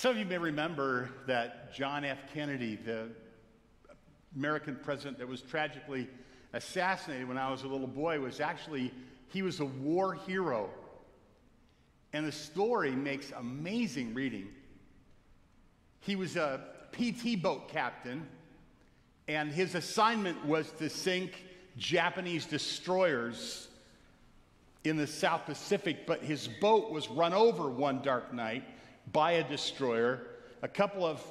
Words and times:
Some 0.00 0.12
of 0.12 0.16
you 0.16 0.24
may 0.24 0.38
remember 0.38 1.10
that 1.26 1.74
John 1.74 2.06
F. 2.06 2.16
Kennedy, 2.32 2.74
the 2.74 3.08
American 4.34 4.78
president 4.82 5.18
that 5.18 5.28
was 5.28 5.42
tragically 5.42 6.08
assassinated 6.54 7.28
when 7.28 7.36
I 7.36 7.50
was 7.50 7.64
a 7.64 7.68
little 7.68 7.86
boy, 7.86 8.18
was 8.18 8.40
actually, 8.40 8.94
he 9.28 9.42
was 9.42 9.60
a 9.60 9.66
war 9.66 10.14
hero. 10.14 10.70
And 12.14 12.26
the 12.26 12.32
story 12.32 12.92
makes 12.92 13.30
amazing 13.32 14.14
reading. 14.14 14.48
He 16.00 16.16
was 16.16 16.36
a 16.36 16.62
PT 16.92 17.42
boat 17.42 17.68
captain, 17.68 18.26
and 19.28 19.52
his 19.52 19.74
assignment 19.74 20.42
was 20.46 20.70
to 20.78 20.88
sink 20.88 21.44
Japanese 21.76 22.46
destroyers 22.46 23.68
in 24.82 24.96
the 24.96 25.06
South 25.06 25.44
Pacific, 25.44 26.06
but 26.06 26.22
his 26.22 26.48
boat 26.48 26.90
was 26.90 27.10
run 27.10 27.34
over 27.34 27.68
one 27.68 28.00
dark 28.00 28.32
night 28.32 28.64
by 29.12 29.32
a 29.32 29.48
destroyer. 29.48 30.26
A 30.62 30.68
couple 30.68 31.04
of 31.04 31.22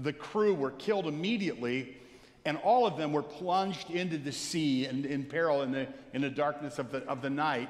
the 0.00 0.12
crew 0.12 0.54
were 0.54 0.70
killed 0.72 1.06
immediately, 1.06 1.96
and 2.44 2.56
all 2.58 2.86
of 2.86 2.96
them 2.96 3.12
were 3.12 3.22
plunged 3.22 3.90
into 3.90 4.16
the 4.18 4.32
sea 4.32 4.86
and 4.86 5.04
in 5.04 5.24
peril 5.24 5.62
in 5.62 5.72
the, 5.72 5.88
in 6.14 6.22
the 6.22 6.30
darkness 6.30 6.78
of 6.78 6.92
the, 6.92 6.98
of 7.04 7.22
the 7.22 7.30
night. 7.30 7.68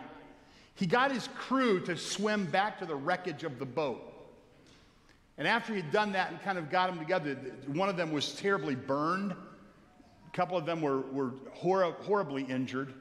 He 0.74 0.86
got 0.86 1.10
his 1.10 1.28
crew 1.36 1.80
to 1.86 1.96
swim 1.96 2.46
back 2.46 2.78
to 2.78 2.86
the 2.86 2.94
wreckage 2.94 3.42
of 3.42 3.58
the 3.58 3.66
boat. 3.66 4.04
And 5.36 5.46
after 5.48 5.74
he'd 5.74 5.90
done 5.90 6.12
that 6.12 6.30
and 6.30 6.40
kind 6.42 6.58
of 6.58 6.68
got 6.70 6.88
them 6.88 6.98
together, 6.98 7.34
one 7.66 7.88
of 7.88 7.96
them 7.96 8.12
was 8.12 8.32
terribly 8.34 8.74
burned. 8.74 9.32
A 9.32 10.36
couple 10.36 10.56
of 10.56 10.66
them 10.66 10.82
were, 10.82 11.00
were 11.00 11.32
hor- 11.52 11.92
horribly 12.00 12.42
injured. 12.42 12.92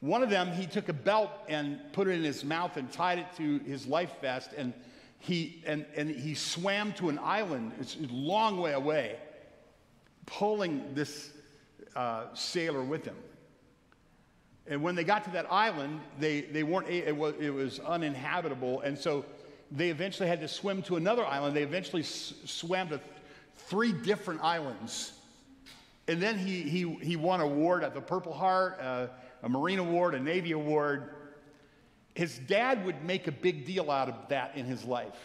One 0.00 0.22
of 0.22 0.28
them, 0.28 0.52
he 0.52 0.66
took 0.66 0.88
a 0.88 0.92
belt 0.92 1.30
and 1.48 1.80
put 1.92 2.08
it 2.08 2.12
in 2.12 2.22
his 2.22 2.44
mouth 2.44 2.76
and 2.76 2.92
tied 2.92 3.18
it 3.18 3.26
to 3.36 3.58
his 3.60 3.86
life 3.86 4.12
vest, 4.20 4.50
and 4.56 4.74
he, 5.24 5.62
and, 5.66 5.86
and 5.96 6.10
he 6.10 6.34
swam 6.34 6.92
to 6.94 7.08
an 7.08 7.18
island, 7.18 7.72
it's 7.80 7.96
a 7.96 8.12
long 8.12 8.58
way 8.58 8.72
away, 8.72 9.16
pulling 10.26 10.94
this 10.94 11.30
uh, 11.96 12.26
sailor 12.34 12.82
with 12.82 13.06
him. 13.06 13.16
And 14.66 14.82
when 14.82 14.94
they 14.94 15.04
got 15.04 15.24
to 15.24 15.30
that 15.30 15.50
island, 15.50 16.00
they, 16.20 16.42
they 16.42 16.62
weren't, 16.62 16.88
it 16.88 17.16
was, 17.16 17.34
it 17.40 17.48
was 17.48 17.80
uninhabitable. 17.80 18.82
And 18.82 18.98
so 18.98 19.24
they 19.70 19.88
eventually 19.88 20.28
had 20.28 20.40
to 20.40 20.48
swim 20.48 20.82
to 20.82 20.96
another 20.96 21.24
island. 21.24 21.56
They 21.56 21.62
eventually 21.62 22.02
s- 22.02 22.34
swam 22.44 22.88
to 22.90 22.98
th- 22.98 23.10
three 23.56 23.92
different 23.92 24.42
islands. 24.42 25.12
And 26.06 26.20
then 26.20 26.36
he, 26.36 26.62
he, 26.62 26.92
he 27.00 27.16
won 27.16 27.40
an 27.40 27.46
award 27.46 27.82
at 27.82 27.94
the 27.94 28.00
Purple 28.02 28.34
Heart, 28.34 28.78
uh, 28.78 29.06
a 29.42 29.48
Marine 29.48 29.78
Award, 29.78 30.14
a 30.14 30.20
Navy 30.20 30.52
Award. 30.52 31.14
His 32.14 32.38
dad 32.38 32.84
would 32.86 33.04
make 33.04 33.26
a 33.26 33.32
big 33.32 33.66
deal 33.66 33.90
out 33.90 34.08
of 34.08 34.14
that 34.28 34.56
in 34.56 34.66
his 34.66 34.84
life 34.84 35.18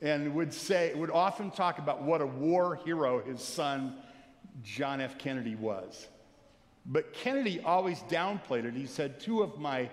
and 0.00 0.34
would 0.34 0.52
say, 0.52 0.92
would 0.94 1.10
often 1.10 1.50
talk 1.50 1.78
about 1.78 2.02
what 2.02 2.20
a 2.20 2.26
war 2.26 2.80
hero 2.84 3.22
his 3.22 3.42
son, 3.42 3.94
John 4.64 5.00
F. 5.00 5.16
Kennedy, 5.16 5.54
was. 5.54 6.08
But 6.84 7.12
Kennedy 7.12 7.60
always 7.60 8.00
downplayed 8.08 8.64
it. 8.64 8.74
He 8.74 8.86
said, 8.86 9.20
Two 9.20 9.42
of 9.42 9.58
my 9.58 9.88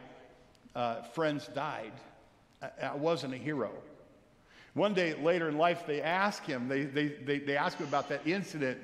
uh, 0.76 1.04
friends 1.04 1.48
died. 1.54 1.92
I, 2.62 2.70
I, 2.88 2.96
wasn't 2.96 3.36
a 3.36 3.38
hero. 3.38 3.72
One 4.74 4.94
day 4.94 5.14
later 5.14 5.50
in 5.50 5.58
life, 5.58 5.84
they 5.86 6.02
asked 6.02 6.46
him, 6.46 6.68
they, 6.68 6.86
they, 6.86 7.08
they, 7.10 7.40
they 7.40 7.58
asked 7.58 7.78
him 7.78 7.88
about 7.88 8.10
that 8.10 8.26
incident, 8.26 8.80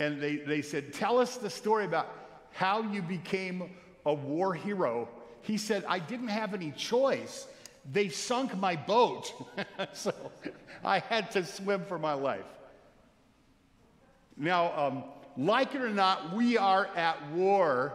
and 0.00 0.20
they, 0.20 0.36
they 0.36 0.62
said, 0.62 0.92
Tell 0.92 1.18
us 1.18 1.36
the 1.36 1.50
story 1.50 1.84
about 1.84 2.12
how 2.50 2.82
you 2.82 3.02
became 3.02 3.70
a 4.04 4.14
war 4.14 4.54
hero. 4.54 5.08
He 5.42 5.56
said, 5.58 5.84
I 5.88 5.98
didn't 5.98 6.28
have 6.28 6.54
any 6.54 6.72
choice. 6.72 7.46
They 7.90 8.08
sunk 8.08 8.56
my 8.56 8.76
boat, 8.76 9.32
so 9.92 10.12
I 10.84 10.98
had 10.98 11.30
to 11.32 11.44
swim 11.44 11.84
for 11.84 11.98
my 11.98 12.12
life. 12.12 12.44
Now, 14.36 14.72
um, 14.76 15.04
like 15.36 15.74
it 15.74 15.80
or 15.80 15.90
not, 15.90 16.34
we 16.34 16.58
are 16.58 16.86
at 16.96 17.30
war 17.32 17.94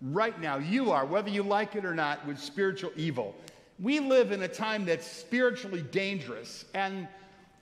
right 0.00 0.38
now. 0.40 0.56
You 0.56 0.90
are, 0.92 1.04
whether 1.04 1.30
you 1.30 1.42
like 1.42 1.76
it 1.76 1.84
or 1.84 1.94
not, 1.94 2.26
with 2.26 2.38
spiritual 2.38 2.92
evil. 2.96 3.34
We 3.78 4.00
live 4.00 4.32
in 4.32 4.42
a 4.42 4.48
time 4.48 4.84
that's 4.84 5.06
spiritually 5.06 5.82
dangerous. 5.82 6.64
And 6.74 7.08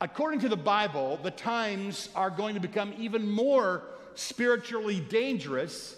according 0.00 0.41
to 0.41 0.49
the 0.49 0.56
Bible, 0.56 1.19
the 1.22 1.31
times 1.31 2.09
are 2.15 2.31
going 2.31 2.55
to 2.55 2.61
become 2.61 2.94
even 2.99 3.31
more 3.31 3.83
spiritually 4.15 5.00
dangerous 5.00 5.97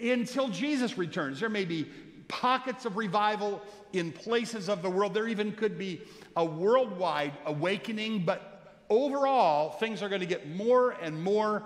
until 0.00 0.48
Jesus 0.48 0.98
returns. 0.98 1.40
There 1.40 1.48
may 1.48 1.64
be 1.64 1.86
pockets 2.28 2.84
of 2.84 2.96
revival 2.96 3.60
in 3.92 4.12
places 4.12 4.68
of 4.68 4.82
the 4.82 4.90
world. 4.90 5.14
There 5.14 5.28
even 5.28 5.52
could 5.52 5.78
be 5.78 6.00
a 6.36 6.44
worldwide 6.44 7.32
awakening, 7.44 8.24
but 8.24 8.80
overall, 8.88 9.72
things 9.72 10.02
are 10.02 10.08
going 10.08 10.20
to 10.20 10.26
get 10.26 10.48
more 10.48 10.92
and 11.02 11.22
more 11.22 11.64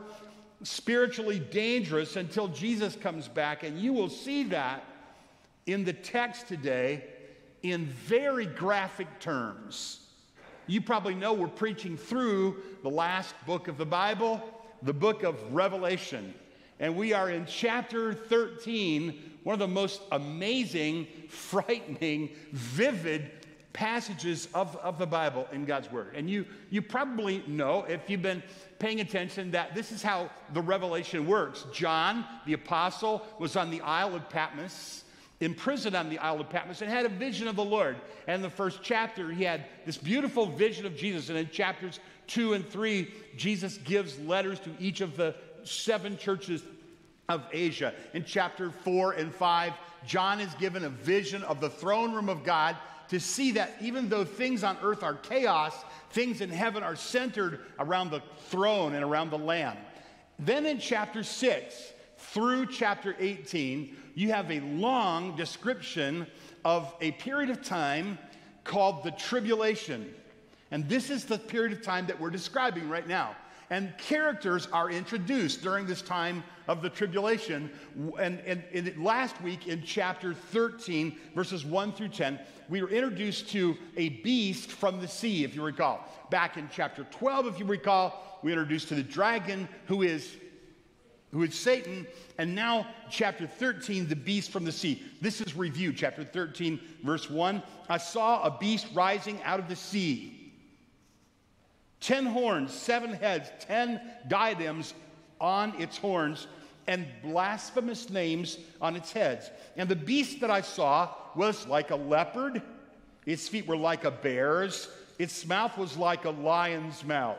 spiritually 0.63 1.39
dangerous 1.39 2.17
until 2.17 2.49
Jesus 2.49 2.97
comes 2.97 3.29
back. 3.29 3.63
And 3.63 3.79
you 3.79 3.93
will 3.93 4.09
see 4.09 4.45
that 4.45 4.85
in 5.67 5.85
the 5.85 5.93
text 5.93 6.49
today 6.49 7.05
in 7.63 7.87
very 7.87 8.47
graphic 8.47 9.21
terms. 9.21 10.01
You 10.67 10.81
probably 10.81 11.15
know 11.15 11.33
we're 11.33 11.49
preaching 11.49 11.97
through 11.97 12.63
the 12.83 12.91
last 12.91 13.35
book 13.47 13.69
of 13.69 13.79
the 13.79 13.87
Bible, 13.87 14.43
the 14.83 14.93
book 14.93 15.23
of 15.23 15.41
Revelation. 15.53 16.35
And 16.79 16.97
we 16.97 17.13
are 17.13 17.31
in 17.31 17.47
chapter 17.47 18.13
13, 18.13 19.39
one 19.45 19.55
of 19.55 19.59
the 19.59 19.69
most 19.69 20.03
amazing, 20.13 21.07
frightening, 21.29 22.31
vivid 22.53 23.31
passages 23.73 24.49
of, 24.55 24.75
of 24.77 24.99
the 24.99 25.07
Bible 25.07 25.47
in 25.53 25.65
God's 25.65 25.91
Word. 25.91 26.13
And 26.15 26.29
you, 26.29 26.45
you 26.71 26.83
probably 26.83 27.43
know, 27.47 27.85
if 27.85 28.09
you've 28.09 28.23
been 28.23 28.43
paying 28.79 29.01
attention, 29.01 29.51
that 29.53 29.75
this 29.75 29.93
is 29.93 30.03
how 30.03 30.31
the 30.53 30.63
revelation 30.63 31.27
works. 31.27 31.65
John, 31.73 32.25
the 32.47 32.55
apostle, 32.55 33.27
was 33.39 33.57
on 33.57 33.71
the 33.71 33.81
Isle 33.83 34.15
of 34.15 34.29
Patmos, 34.29 35.05
imprisoned 35.41 35.95
on 35.95 36.09
the 36.09 36.19
Isle 36.19 36.41
of 36.41 36.51
Patmos, 36.51 36.83
and 36.83 36.91
had 36.91 37.07
a 37.07 37.11
vision 37.11 37.49
of 37.49 37.57
the 37.57 37.65
Lord. 37.65 37.97
And 38.27 38.37
in 38.37 38.43
the 38.43 38.51
first 38.51 38.81
chapter, 38.83 39.31
he 39.31 39.45
had 39.45 39.67
this 39.85 39.99
beautiful 39.99 40.47
vision 40.47 40.87
of 40.87 40.97
Jesus. 40.97 41.29
And 41.29 41.39
in 41.39 41.49
chapters 41.51 42.01
two 42.27 42.55
and 42.55 42.69
three, 42.69 43.13
Jesus 43.37 43.79
gives 43.79 44.19
letters 44.21 44.59
to 44.61 44.71
each 44.79 45.01
of 45.01 45.17
the 45.17 45.35
seven 45.69 46.17
churches 46.17 46.63
of 47.29 47.45
Asia. 47.53 47.93
In 48.15 48.25
chapter 48.25 48.71
four 48.71 49.13
and 49.13 49.35
five, 49.35 49.73
John 50.07 50.41
is 50.41 50.53
given 50.55 50.85
a 50.85 50.89
vision 50.89 51.43
of 51.45 51.61
the 51.61 51.71
throne 51.71 52.13
room 52.13 52.29
of 52.29 52.45
God 52.45 52.77
to 53.09 53.21
see 53.21 53.53
that 53.53 53.73
even 53.81 54.09
though 54.09 54.25
things 54.25 54.65
on 54.65 54.77
earth 54.83 55.03
are 55.03 55.15
chaos, 55.15 55.75
things 56.11 56.41
in 56.41 56.51
heaven 56.51 56.83
are 56.83 56.97
centered 56.97 57.61
around 57.79 58.11
the 58.11 58.23
throne 58.49 58.95
and 58.95 59.05
around 59.05 59.31
the 59.31 59.39
Lamb. 59.39 59.77
Then 60.39 60.67
in 60.67 60.79
chapter 60.79 61.23
6 61.23 61.93
through 62.19 62.67
chapter 62.67 63.17
18, 63.19 63.97
you 64.15 64.31
have 64.31 64.51
a 64.51 64.61
long 64.61 65.37
description 65.37 66.27
of 66.65 66.93
a 67.01 67.13
period 67.13 67.51
of 67.51 67.63
time 67.63 68.19
called 68.65 69.05
the 69.05 69.13
tribulation. 69.13 70.13
And 70.71 70.89
this 70.89 71.11
is 71.11 71.25
the 71.25 71.39
period 71.39 71.73
of 71.73 71.83
time 71.83 72.07
that 72.07 72.21
we're 72.21 72.31
describing 72.31 72.89
right 72.89 73.07
now. 73.07 73.37
And 73.71 73.97
characters 73.99 74.69
are 74.73 74.91
introduced 74.91 75.63
during 75.63 75.87
this 75.87 76.03
time 76.03 76.45
of 76.69 76.83
the 76.83 76.91
tribulation. 76.91 77.71
And, 78.19 78.41
and, 78.41 78.63
and, 78.73 79.03
last 79.03 79.41
week 79.43 79.67
in 79.67 79.83
chapter 79.83 80.35
13, 80.35 81.19
verses 81.35 81.65
1 81.65 81.93
through 81.93 82.09
10, 82.09 82.39
we 82.69 82.83
were 82.83 82.89
introduced 82.89 83.49
to 83.51 83.77
a 83.97 84.09
beast 84.09 84.71
from 84.71 85.01
the 85.01 85.09
sea, 85.09 85.45
if 85.45 85.55
you 85.55 85.63
recall. 85.63 86.05
Back 86.31 86.57
in 86.57 86.69
chapter 86.73 87.05
12, 87.11 87.47
if 87.47 87.59
you 87.59 87.65
recall, 87.65 88.39
we 88.43 88.53
introduced 88.53 88.89
to 88.89 88.95
the 88.95 89.03
dragon 89.03 89.69
who 89.87 90.03
is 90.03 90.37
who 91.33 91.43
is 91.43 91.55
Satan, 91.55 92.07
and 92.39 92.55
now 92.55 92.87
chapter 93.11 93.47
13, 93.47 94.09
the 94.09 94.17
beast 94.17 94.51
from 94.51 94.65
the 94.65 94.73
sea. 94.73 95.03
This 95.21 95.41
is 95.41 95.57
review, 95.57 95.93
chapter 95.93 96.25
13, 96.25 96.81
verse 97.03 97.29
1. 97.29 97.63
I 97.89 97.99
saw 97.99 98.43
a 98.45 98.57
beast 98.59 98.87
rising 98.95 99.43
out 99.43 99.61
of 99.61 99.69
the 99.69 99.77
sea. 99.77 100.36
Ten 102.07 102.25
horns, 102.25 102.73
seven 102.73 103.15
heads, 103.15 103.51
ten 103.59 104.01
diadems 104.29 104.95
on 105.41 105.75
its 105.81 105.99
horns, 105.99 106.47
and 106.87 107.05
blasphemous 107.21 108.11
names 108.11 108.59
on 108.81 108.95
its 108.95 109.11
heads. 109.11 109.51
And 109.77 109.89
the 109.89 109.97
beast 109.97 110.39
that 110.39 110.49
I 110.49 110.61
saw 110.61 111.13
was 111.35 111.67
like 111.67 111.91
a 111.91 111.97
leopard, 111.97 112.63
its 113.25 113.49
feet 113.49 113.67
were 113.67 113.77
like 113.77 114.05
a 114.05 114.13
bear's, 114.13 114.89
its 115.19 115.45
mouth 115.45 115.77
was 115.77 115.97
like 115.97 116.27
a 116.27 116.31
lion's 116.31 117.03
mouth. 117.03 117.39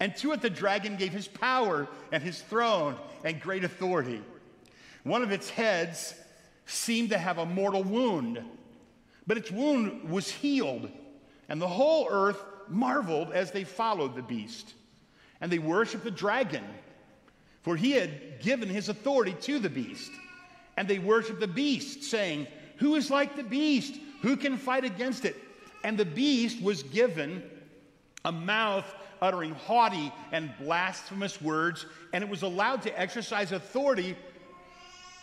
And 0.00 0.16
to 0.16 0.32
it 0.32 0.40
the 0.40 0.48
dragon 0.48 0.96
gave 0.96 1.12
his 1.12 1.28
power 1.28 1.86
and 2.12 2.22
his 2.22 2.40
throne 2.40 2.96
and 3.24 3.38
great 3.38 3.62
authority. 3.62 4.22
One 5.02 5.22
of 5.22 5.32
its 5.32 5.50
heads 5.50 6.14
seemed 6.64 7.10
to 7.10 7.18
have 7.18 7.36
a 7.36 7.44
mortal 7.44 7.84
wound, 7.84 8.42
but 9.26 9.36
its 9.36 9.50
wound 9.50 10.08
was 10.08 10.30
healed, 10.30 10.90
and 11.50 11.60
the 11.60 11.68
whole 11.68 12.08
earth 12.10 12.42
marveled 12.68 13.32
as 13.32 13.50
they 13.50 13.64
followed 13.64 14.14
the 14.14 14.22
beast. 14.22 14.74
And 15.40 15.50
they 15.50 15.58
worshiped 15.58 16.04
the 16.04 16.10
dragon 16.10 16.64
for 17.66 17.74
he 17.74 17.90
had 17.90 18.38
given 18.38 18.68
his 18.68 18.88
authority 18.88 19.32
to 19.40 19.58
the 19.58 19.68
beast. 19.68 20.12
And 20.76 20.86
they 20.86 21.00
worshiped 21.00 21.40
the 21.40 21.48
beast, 21.48 22.04
saying, 22.04 22.46
Who 22.76 22.94
is 22.94 23.10
like 23.10 23.34
the 23.34 23.42
beast? 23.42 23.96
Who 24.22 24.36
can 24.36 24.56
fight 24.56 24.84
against 24.84 25.24
it? 25.24 25.34
And 25.82 25.98
the 25.98 26.04
beast 26.04 26.62
was 26.62 26.84
given 26.84 27.42
a 28.24 28.30
mouth 28.30 28.84
uttering 29.20 29.52
haughty 29.52 30.12
and 30.30 30.54
blasphemous 30.60 31.42
words, 31.42 31.86
and 32.12 32.22
it 32.22 32.30
was 32.30 32.42
allowed 32.42 32.82
to 32.82 33.00
exercise 33.00 33.50
authority 33.50 34.16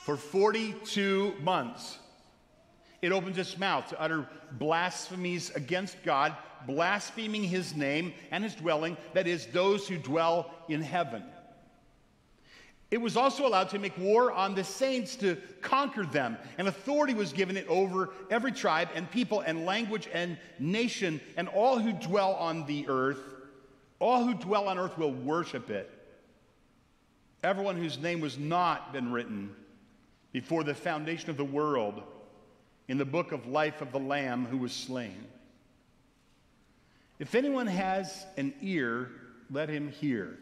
for 0.02 0.18
42 0.18 1.36
months. 1.42 1.98
It 3.02 3.14
opens 3.14 3.38
its 3.38 3.58
mouth 3.58 3.88
to 3.88 4.02
utter 4.02 4.28
blasphemies 4.52 5.50
against 5.52 6.04
God, 6.04 6.36
blaspheming 6.66 7.44
his 7.44 7.76
name 7.76 8.14
and 8.32 8.44
his 8.44 8.56
dwelling, 8.56 8.98
that 9.14 9.28
is, 9.28 9.46
those 9.48 9.88
who 9.88 9.98
dwell 9.98 10.54
in 10.70 10.82
heaven. 10.82 11.24
It 12.92 13.02
was 13.02 13.18
also 13.18 13.48
allowed 13.48 13.70
to 13.70 13.80
make 13.80 13.98
war 13.98 14.32
on 14.32 14.54
the 14.54 14.64
saints 14.64 15.16
to 15.16 15.36
conquer 15.62 16.06
them, 16.06 16.38
and 16.60 16.68
authority 16.68 17.16
was 17.16 17.34
given 17.34 17.58
it 17.58 17.68
over 17.68 18.12
every 18.30 18.52
tribe 18.52 18.90
and 18.94 19.10
people 19.10 19.40
and 19.40 19.66
language 19.66 20.08
and 20.14 20.38
nation, 20.60 21.20
and 21.36 21.48
all 21.48 21.80
who 21.80 21.94
dwell 21.94 22.34
on 22.34 22.68
the 22.68 22.88
earth. 22.88 23.18
All 24.00 24.24
who 24.24 24.36
dwell 24.36 24.68
on 24.68 24.78
earth 24.78 24.96
will 24.98 25.12
worship 25.12 25.72
it. 25.72 25.90
Everyone 27.44 27.78
whose 27.78 27.98
name 27.98 28.22
was 28.22 28.38
not 28.38 28.94
been 28.94 29.12
written 29.12 29.56
before 30.32 30.64
the 30.64 30.76
foundation 30.76 31.32
of 31.32 31.38
the 31.38 31.44
world 31.44 32.04
in 32.88 32.98
the 32.98 33.06
book 33.06 33.32
of 33.32 33.48
life 33.48 33.82
of 33.82 33.92
the 33.92 34.00
Lamb 34.00 34.46
who 34.46 34.58
was 34.58 34.72
slain. 34.72 35.26
If 37.24 37.36
anyone 37.36 37.68
has 37.68 38.26
an 38.36 38.54
ear, 38.62 39.10
let 39.50 39.70
him 39.70 39.90
hear. 39.90 40.38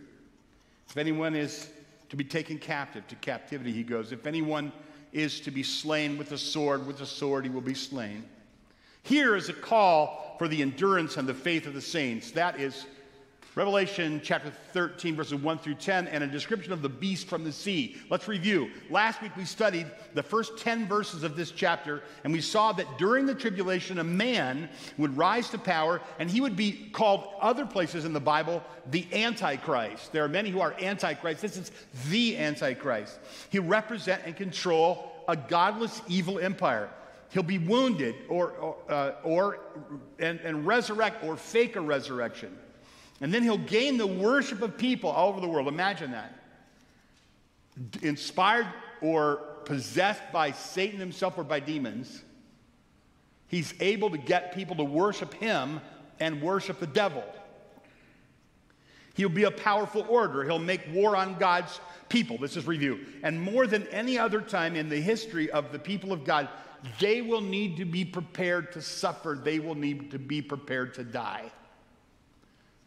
If 0.90 0.98
anyone 0.98 1.36
is 1.36 1.70
to 2.10 2.16
be 2.16 2.24
taken 2.24 2.58
captive, 2.58 3.08
to 3.10 3.16
captivity 3.18 3.72
he 3.72 3.84
goes. 3.84 4.12
If 4.12 4.26
anyone 4.26 4.72
is 5.14 5.42
to 5.42 5.52
be 5.52 5.62
slain 5.62 6.18
with 6.18 6.32
a 6.32 6.40
sword, 6.40 6.88
with 6.88 7.00
a 7.02 7.06
sword 7.06 7.44
he 7.44 7.52
will 7.52 7.62
be 7.62 7.76
slain. 7.76 8.24
Here 9.04 9.36
is 9.36 9.48
a 9.48 9.54
call 9.54 10.36
for 10.40 10.48
the 10.48 10.64
endurance 10.64 11.18
and 11.18 11.30
the 11.30 11.36
faith 11.36 11.68
of 11.68 11.76
the 11.76 11.82
saints. 11.82 12.32
That 12.32 12.60
is 12.60 12.88
Revelation 13.54 14.22
chapter 14.24 14.50
13, 14.72 15.14
verses 15.14 15.36
1 15.36 15.58
through 15.58 15.76
10, 15.76 16.08
and 16.08 16.24
a 16.24 16.28
description 16.28 16.72
of 16.72 16.82
the 16.82 16.88
beast 16.88 17.28
from 17.28 17.44
the 17.44 17.52
sea. 17.52 17.98
Let's 18.10 18.30
review. 18.30 18.72
Last 18.90 19.22
week 19.22 19.36
we 19.36 19.44
studied 19.44 19.88
the 20.14 20.24
first 20.24 20.58
10 20.58 20.88
verses 20.88 21.24
of 21.24 21.36
this 21.36 21.52
chapter, 21.52 22.02
and 22.24 22.32
we 22.32 22.40
saw 22.40 22.72
that 22.72 22.98
during 22.98 23.26
the 23.26 23.36
tribulation, 23.36 24.00
a 24.00 24.06
man 24.06 24.70
would 24.98 25.18
rise 25.18 25.50
to 25.50 25.58
power, 25.58 26.00
and 26.18 26.32
he 26.32 26.40
would 26.40 26.56
be 26.56 26.90
called 26.94 27.28
other 27.42 27.66
places 27.66 28.06
in 28.06 28.14
the 28.14 28.22
Bible 28.22 28.64
the 28.90 29.06
Antichrist. 29.12 30.14
There 30.14 30.24
are 30.24 30.30
many 30.30 30.50
who 30.50 30.62
are 30.62 30.74
Antichrist. 30.82 31.42
This 31.42 31.58
is 31.58 31.72
the 32.10 32.38
Antichrist. 32.38 33.20
He 33.50 33.60
represent 33.60 34.22
and 34.26 34.34
control 34.34 35.12
a 35.28 35.36
godless, 35.36 36.02
evil 36.08 36.40
empire. 36.40 36.90
He'll 37.32 37.44
be 37.44 37.58
wounded 37.58 38.16
or, 38.30 38.52
or, 38.52 38.78
uh, 38.90 39.12
or 39.24 39.60
and, 40.20 40.40
and 40.40 40.66
resurrect 40.66 41.24
or 41.26 41.36
fake 41.36 41.76
a 41.76 41.82
resurrection. 41.82 42.58
And 43.22 43.32
then 43.32 43.44
he'll 43.44 43.58
gain 43.60 43.98
the 43.98 44.08
worship 44.08 44.64
of 44.64 44.78
people 44.78 45.10
all 45.10 45.30
over 45.30 45.40
the 45.40 45.48
world. 45.48 45.68
Imagine 45.68 46.12
that. 46.12 46.34
Inspired 48.02 48.68
or 49.00 49.38
possessed 49.66 50.24
by 50.34 50.52
Satan 50.52 51.00
himself 51.00 51.38
or 51.38 51.44
by 51.44 51.60
demons, 51.60 52.24
he's 53.48 53.74
able 53.80 54.10
to 54.10 54.18
get 54.18 54.56
people 54.56 54.76
to 54.78 54.84
worship 54.84 55.34
him 55.36 55.80
and 56.20 56.42
worship 56.42 56.80
the 56.80 56.88
devil. 56.88 57.24
He'll 59.14 59.30
be 59.30 59.44
a 59.44 59.52
powerful 59.52 60.06
orator. 60.10 60.44
He'll 60.44 60.58
make 60.58 60.82
war 60.92 61.16
on 61.16 61.38
God's 61.38 61.80
people. 62.10 62.40
This 62.40 62.58
is 62.58 62.66
review. 62.66 63.00
And 63.24 63.40
more 63.40 63.68
than 63.68 63.86
any 63.88 64.18
other 64.18 64.42
time 64.42 64.76
in 64.76 64.90
the 64.90 65.00
history 65.00 65.52
of 65.52 65.72
the 65.72 65.80
people 65.80 66.12
of 66.12 66.24
God, 66.24 66.50
they 67.00 67.22
will 67.22 67.42
need 67.42 67.78
to 67.78 67.86
be 67.86 68.04
prepared 68.04 68.72
to 68.72 68.82
suffer. 68.82 69.40
They 69.42 69.60
will 69.60 69.76
need 69.76 70.12
to 70.12 70.20
be 70.20 70.42
prepared 70.42 70.96
to 70.96 71.04
die. 71.04 71.52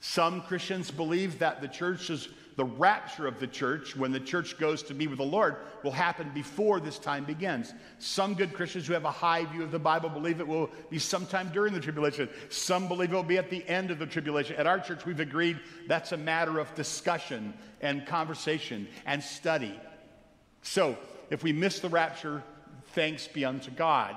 Some 0.06 0.42
Christians 0.42 0.90
believe 0.90 1.38
that 1.38 1.62
the 1.62 1.66
church 1.66 2.10
is 2.10 2.28
the 2.56 2.64
rapture 2.66 3.26
of 3.26 3.40
the 3.40 3.46
church 3.46 3.96
when 3.96 4.12
the 4.12 4.20
church 4.20 4.58
goes 4.58 4.82
to 4.82 4.92
be 4.92 5.06
with 5.06 5.16
the 5.16 5.24
Lord 5.24 5.56
will 5.82 5.92
happen 5.92 6.30
before 6.34 6.78
this 6.78 6.98
time 6.98 7.24
begins. 7.24 7.72
Some 7.98 8.34
good 8.34 8.52
Christians 8.52 8.86
who 8.86 8.92
have 8.92 9.06
a 9.06 9.10
high 9.10 9.46
view 9.46 9.62
of 9.62 9.70
the 9.70 9.78
Bible 9.78 10.10
believe 10.10 10.40
it 10.40 10.46
will 10.46 10.68
be 10.90 10.98
sometime 10.98 11.48
during 11.54 11.72
the 11.72 11.80
tribulation. 11.80 12.28
Some 12.50 12.86
believe 12.86 13.14
it 13.14 13.16
will 13.16 13.22
be 13.22 13.38
at 13.38 13.48
the 13.48 13.66
end 13.66 13.90
of 13.90 13.98
the 13.98 14.04
tribulation. 14.04 14.56
At 14.56 14.66
our 14.66 14.78
church, 14.78 15.06
we've 15.06 15.20
agreed 15.20 15.58
that's 15.88 16.12
a 16.12 16.18
matter 16.18 16.58
of 16.58 16.72
discussion 16.74 17.54
and 17.80 18.06
conversation 18.06 18.86
and 19.06 19.22
study. 19.22 19.74
So, 20.60 20.98
if 21.30 21.42
we 21.42 21.54
miss 21.54 21.80
the 21.80 21.88
rapture, 21.88 22.42
thanks 22.88 23.26
be 23.26 23.46
unto 23.46 23.70
God. 23.70 24.16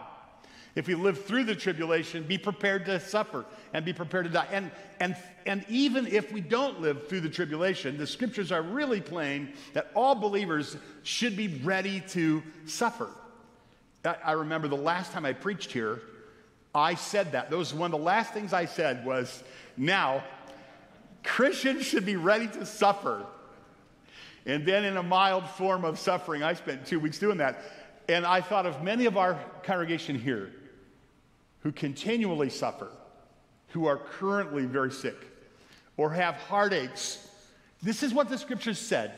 If 0.77 0.85
we 0.85 0.93
live 0.93 1.25
through 1.25 1.45
the 1.45 1.55
tribulation, 1.55 2.21
be 2.21 2.37
prepared 2.37 2.85
to 2.85 2.99
suffer 2.99 3.45
and 3.73 3.83
be 3.83 3.93
prepared 3.93 4.25
to 4.25 4.31
die. 4.31 4.45
And, 4.51 4.69
and, 4.99 5.15
and 5.47 5.65
even 5.69 6.05
if 6.05 6.31
we 6.31 6.39
don't 6.39 6.81
live 6.81 7.07
through 7.07 7.21
the 7.21 7.29
tribulation, 7.29 7.97
the 7.97 8.05
scriptures 8.05 8.51
are 8.51 8.61
really 8.61 9.01
plain 9.01 9.53
that 9.73 9.89
all 9.95 10.13
believers 10.13 10.77
should 11.01 11.35
be 11.35 11.47
ready 11.63 12.01
to 12.09 12.43
suffer. 12.67 13.09
I, 14.05 14.17
I 14.23 14.31
remember 14.33 14.67
the 14.67 14.75
last 14.75 15.13
time 15.13 15.25
I 15.25 15.33
preached 15.33 15.71
here, 15.71 15.99
I 16.75 16.93
said 16.93 17.31
that. 17.31 17.49
Was 17.49 17.73
one 17.73 17.91
of 17.91 17.99
the 17.99 18.05
last 18.05 18.31
things 18.31 18.53
I 18.53 18.65
said 18.65 19.03
was, 19.03 19.43
now, 19.77 20.23
Christians 21.23 21.87
should 21.87 22.05
be 22.05 22.17
ready 22.17 22.45
to 22.49 22.67
suffer. 22.67 23.25
And 24.45 24.63
then, 24.63 24.85
in 24.85 24.95
a 24.95 25.03
mild 25.03 25.49
form 25.49 25.83
of 25.83 25.97
suffering, 25.97 26.43
I 26.43 26.53
spent 26.53 26.85
two 26.85 26.99
weeks 26.99 27.17
doing 27.17 27.39
that. 27.39 27.63
And 28.07 28.27
I 28.27 28.41
thought 28.41 28.67
of 28.67 28.83
many 28.83 29.07
of 29.07 29.17
our 29.17 29.39
congregation 29.63 30.19
here 30.19 30.51
who 31.67 31.73
continually 31.73 32.49
suffer, 32.49 32.87
who 33.71 33.87
are 33.87 33.97
currently 33.97 34.63
very 34.63 34.89
sick, 34.89 35.17
or 35.97 36.09
have 36.11 36.35
heartaches. 36.35 37.27
This 37.83 38.03
is 38.03 38.13
what 38.13 38.29
the 38.29 38.37
scriptures 38.37 38.79
said. 38.79 39.11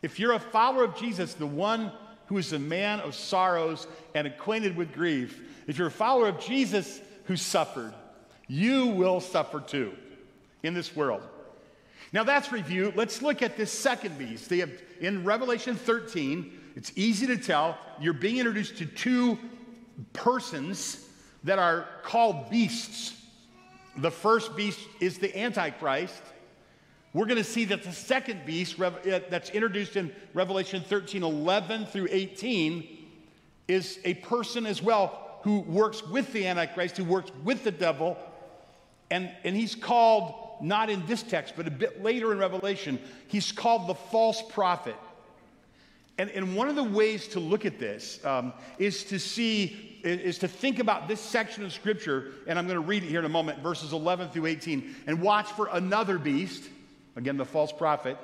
If 0.00 0.20
you're 0.20 0.34
a 0.34 0.38
follower 0.38 0.84
of 0.84 0.96
Jesus, 0.96 1.34
the 1.34 1.48
one 1.48 1.90
who 2.26 2.38
is 2.38 2.52
a 2.52 2.60
man 2.60 3.00
of 3.00 3.16
sorrows 3.16 3.88
and 4.14 4.24
acquainted 4.24 4.76
with 4.76 4.92
grief, 4.92 5.40
if 5.66 5.76
you're 5.76 5.88
a 5.88 5.90
follower 5.90 6.28
of 6.28 6.38
Jesus 6.38 7.00
who 7.24 7.36
suffered, 7.36 7.92
you 8.46 8.86
will 8.86 9.18
suffer 9.18 9.58
too 9.58 9.94
in 10.62 10.74
this 10.74 10.94
world. 10.94 11.22
Now 12.12 12.22
that's 12.22 12.52
review. 12.52 12.92
Let's 12.94 13.20
look 13.20 13.42
at 13.42 13.56
this 13.56 13.72
second 13.72 14.16
beast. 14.16 14.48
Have, 14.50 14.70
in 15.00 15.24
Revelation 15.24 15.74
13, 15.74 16.52
it's 16.76 16.92
easy 16.94 17.26
to 17.26 17.36
tell 17.36 17.76
you're 18.00 18.12
being 18.12 18.36
introduced 18.36 18.76
to 18.76 18.86
two 18.86 19.40
persons 20.12 21.03
that 21.44 21.58
are 21.58 21.86
called 22.02 22.50
beasts. 22.50 23.20
The 23.98 24.10
first 24.10 24.56
beast 24.56 24.80
is 25.00 25.18
the 25.18 25.36
Antichrist. 25.38 26.22
We're 27.12 27.26
going 27.26 27.38
to 27.38 27.44
see 27.44 27.64
that 27.66 27.84
the 27.84 27.92
second 27.92 28.44
beast 28.44 28.80
uh, 28.80 28.90
that's 29.30 29.50
introduced 29.50 29.96
in 29.96 30.12
Revelation 30.32 30.82
13 30.82 31.22
11 31.22 31.86
through 31.86 32.08
18 32.10 32.88
is 33.68 34.00
a 34.04 34.14
person 34.14 34.66
as 34.66 34.82
well 34.82 35.38
who 35.42 35.60
works 35.60 36.02
with 36.02 36.32
the 36.32 36.46
Antichrist, 36.46 36.96
who 36.96 37.04
works 37.04 37.30
with 37.44 37.64
the 37.64 37.70
devil. 37.70 38.16
And, 39.10 39.30
and 39.44 39.54
he's 39.54 39.74
called, 39.74 40.34
not 40.62 40.88
in 40.88 41.06
this 41.06 41.22
text, 41.22 41.54
but 41.56 41.68
a 41.68 41.70
bit 41.70 42.02
later 42.02 42.32
in 42.32 42.38
Revelation, 42.38 42.98
he's 43.28 43.52
called 43.52 43.86
the 43.86 43.94
false 43.94 44.42
prophet. 44.50 44.96
And, 46.16 46.30
and 46.30 46.56
one 46.56 46.68
of 46.68 46.76
the 46.76 46.84
ways 46.84 47.28
to 47.28 47.40
look 47.40 47.66
at 47.66 47.78
this 47.78 48.24
um, 48.24 48.52
is 48.78 49.04
to 49.04 49.18
see, 49.18 49.93
is 50.04 50.38
to 50.38 50.48
think 50.48 50.78
about 50.78 51.08
this 51.08 51.20
section 51.20 51.64
of 51.64 51.72
scripture, 51.72 52.32
and 52.46 52.58
I'm 52.58 52.66
going 52.66 52.80
to 52.80 52.86
read 52.86 53.02
it 53.02 53.08
here 53.08 53.18
in 53.18 53.24
a 53.24 53.30
moment, 53.30 53.60
verses 53.60 53.92
11 53.92 54.30
through 54.30 54.46
18, 54.46 54.94
and 55.06 55.20
watch 55.20 55.46
for 55.52 55.68
another 55.72 56.18
beast, 56.18 56.64
again, 57.16 57.36
the 57.36 57.44
false 57.44 57.72
prophet. 57.72 58.18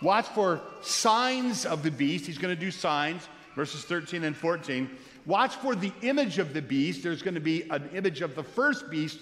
Watch 0.00 0.26
for 0.28 0.60
signs 0.82 1.66
of 1.66 1.82
the 1.82 1.90
beast. 1.90 2.26
He's 2.26 2.38
going 2.38 2.54
to 2.54 2.60
do 2.60 2.70
signs, 2.70 3.28
verses 3.54 3.84
13 3.84 4.24
and 4.24 4.36
14. 4.36 4.90
Watch 5.26 5.54
for 5.56 5.74
the 5.74 5.92
image 6.02 6.38
of 6.38 6.52
the 6.52 6.62
beast. 6.62 7.02
There's 7.02 7.22
going 7.22 7.34
to 7.34 7.40
be 7.40 7.62
an 7.70 7.88
image 7.94 8.20
of 8.20 8.34
the 8.34 8.42
first 8.42 8.90
beast 8.90 9.18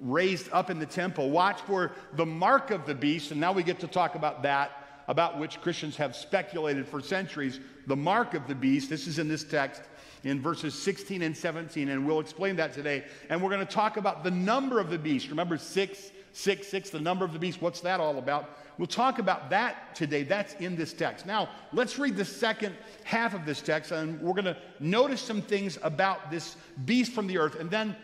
raised 0.00 0.48
up 0.52 0.70
in 0.70 0.78
the 0.78 0.86
temple. 0.86 1.30
Watch 1.30 1.60
for 1.60 1.92
the 2.14 2.26
mark 2.26 2.70
of 2.70 2.86
the 2.86 2.94
beast, 2.94 3.30
and 3.30 3.40
now 3.40 3.52
we 3.52 3.62
get 3.62 3.78
to 3.80 3.86
talk 3.86 4.14
about 4.14 4.42
that 4.42 4.72
about 5.08 5.38
which 5.38 5.60
Christians 5.60 5.96
have 5.96 6.14
speculated 6.14 6.86
for 6.86 7.00
centuries, 7.00 7.60
the 7.86 7.96
mark 7.96 8.34
of 8.34 8.46
the 8.46 8.54
beast. 8.54 8.88
This 8.88 9.06
is 9.06 9.18
in 9.18 9.28
this 9.28 9.44
text 9.44 9.82
in 10.24 10.40
verses 10.40 10.74
16 10.74 11.22
and 11.22 11.36
17, 11.36 11.88
and 11.88 12.06
we'll 12.06 12.20
explain 12.20 12.56
that 12.56 12.72
today. 12.72 13.04
And 13.28 13.42
we're 13.42 13.50
going 13.50 13.66
to 13.66 13.72
talk 13.72 13.96
about 13.96 14.22
the 14.22 14.30
number 14.30 14.78
of 14.78 14.90
the 14.90 14.98
beast. 14.98 15.28
Remember, 15.28 15.58
six, 15.58 16.10
six, 16.32 16.68
six, 16.68 16.90
the 16.90 17.00
number 17.00 17.24
of 17.24 17.32
the 17.32 17.38
beast. 17.38 17.60
What's 17.60 17.80
that 17.80 18.00
all 18.00 18.18
about? 18.18 18.58
We'll 18.78 18.86
talk 18.86 19.18
about 19.18 19.50
that 19.50 19.94
today. 19.94 20.22
That's 20.22 20.54
in 20.54 20.76
this 20.76 20.92
text. 20.92 21.26
Now, 21.26 21.48
let's 21.72 21.98
read 21.98 22.16
the 22.16 22.24
second 22.24 22.74
half 23.04 23.34
of 23.34 23.44
this 23.44 23.60
text, 23.60 23.92
and 23.92 24.20
we're 24.20 24.32
going 24.32 24.44
to 24.46 24.56
notice 24.80 25.20
some 25.20 25.42
things 25.42 25.78
about 25.82 26.30
this 26.30 26.56
beast 26.84 27.12
from 27.12 27.26
the 27.26 27.38
earth. 27.38 27.60
And 27.60 27.70
then 27.70 27.96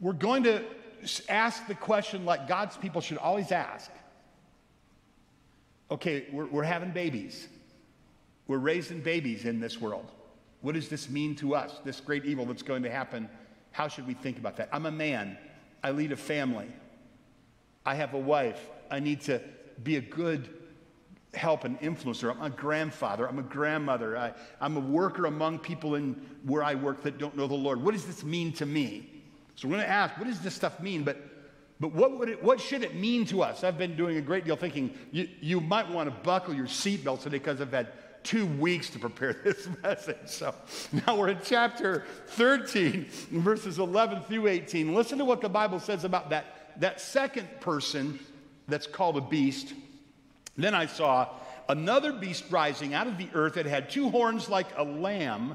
we're 0.00 0.12
going 0.12 0.44
to 0.44 0.64
ask 1.28 1.66
the 1.66 1.74
question 1.74 2.24
like 2.24 2.48
God's 2.48 2.76
people 2.76 3.00
should 3.00 3.18
always 3.18 3.52
ask 3.52 3.90
okay, 5.90 6.26
we're, 6.32 6.46
we're 6.46 6.62
having 6.64 6.90
babies. 6.90 7.48
We're 8.46 8.58
raising 8.58 9.00
babies 9.00 9.44
in 9.44 9.60
this 9.60 9.80
world. 9.80 10.10
What 10.60 10.74
does 10.74 10.88
this 10.88 11.08
mean 11.08 11.34
to 11.36 11.54
us, 11.54 11.80
this 11.84 12.00
great 12.00 12.24
evil 12.24 12.44
that's 12.46 12.62
going 12.62 12.82
to 12.82 12.90
happen? 12.90 13.28
How 13.70 13.88
should 13.88 14.06
we 14.06 14.14
think 14.14 14.38
about 14.38 14.56
that? 14.56 14.68
I'm 14.72 14.86
a 14.86 14.90
man. 14.90 15.38
I 15.82 15.92
lead 15.92 16.12
a 16.12 16.16
family. 16.16 16.66
I 17.86 17.94
have 17.94 18.14
a 18.14 18.18
wife. 18.18 18.68
I 18.90 19.00
need 19.00 19.20
to 19.22 19.40
be 19.82 19.96
a 19.96 20.00
good 20.00 20.48
help 21.34 21.64
and 21.64 21.78
influencer. 21.80 22.34
I'm 22.34 22.42
a 22.42 22.50
grandfather. 22.50 23.28
I'm 23.28 23.38
a 23.38 23.42
grandmother. 23.42 24.16
I, 24.16 24.32
am 24.60 24.76
a 24.76 24.80
worker 24.80 25.26
among 25.26 25.60
people 25.60 25.94
in 25.94 26.20
where 26.44 26.64
I 26.64 26.74
work 26.74 27.02
that 27.02 27.18
don't 27.18 27.36
know 27.36 27.46
the 27.46 27.54
Lord. 27.54 27.82
What 27.82 27.92
does 27.92 28.06
this 28.06 28.24
mean 28.24 28.52
to 28.54 28.66
me? 28.66 29.22
So 29.54 29.68
we're 29.68 29.74
going 29.74 29.86
to 29.86 29.90
ask, 29.90 30.16
what 30.18 30.26
does 30.26 30.40
this 30.40 30.54
stuff 30.54 30.80
mean? 30.80 31.04
But, 31.04 31.18
but 31.78 31.92
what, 31.92 32.18
would 32.18 32.28
it, 32.28 32.42
what 32.42 32.60
should 32.60 32.82
it 32.82 32.94
mean 32.94 33.24
to 33.26 33.42
us? 33.42 33.62
I've 33.62 33.78
been 33.78 33.96
doing 33.96 34.16
a 34.16 34.20
great 34.20 34.44
deal 34.44 34.56
thinking 34.56 34.92
you, 35.12 35.28
you 35.40 35.60
might 35.60 35.88
want 35.88 36.08
to 36.08 36.14
buckle 36.22 36.54
your 36.54 36.66
seatbelt 36.66 37.22
today 37.22 37.38
because 37.38 37.60
I've 37.60 37.72
had 37.72 37.88
two 38.22 38.46
weeks 38.46 38.90
to 38.90 38.98
prepare 38.98 39.32
this 39.44 39.68
message. 39.82 40.16
So 40.26 40.54
now 40.92 41.16
we're 41.16 41.28
in 41.28 41.38
chapter 41.44 42.04
13, 42.28 43.06
verses 43.30 43.78
11 43.78 44.22
through 44.22 44.48
18. 44.48 44.94
Listen 44.94 45.18
to 45.18 45.24
what 45.24 45.40
the 45.40 45.48
Bible 45.48 45.80
says 45.80 46.04
about 46.04 46.30
that, 46.30 46.80
that 46.80 47.00
second 47.00 47.48
person 47.60 48.18
that's 48.68 48.86
called 48.86 49.16
a 49.16 49.20
beast. 49.20 49.74
Then 50.56 50.74
I 50.74 50.86
saw 50.86 51.28
another 51.68 52.12
beast 52.12 52.44
rising 52.50 52.94
out 52.94 53.06
of 53.06 53.18
the 53.18 53.28
earth. 53.34 53.56
It 53.56 53.66
had 53.66 53.90
two 53.90 54.10
horns 54.10 54.48
like 54.48 54.66
a 54.76 54.84
lamb, 54.84 55.54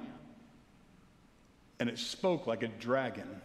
and 1.79 1.89
it 1.89 1.99
spoke 1.99 2.47
like 2.47 2.63
a 2.63 2.67
dragon. 2.67 3.41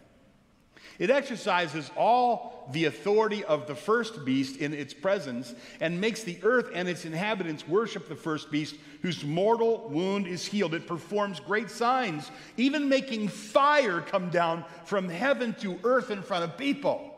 It 0.99 1.09
exercises 1.09 1.89
all 1.95 2.67
the 2.71 2.85
authority 2.85 3.43
of 3.45 3.65
the 3.67 3.75
first 3.75 4.25
beast 4.25 4.57
in 4.57 4.73
its 4.73 4.93
presence 4.93 5.55
and 5.79 5.99
makes 5.99 6.23
the 6.23 6.37
earth 6.43 6.69
and 6.73 6.87
its 6.87 7.05
inhabitants 7.05 7.67
worship 7.67 8.09
the 8.09 8.15
first 8.15 8.51
beast 8.51 8.75
whose 9.01 9.23
mortal 9.23 9.87
wound 9.89 10.27
is 10.27 10.45
healed. 10.45 10.73
It 10.73 10.85
performs 10.85 11.39
great 11.39 11.71
signs, 11.71 12.29
even 12.57 12.89
making 12.89 13.29
fire 13.29 14.01
come 14.01 14.29
down 14.29 14.65
from 14.83 15.07
heaven 15.07 15.55
to 15.61 15.79
earth 15.85 16.11
in 16.11 16.21
front 16.21 16.43
of 16.43 16.57
people. 16.57 17.15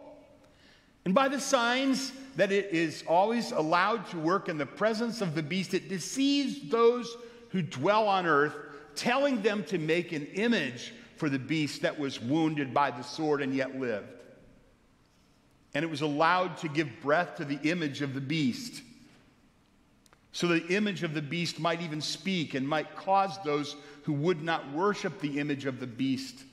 And 1.04 1.16
by 1.16 1.28
the 1.28 1.40
signs 1.40 2.12
that 2.36 2.52
it 2.52 2.72
is 2.72 3.04
always 3.08 3.52
allowed 3.52 4.08
to 4.12 4.20
work 4.20 4.48
in 4.48 4.60
the 4.60 4.66
presence 4.68 5.22
of 5.22 5.34
the 5.34 5.42
beast, 5.42 5.74
it 5.74 5.90
deceives 5.90 6.70
those 6.70 7.18
who 7.50 7.64
dwell 7.64 8.08
on 8.08 8.28
earth, 8.28 8.54
telling 8.96 9.42
them 9.42 9.64
to 9.66 9.80
make 9.80 10.12
an 10.12 10.28
image 10.28 10.94
for 11.22 11.30
the 11.30 11.38
beast 11.38 11.84
that 11.84 12.00
was 12.00 12.20
wounded 12.20 12.74
by 12.74 12.90
the 12.90 13.04
sword 13.04 13.44
and 13.44 13.54
yet 13.54 13.80
lived. 13.80 14.08
And 15.76 15.86
it 15.86 15.88
was 15.88 16.02
allowed 16.02 16.58
to 16.58 16.68
give 16.68 16.90
breath 17.04 17.36
to 17.36 17.46
the 17.46 17.60
image 17.70 18.02
of 18.02 18.16
the 18.16 18.20
beast. 18.20 18.82
So 20.32 20.48
the 20.48 20.66
image 20.70 21.04
of 21.04 21.14
the 21.14 21.22
beast 21.22 21.60
might 21.60 21.80
even 21.84 22.02
speak 22.02 22.56
and 22.56 22.68
might 22.68 22.96
cause 22.96 23.38
those 23.46 23.76
who 24.02 24.14
would 24.14 24.42
not 24.42 24.72
worship 24.72 25.20
the 25.22 25.38
image 25.38 25.68
of 25.68 25.80
the 25.80 25.86
beast 25.86 26.44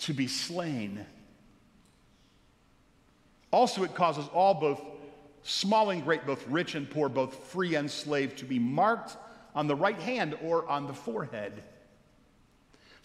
to 0.00 0.12
be 0.12 0.26
slain. 0.26 1.06
Also, 3.50 3.84
it 3.84 3.94
causes 3.94 4.28
all, 4.34 4.52
both 4.52 4.82
small 5.44 5.88
and 5.88 6.04
great, 6.04 6.26
both 6.26 6.46
rich 6.46 6.74
and 6.74 6.90
poor, 6.90 7.08
both 7.08 7.34
free 7.34 7.74
and 7.74 7.90
slave, 7.90 8.36
to 8.36 8.44
be 8.44 8.58
marked 8.58 9.16
on 9.54 9.66
the 9.66 9.74
right 9.74 9.98
hand 9.98 10.36
or 10.42 10.68
on 10.68 10.86
the 10.86 10.92
forehead, 10.92 11.62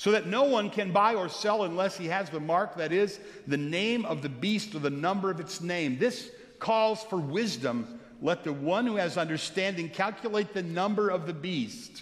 so 0.02 0.10
that 0.14 0.26
no 0.26 0.46
one 0.46 0.72
can 0.72 0.92
buy 0.92 1.14
or 1.14 1.30
sell 1.30 1.62
unless 1.62 1.96
he 1.96 2.08
has 2.08 2.28
the 2.32 2.40
mark 2.40 2.76
that 2.78 2.92
is 2.92 3.20
the 3.46 3.56
name 3.56 4.04
of 4.06 4.24
the 4.24 4.30
beast 4.30 4.74
or 4.74 4.80
the 4.80 4.90
number 4.90 5.30
of 5.30 5.40
its 5.40 5.62
name. 5.62 6.00
This 6.00 6.32
calls 6.58 7.04
for 7.04 7.18
wisdom. 7.18 8.00
Let 8.20 8.44
the 8.44 8.52
one 8.52 8.88
who 8.88 8.96
has 8.96 9.16
understanding 9.16 9.90
calculate 9.90 10.56
the 10.56 10.64
number 10.64 11.10
of 11.10 11.28
the 11.28 11.34
beast, 11.34 12.02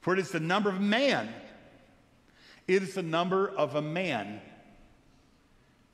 for 0.00 0.14
it 0.14 0.18
is 0.18 0.32
the 0.32 0.40
number 0.40 0.70
of 0.70 0.80
man. 0.80 1.32
It 2.66 2.82
is 2.82 2.94
the 2.94 3.02
number 3.02 3.48
of 3.48 3.76
a 3.76 3.82
man 3.82 4.40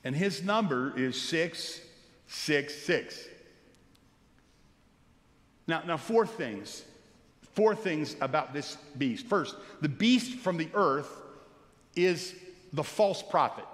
and 0.04 0.16
his 0.16 0.42
number 0.42 0.94
is 0.96 1.20
666. 1.20 3.28
Now, 5.66 5.82
now, 5.86 5.98
four 5.98 6.26
things. 6.26 6.82
Four 7.54 7.74
things 7.74 8.16
about 8.20 8.52
this 8.52 8.76
beast. 8.98 9.26
First, 9.26 9.56
the 9.80 9.88
beast 9.88 10.38
from 10.38 10.56
the 10.56 10.68
earth 10.74 11.10
is 11.96 12.34
the 12.72 12.84
false 12.84 13.22
prophet. 13.22 13.64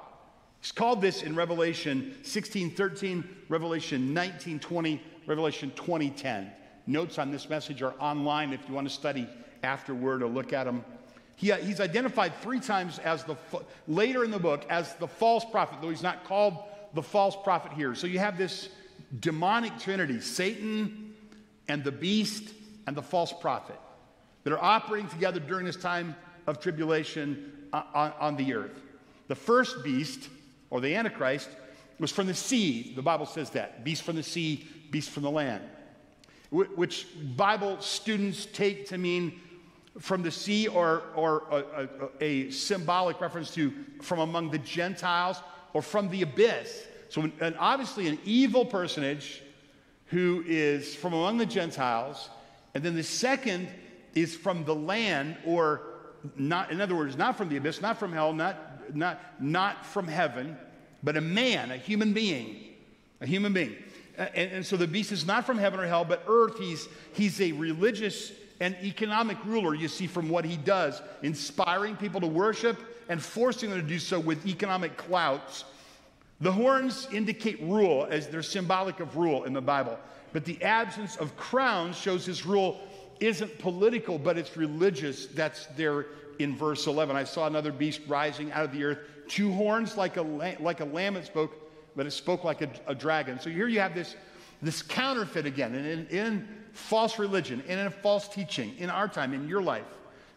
He's 0.60 0.72
called 0.72 1.00
this 1.00 1.22
in 1.22 1.36
Revelation 1.36 2.16
16 2.22 2.70
13, 2.70 3.24
Revelation 3.48 4.14
19 4.14 4.58
20, 4.58 5.02
Revelation 5.26 5.70
20 5.72 6.10
10. 6.10 6.52
Notes 6.86 7.18
on 7.18 7.30
this 7.30 7.48
message 7.50 7.82
are 7.82 7.94
online 7.98 8.52
if 8.52 8.60
you 8.68 8.74
want 8.74 8.88
to 8.88 8.94
study 8.94 9.28
afterward 9.62 10.22
or 10.22 10.28
look 10.28 10.52
at 10.52 10.64
them 10.64 10.84
he, 11.36 11.52
uh, 11.52 11.58
he's 11.58 11.80
identified 11.80 12.34
three 12.40 12.60
times 12.60 12.98
as 12.98 13.22
the, 13.24 13.36
later 13.86 14.24
in 14.24 14.30
the 14.30 14.38
book, 14.38 14.64
as 14.70 14.94
the 14.94 15.06
false 15.06 15.44
prophet, 15.44 15.78
though 15.80 15.90
he's 15.90 16.02
not 16.02 16.24
called 16.24 16.56
the 16.94 17.02
false 17.02 17.36
prophet 17.44 17.72
here. 17.72 17.94
So 17.94 18.06
you 18.06 18.18
have 18.18 18.38
this 18.38 18.70
demonic 19.20 19.78
trinity 19.78 20.20
Satan 20.20 21.14
and 21.68 21.84
the 21.84 21.92
beast 21.92 22.54
and 22.86 22.96
the 22.96 23.02
false 23.02 23.32
prophet 23.32 23.78
that 24.44 24.52
are 24.52 24.62
operating 24.62 25.08
together 25.08 25.40
during 25.40 25.66
this 25.66 25.76
time 25.76 26.14
of 26.46 26.60
tribulation 26.60 27.52
uh, 27.72 27.82
on, 27.94 28.12
on 28.20 28.36
the 28.36 28.54
earth. 28.54 28.80
The 29.28 29.34
first 29.34 29.82
beast, 29.82 30.28
or 30.70 30.80
the 30.80 30.94
Antichrist, 30.94 31.48
was 31.98 32.12
from 32.12 32.26
the 32.26 32.34
sea. 32.34 32.92
The 32.94 33.02
Bible 33.02 33.26
says 33.26 33.50
that 33.50 33.84
beast 33.84 34.02
from 34.02 34.16
the 34.16 34.22
sea, 34.22 34.66
beast 34.90 35.10
from 35.10 35.24
the 35.24 35.30
land, 35.30 35.64
which 36.50 37.06
Bible 37.36 37.80
students 37.80 38.46
take 38.46 38.86
to 38.88 38.98
mean 38.98 39.40
from 39.98 40.22
the 40.22 40.30
sea 40.30 40.68
or, 40.68 41.02
or 41.14 41.44
a, 41.50 41.64
a, 41.82 41.88
a, 42.20 42.50
symbolic 42.50 43.20
reference 43.20 43.52
to 43.54 43.72
from 44.02 44.20
among 44.20 44.50
the 44.50 44.58
Gentiles 44.58 45.40
or 45.72 45.80
from 45.82 46.10
the 46.10 46.22
abyss. 46.22 46.86
So, 47.08 47.22
an, 47.40 47.56
obviously, 47.58 48.08
an 48.08 48.18
evil 48.24 48.64
personage 48.64 49.42
who 50.06 50.44
is 50.46 50.94
from 50.94 51.14
among 51.14 51.38
the 51.38 51.46
Gentiles. 51.46 52.28
And 52.76 52.84
then 52.84 52.94
the 52.94 53.02
second 53.02 53.68
is 54.14 54.36
from 54.36 54.66
the 54.66 54.74
land, 54.74 55.38
or 55.46 55.80
not, 56.36 56.70
in 56.70 56.82
other 56.82 56.94
words, 56.94 57.16
not 57.16 57.38
from 57.38 57.48
the 57.48 57.56
abyss, 57.56 57.80
not 57.80 57.96
from 57.98 58.12
hell, 58.12 58.34
not, 58.34 58.94
not, 58.94 59.18
not 59.40 59.86
from 59.86 60.06
heaven, 60.06 60.58
but 61.02 61.16
a 61.16 61.22
man, 61.22 61.70
a 61.70 61.78
human 61.78 62.12
being. 62.12 62.74
A 63.22 63.26
human 63.26 63.54
being. 63.54 63.76
And, 64.18 64.52
and 64.52 64.66
so 64.66 64.76
the 64.76 64.86
beast 64.86 65.10
is 65.10 65.26
not 65.26 65.46
from 65.46 65.56
heaven 65.56 65.80
or 65.80 65.86
hell, 65.86 66.04
but 66.04 66.22
earth. 66.28 66.58
He's, 66.58 66.86
he's 67.14 67.40
a 67.40 67.52
religious 67.52 68.30
and 68.60 68.76
economic 68.82 69.42
ruler, 69.46 69.74
you 69.74 69.88
see, 69.88 70.06
from 70.06 70.28
what 70.28 70.44
he 70.44 70.58
does, 70.58 71.00
inspiring 71.22 71.96
people 71.96 72.20
to 72.20 72.26
worship 72.26 72.78
and 73.08 73.22
forcing 73.22 73.70
them 73.70 73.80
to 73.80 73.86
do 73.86 73.98
so 73.98 74.20
with 74.20 74.46
economic 74.46 74.98
clouts. 74.98 75.64
The 76.42 76.52
horns 76.52 77.08
indicate 77.10 77.58
rule 77.62 78.06
as 78.10 78.28
they're 78.28 78.42
symbolic 78.42 79.00
of 79.00 79.16
rule 79.16 79.44
in 79.44 79.54
the 79.54 79.62
Bible, 79.62 79.98
but 80.36 80.44
the 80.44 80.62
absence 80.62 81.16
of 81.16 81.34
crowns 81.38 81.96
shows 81.96 82.26
his 82.26 82.44
rule 82.44 82.78
isn't 83.20 83.58
political, 83.58 84.18
but 84.18 84.36
it's 84.36 84.54
religious. 84.54 85.28
That's 85.28 85.64
there 85.78 86.08
in 86.38 86.54
verse 86.54 86.86
11. 86.86 87.16
I 87.16 87.24
saw 87.24 87.46
another 87.46 87.72
beast 87.72 88.02
rising 88.06 88.52
out 88.52 88.66
of 88.66 88.70
the 88.70 88.84
earth, 88.84 88.98
two 89.28 89.50
horns 89.50 89.96
like 89.96 90.18
a, 90.18 90.22
like 90.60 90.80
a 90.80 90.84
lamb 90.84 91.16
it 91.16 91.24
spoke, 91.24 91.54
but 91.96 92.04
it 92.04 92.10
spoke 92.10 92.44
like 92.44 92.60
a, 92.60 92.68
a 92.86 92.94
dragon. 92.94 93.40
So 93.40 93.48
here 93.48 93.66
you 93.66 93.80
have 93.80 93.94
this, 93.94 94.14
this 94.60 94.82
counterfeit 94.82 95.46
again. 95.46 95.74
And 95.74 95.86
in, 95.86 96.06
in 96.08 96.48
false 96.74 97.18
religion 97.18 97.62
and 97.66 97.80
in 97.80 97.88
false 97.88 98.28
teaching 98.28 98.74
in 98.76 98.90
our 98.90 99.08
time, 99.08 99.32
in 99.32 99.48
your 99.48 99.62
life, 99.62 99.86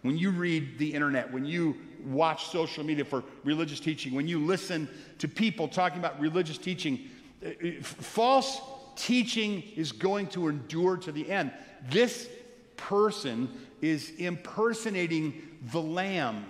when 0.03 0.17
you 0.17 0.31
read 0.31 0.79
the 0.79 0.93
internet, 0.93 1.29
when 1.29 1.43
you 1.43 1.75
watch 2.05 2.45
social 2.45 2.85
media 2.85 3.03
for 3.03 3.21
religious 3.43 3.81
teaching, 3.81 4.15
when 4.15 4.29
you 4.29 4.39
listen 4.39 4.87
to 5.17 5.27
people 5.27 5.67
talking 5.67 5.99
about 5.99 6.17
religious 6.21 6.57
teaching, 6.57 7.09
uh, 7.45 7.49
uh, 7.49 7.71
false 7.81 8.61
teaching 8.99 9.63
is 9.75 9.91
going 9.91 10.27
to 10.27 10.49
endure 10.49 10.97
to 10.97 11.11
the 11.11 11.29
end. 11.31 11.51
This 11.89 12.29
person 12.77 13.49
is 13.81 14.11
impersonating 14.17 15.41
the 15.71 15.81
Lamb. 15.81 16.45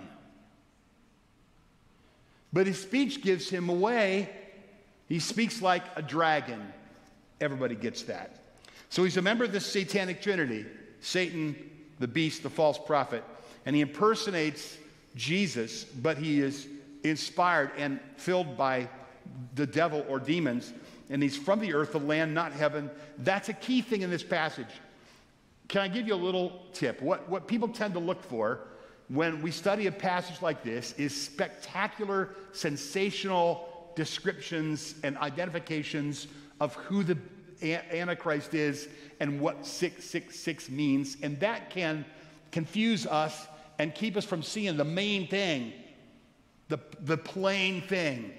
But 2.52 2.66
his 2.66 2.80
speech 2.80 3.22
gives 3.22 3.48
him 3.48 3.68
away. 3.68 4.28
He 5.08 5.20
speaks 5.20 5.62
like 5.62 5.84
a 5.94 6.02
dragon. 6.02 6.60
Everybody 7.40 7.76
gets 7.76 8.02
that. 8.04 8.36
So 8.88 9.04
he's 9.04 9.16
a 9.16 9.22
member 9.22 9.44
of 9.44 9.52
the 9.52 9.60
satanic 9.60 10.20
trinity 10.20 10.66
Satan, 11.02 11.56
the 11.98 12.08
beast, 12.08 12.42
the 12.42 12.50
false 12.50 12.78
prophet. 12.78 13.24
And 13.64 13.74
he 13.74 13.80
impersonates 13.80 14.76
Jesus, 15.14 15.84
but 15.84 16.18
he 16.18 16.40
is 16.40 16.68
inspired 17.04 17.70
and 17.78 18.00
filled 18.16 18.56
by 18.56 18.88
the 19.54 19.66
devil 19.66 20.04
or 20.08 20.18
demons. 20.18 20.72
And 21.10 21.22
he's 21.22 21.36
from 21.36 21.58
the 21.58 21.74
earth, 21.74 21.92
the 21.92 21.98
land, 21.98 22.32
not 22.32 22.52
heaven. 22.52 22.90
That's 23.18 23.48
a 23.48 23.52
key 23.52 23.82
thing 23.82 24.02
in 24.02 24.10
this 24.10 24.22
passage. 24.22 24.68
Can 25.68 25.82
I 25.82 25.88
give 25.88 26.06
you 26.06 26.14
a 26.14 26.16
little 26.16 26.62
tip? 26.72 27.02
What, 27.02 27.28
what 27.28 27.46
people 27.46 27.68
tend 27.68 27.94
to 27.94 28.00
look 28.00 28.22
for 28.22 28.60
when 29.08 29.42
we 29.42 29.50
study 29.50 29.88
a 29.88 29.92
passage 29.92 30.40
like 30.40 30.62
this 30.62 30.92
is 30.92 31.14
spectacular, 31.14 32.30
sensational 32.52 33.92
descriptions 33.96 34.94
and 35.02 35.18
identifications 35.18 36.28
of 36.60 36.74
who 36.74 37.02
the 37.02 37.18
Antichrist 37.62 38.54
is 38.54 38.88
and 39.18 39.40
what 39.40 39.66
666 39.66 40.70
means. 40.70 41.16
And 41.22 41.38
that 41.40 41.70
can 41.70 42.04
confuse 42.52 43.06
us 43.06 43.46
and 43.78 43.94
keep 43.94 44.16
us 44.16 44.24
from 44.24 44.42
seeing 44.42 44.76
the 44.76 44.84
main 44.84 45.26
thing, 45.26 45.72
the, 46.68 46.78
the 47.00 47.16
plain 47.16 47.82
thing. 47.82 48.32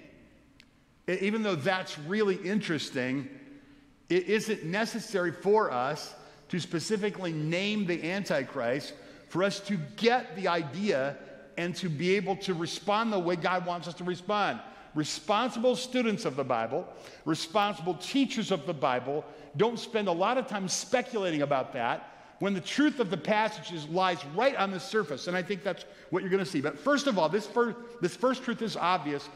Even 1.08 1.44
though 1.44 1.56
that's 1.56 1.98
really 2.00 2.36
interesting, 2.36 3.28
it 4.10 4.28
isn't 4.28 4.64
necessary 4.64 5.32
for 5.32 5.72
us 5.72 6.14
to 6.50 6.60
specifically 6.60 7.32
name 7.32 7.86
the 7.86 8.12
Antichrist 8.12 8.94
for 9.30 9.44
us 9.44 9.62
to 9.62 9.78
get 9.96 10.36
the 10.36 10.50
idea 10.50 11.18
and 11.58 11.74
to 11.74 11.88
be 11.88 12.16
able 12.16 12.36
to 12.36 12.54
respond 12.54 13.14
the 13.14 13.20
way 13.20 13.38
God 13.38 13.66
wants 13.66 13.88
us 13.88 13.94
to 13.96 14.04
respond. 14.04 14.60
Responsible 14.94 15.78
students 15.78 16.26
of 16.26 16.36
the 16.36 16.44
Bible, 16.44 16.86
responsible 17.24 17.94
teachers 17.94 18.52
of 18.52 18.66
the 18.66 18.74
Bible, 18.74 19.24
don't 19.56 19.80
spend 19.80 20.10
a 20.10 20.12
lot 20.12 20.38
of 20.38 20.48
time 20.48 20.68
speculating 20.68 21.44
about 21.44 21.72
that 21.72 22.12
when 22.40 22.54
the 22.54 22.60
truth 22.60 23.00
of 23.00 23.10
the 23.10 23.16
passages 23.16 23.88
lies 23.88 24.18
right 24.36 24.56
on 24.56 24.72
the 24.72 24.80
surface. 24.80 25.28
And 25.28 25.38
I 25.38 25.44
think 25.44 25.64
that's 25.64 25.86
what 26.10 26.24
you're 26.24 26.32
going 26.32 26.44
to 26.44 26.50
see. 26.50 26.60
But 26.60 26.78
first 26.78 27.08
of 27.08 27.18
all, 27.18 27.30
this 27.30 27.48
first, 27.48 27.78
this 28.02 28.16
first 28.16 28.44
truth 28.44 28.62
is 28.62 28.76
obvious. 28.76 29.30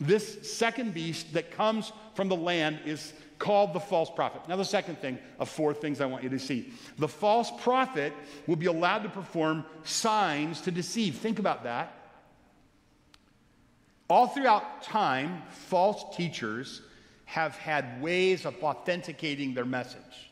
This 0.00 0.50
second 0.56 0.94
beast 0.94 1.32
that 1.34 1.50
comes 1.50 1.92
from 2.14 2.28
the 2.28 2.36
land 2.36 2.80
is 2.84 3.12
called 3.38 3.72
the 3.72 3.80
false 3.80 4.10
prophet. 4.10 4.42
Now, 4.48 4.56
the 4.56 4.64
second 4.64 4.98
thing 4.98 5.18
of 5.38 5.48
four 5.48 5.74
things 5.74 6.00
I 6.00 6.06
want 6.06 6.22
you 6.22 6.30
to 6.30 6.38
see 6.38 6.72
the 6.98 7.08
false 7.08 7.50
prophet 7.60 8.12
will 8.46 8.56
be 8.56 8.66
allowed 8.66 9.02
to 9.02 9.08
perform 9.08 9.64
signs 9.82 10.60
to 10.62 10.70
deceive. 10.70 11.16
Think 11.16 11.38
about 11.38 11.64
that. 11.64 11.92
All 14.08 14.28
throughout 14.28 14.82
time, 14.82 15.42
false 15.48 16.16
teachers 16.16 16.82
have 17.24 17.56
had 17.56 18.02
ways 18.02 18.44
of 18.44 18.62
authenticating 18.62 19.54
their 19.54 19.64
message 19.64 20.30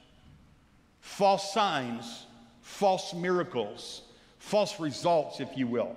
false 1.01 1.53
signs, 1.53 2.27
false 2.61 3.15
miracles, 3.15 4.03
false 4.39 4.79
results, 4.79 5.41
if 5.41 5.57
you 5.57 5.67
will. 5.67 5.97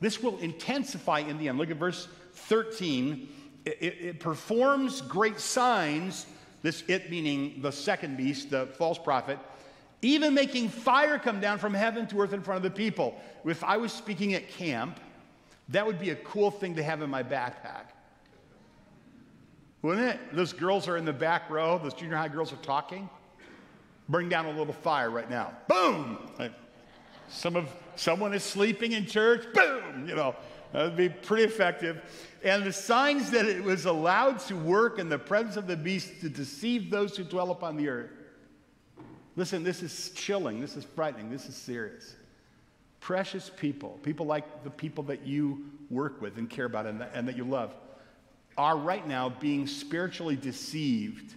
This 0.00 0.22
will 0.22 0.38
intensify 0.38 1.20
in 1.20 1.38
the 1.38 1.48
end. 1.48 1.56
Look 1.56 1.70
at 1.70 1.76
verse 1.76 2.08
13. 2.46 3.28
It, 3.64 3.82
it, 3.82 4.20
performs 4.20 5.02
great 5.02 5.38
signs 5.38 6.26
this 6.62 6.84
it 6.88 7.10
meaning 7.10 7.60
the 7.62 7.70
second 7.70 8.16
beast, 8.16 8.50
the 8.50 8.66
false 8.66 8.98
prophet, 8.98 9.38
even 10.02 10.34
making 10.34 10.68
fire 10.68 11.18
come 11.18 11.40
down 11.40 11.58
from 11.58 11.74
heaven 11.74 12.06
to 12.08 12.20
earth 12.20 12.32
in 12.32 12.42
front 12.42 12.56
of 12.56 12.62
the 12.62 12.76
people. 12.76 13.20
If 13.44 13.64
I 13.64 13.76
was 13.76 13.92
speaking 13.92 14.34
at 14.34 14.48
camp, 14.48 14.98
that 15.68 15.86
would 15.86 15.98
be 15.98 16.10
a 16.10 16.16
cool 16.16 16.50
thing 16.50 16.74
to 16.76 16.82
have 16.82 17.02
in 17.02 17.10
my 17.10 17.22
backpack. 17.22 17.86
Wouldn't 19.82 20.08
it? 20.08 20.20
Those 20.34 20.52
girls 20.52 20.88
are 20.88 20.96
in 20.96 21.04
the 21.04 21.12
back 21.12 21.48
row, 21.48 21.78
those 21.78 21.94
junior 21.94 22.16
high 22.16 22.28
girls 22.28 22.52
are 22.52 22.56
talking. 22.56 23.08
Bring 24.08 24.28
down 24.28 24.46
a 24.46 24.50
little 24.50 24.72
fire 24.72 25.10
right 25.10 25.30
now. 25.30 25.52
Boom! 25.68 26.18
Some 27.28 27.56
of 27.56 27.72
someone 28.00 28.32
is 28.32 28.42
sleeping 28.42 28.92
in 28.92 29.06
church, 29.06 29.44
boom, 29.52 30.06
you 30.08 30.14
know. 30.14 30.34
That 30.72 30.84
would 30.84 30.96
be 30.96 31.08
pretty 31.08 31.44
effective. 31.44 32.00
And 32.44 32.64
the 32.64 32.72
signs 32.72 33.30
that 33.32 33.44
it 33.44 33.62
was 33.62 33.86
allowed 33.86 34.38
to 34.40 34.54
work 34.54 34.98
in 34.98 35.08
the 35.08 35.18
presence 35.18 35.56
of 35.56 35.66
the 35.66 35.76
beast 35.76 36.20
to 36.20 36.28
deceive 36.28 36.90
those 36.90 37.16
who 37.16 37.24
dwell 37.24 37.50
upon 37.50 37.76
the 37.76 37.88
earth. 37.88 38.10
Listen, 39.36 39.64
this 39.64 39.82
is 39.82 40.10
chilling. 40.10 40.60
This 40.60 40.76
is 40.76 40.84
frightening. 40.84 41.28
This 41.28 41.46
is 41.46 41.56
serious. 41.56 42.14
Precious 43.00 43.50
people, 43.56 43.98
people 44.02 44.26
like 44.26 44.62
the 44.62 44.70
people 44.70 45.02
that 45.04 45.26
you 45.26 45.64
work 45.90 46.20
with 46.20 46.38
and 46.38 46.48
care 46.48 46.66
about 46.66 46.86
and 46.86 47.00
that, 47.00 47.10
and 47.14 47.26
that 47.26 47.36
you 47.36 47.44
love, 47.44 47.74
are 48.56 48.76
right 48.76 49.06
now 49.06 49.28
being 49.28 49.66
spiritually 49.66 50.36
deceived 50.36 51.34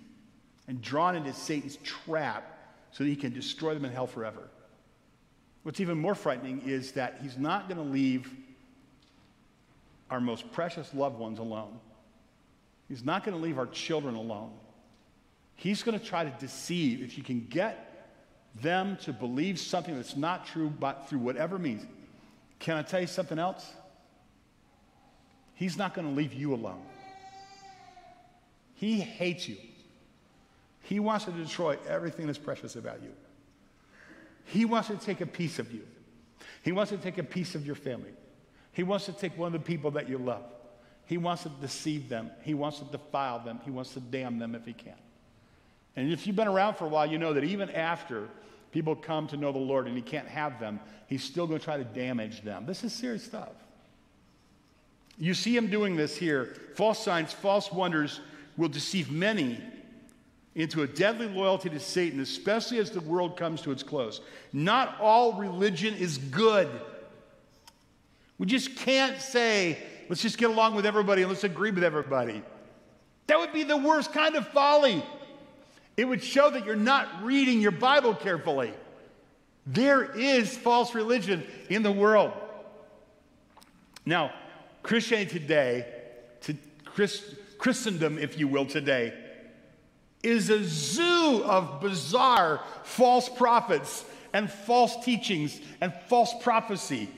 and 0.67 0.82
drawn 0.82 1.15
into 1.15 1.34
Satan's 1.34 1.77
trap 1.77 2.58
so 2.91 3.03
that 3.03 3.10
he 3.10 3.15
can 3.15 3.34
destroy 3.34 3.74
them 3.74 3.86
in 3.86 3.91
hell 3.91 4.08
forever. 4.08 4.50
What's 5.63 5.79
even 5.79 5.98
more 5.98 6.13
frightening 6.13 6.62
is 6.65 6.91
that 6.93 7.20
he's 7.22 7.38
not 7.38 7.67
going 7.67 7.77
to 7.77 7.91
leave 7.91 8.29
our 10.10 10.20
most 10.20 10.51
precious 10.51 10.93
loved 10.93 11.17
ones 11.17 11.39
alone. 11.39 11.79
He's 12.89 13.03
not 13.03 13.24
going 13.24 13.36
to 13.36 13.41
leave 13.41 13.58
our 13.58 13.65
children 13.67 14.15
alone. 14.15 14.51
He's 15.55 15.82
going 15.82 15.98
to 15.98 16.05
try 16.05 16.25
to 16.25 16.34
deceive. 16.39 17.01
If 17.01 17.18
you 17.18 17.24
can 17.24 17.48
get 17.50 17.90
them 18.61 18.98
to 19.03 19.14
believe 19.14 19.57
something 19.57 19.96
that's 19.96 20.16
not 20.16 20.46
true, 20.46 20.70
but 20.70 21.09
through 21.09 21.20
whatever 21.20 21.57
means. 21.57 21.85
Can 22.59 22.77
I 22.77 22.81
tell 22.81 23.01
you 23.01 23.07
something 23.07 23.40
else? 23.40 23.68
He's 25.55 25.77
not 25.77 25.94
going 25.94 26.07
to 26.07 26.14
leave 26.14 26.33
you 26.33 26.53
alone. 26.53 26.81
He 28.75 29.00
hates 29.00 29.48
you. 29.48 29.57
He 30.81 31.00
wants 31.00 31.25
to 31.25 31.31
destroy 31.31 31.77
everything 31.87 32.27
that's 32.27 32.37
precious 32.37 32.75
about 32.75 33.01
you. 33.01 33.11
He 34.46 34.66
wants 34.66 34.88
to 34.90 34.98
take 34.98 35.22
a 35.22 35.25
piece 35.25 35.60
of 35.60 35.72
you. 35.72 35.82
He 36.62 36.72
wants 36.72 36.92
to 36.92 36.98
take 36.98 37.18
a 37.18 37.24
piece 37.24 37.56
of 37.56 37.66
your 37.66 37.75
family. 37.75 38.12
He 38.72 38.84
wants 38.84 39.06
to 39.06 39.14
take 39.14 39.38
one 39.38 39.48
of 39.48 39.53
the 39.53 39.66
people 39.66 39.92
that 39.92 40.10
you 40.10 40.18
love. 40.18 40.44
He 41.06 41.18
wants 41.18 41.44
to 41.44 41.50
deceive 41.50 42.10
them. 42.10 42.32
He 42.44 42.53
wants 42.53 42.79
to 42.79 42.86
defile 42.86 43.40
them. 43.40 43.60
He 43.66 43.72
wants 43.72 43.94
to 43.94 44.00
damn 44.00 44.40
them 44.40 44.56
if 44.56 44.66
he 44.66 44.74
can. 44.74 44.96
And 45.96 46.12
if 46.12 46.25
you've 46.25 46.36
been 46.36 46.48
around 46.48 46.75
for 46.75 46.86
a 46.86 46.90
while, 46.90 47.06
you 47.06 47.18
know 47.18 47.34
that 47.34 47.44
even 47.44 47.70
after 47.70 48.27
people 48.72 48.96
come 48.96 49.27
to 49.27 49.38
know 49.38 49.51
the 49.51 49.60
Lord 49.60 49.88
and 49.88 49.96
he 49.96 50.01
can't 50.01 50.27
have 50.27 50.60
them, 50.60 50.79
he's 51.08 51.24
still 51.24 51.46
going 51.46 51.60
to 51.60 51.64
try 51.64 51.77
to 51.77 51.84
damage 51.84 52.42
them. 52.42 52.66
This 52.66 52.84
is 52.84 52.94
serious 52.94 53.24
stuff. 53.24 53.50
You 55.20 55.34
see 55.34 55.56
him 55.56 55.68
doing 55.68 55.96
this 55.96 56.18
here. 56.18 56.56
False 56.75 57.03
signs, 57.03 57.32
false 57.32 57.72
wonders 57.72 58.20
will 58.58 58.70
deceive 58.70 59.12
many 59.12 59.62
into 60.55 60.83
a 60.83 60.87
deadly 60.87 61.27
loyalty 61.27 61.70
to 61.70 61.79
Satan, 61.79 62.20
especially 62.20 62.77
as 62.77 62.92
the 62.92 63.01
world 63.01 63.37
comes 63.37 63.61
to 63.61 63.72
its 63.72 63.83
close. 63.83 64.22
Not 64.51 65.00
all 65.00 65.33
religion 65.33 65.96
is 65.96 66.18
good. 66.18 66.70
We 68.37 68.46
just 68.46 68.75
can't 68.75 69.20
say, 69.20 69.79
let's 70.09 70.22
just 70.22 70.37
get 70.37 70.50
along 70.50 70.75
with 70.75 70.85
everybody 70.85 71.24
and 71.24 71.31
let's 71.31 71.44
agree 71.44 71.72
with 71.72 71.83
everybody. 71.83 72.44
That 73.27 73.39
would 73.39 73.53
be 73.53 73.63
the 73.63 73.77
worst 73.77 74.13
kind 74.13 74.35
of 74.35 74.48
folly. 74.50 75.03
It 75.96 76.05
would 76.05 76.24
show 76.24 76.50
that 76.50 76.66
you're 76.66 76.75
not 76.75 77.24
reading 77.24 77.61
your 77.61 77.72
Bible 77.72 78.13
carefully. 78.13 78.74
There 79.66 80.03
is 80.03 80.55
false 80.57 80.94
religion 80.94 81.44
in 81.70 81.83
the 81.83 81.92
world. 81.92 82.33
Now, 84.05 84.33
Christianity 84.81 85.39
today, 85.39 85.85
to 86.42 86.57
Christ, 86.83 87.24
Christendom, 87.57 88.20
if 88.20 88.37
you 88.37 88.48
will, 88.48 88.66
today, 88.66 89.13
is 90.24 90.50
a 90.50 90.64
zoo 90.64 91.44
of 91.44 91.81
bizarre 91.81 92.62
false 92.83 93.29
prophets 93.29 94.05
and 94.31 94.50
false 94.50 95.03
teachings 95.03 95.59
and 95.81 95.94
false 96.07 96.33
prophecy. 96.42 97.09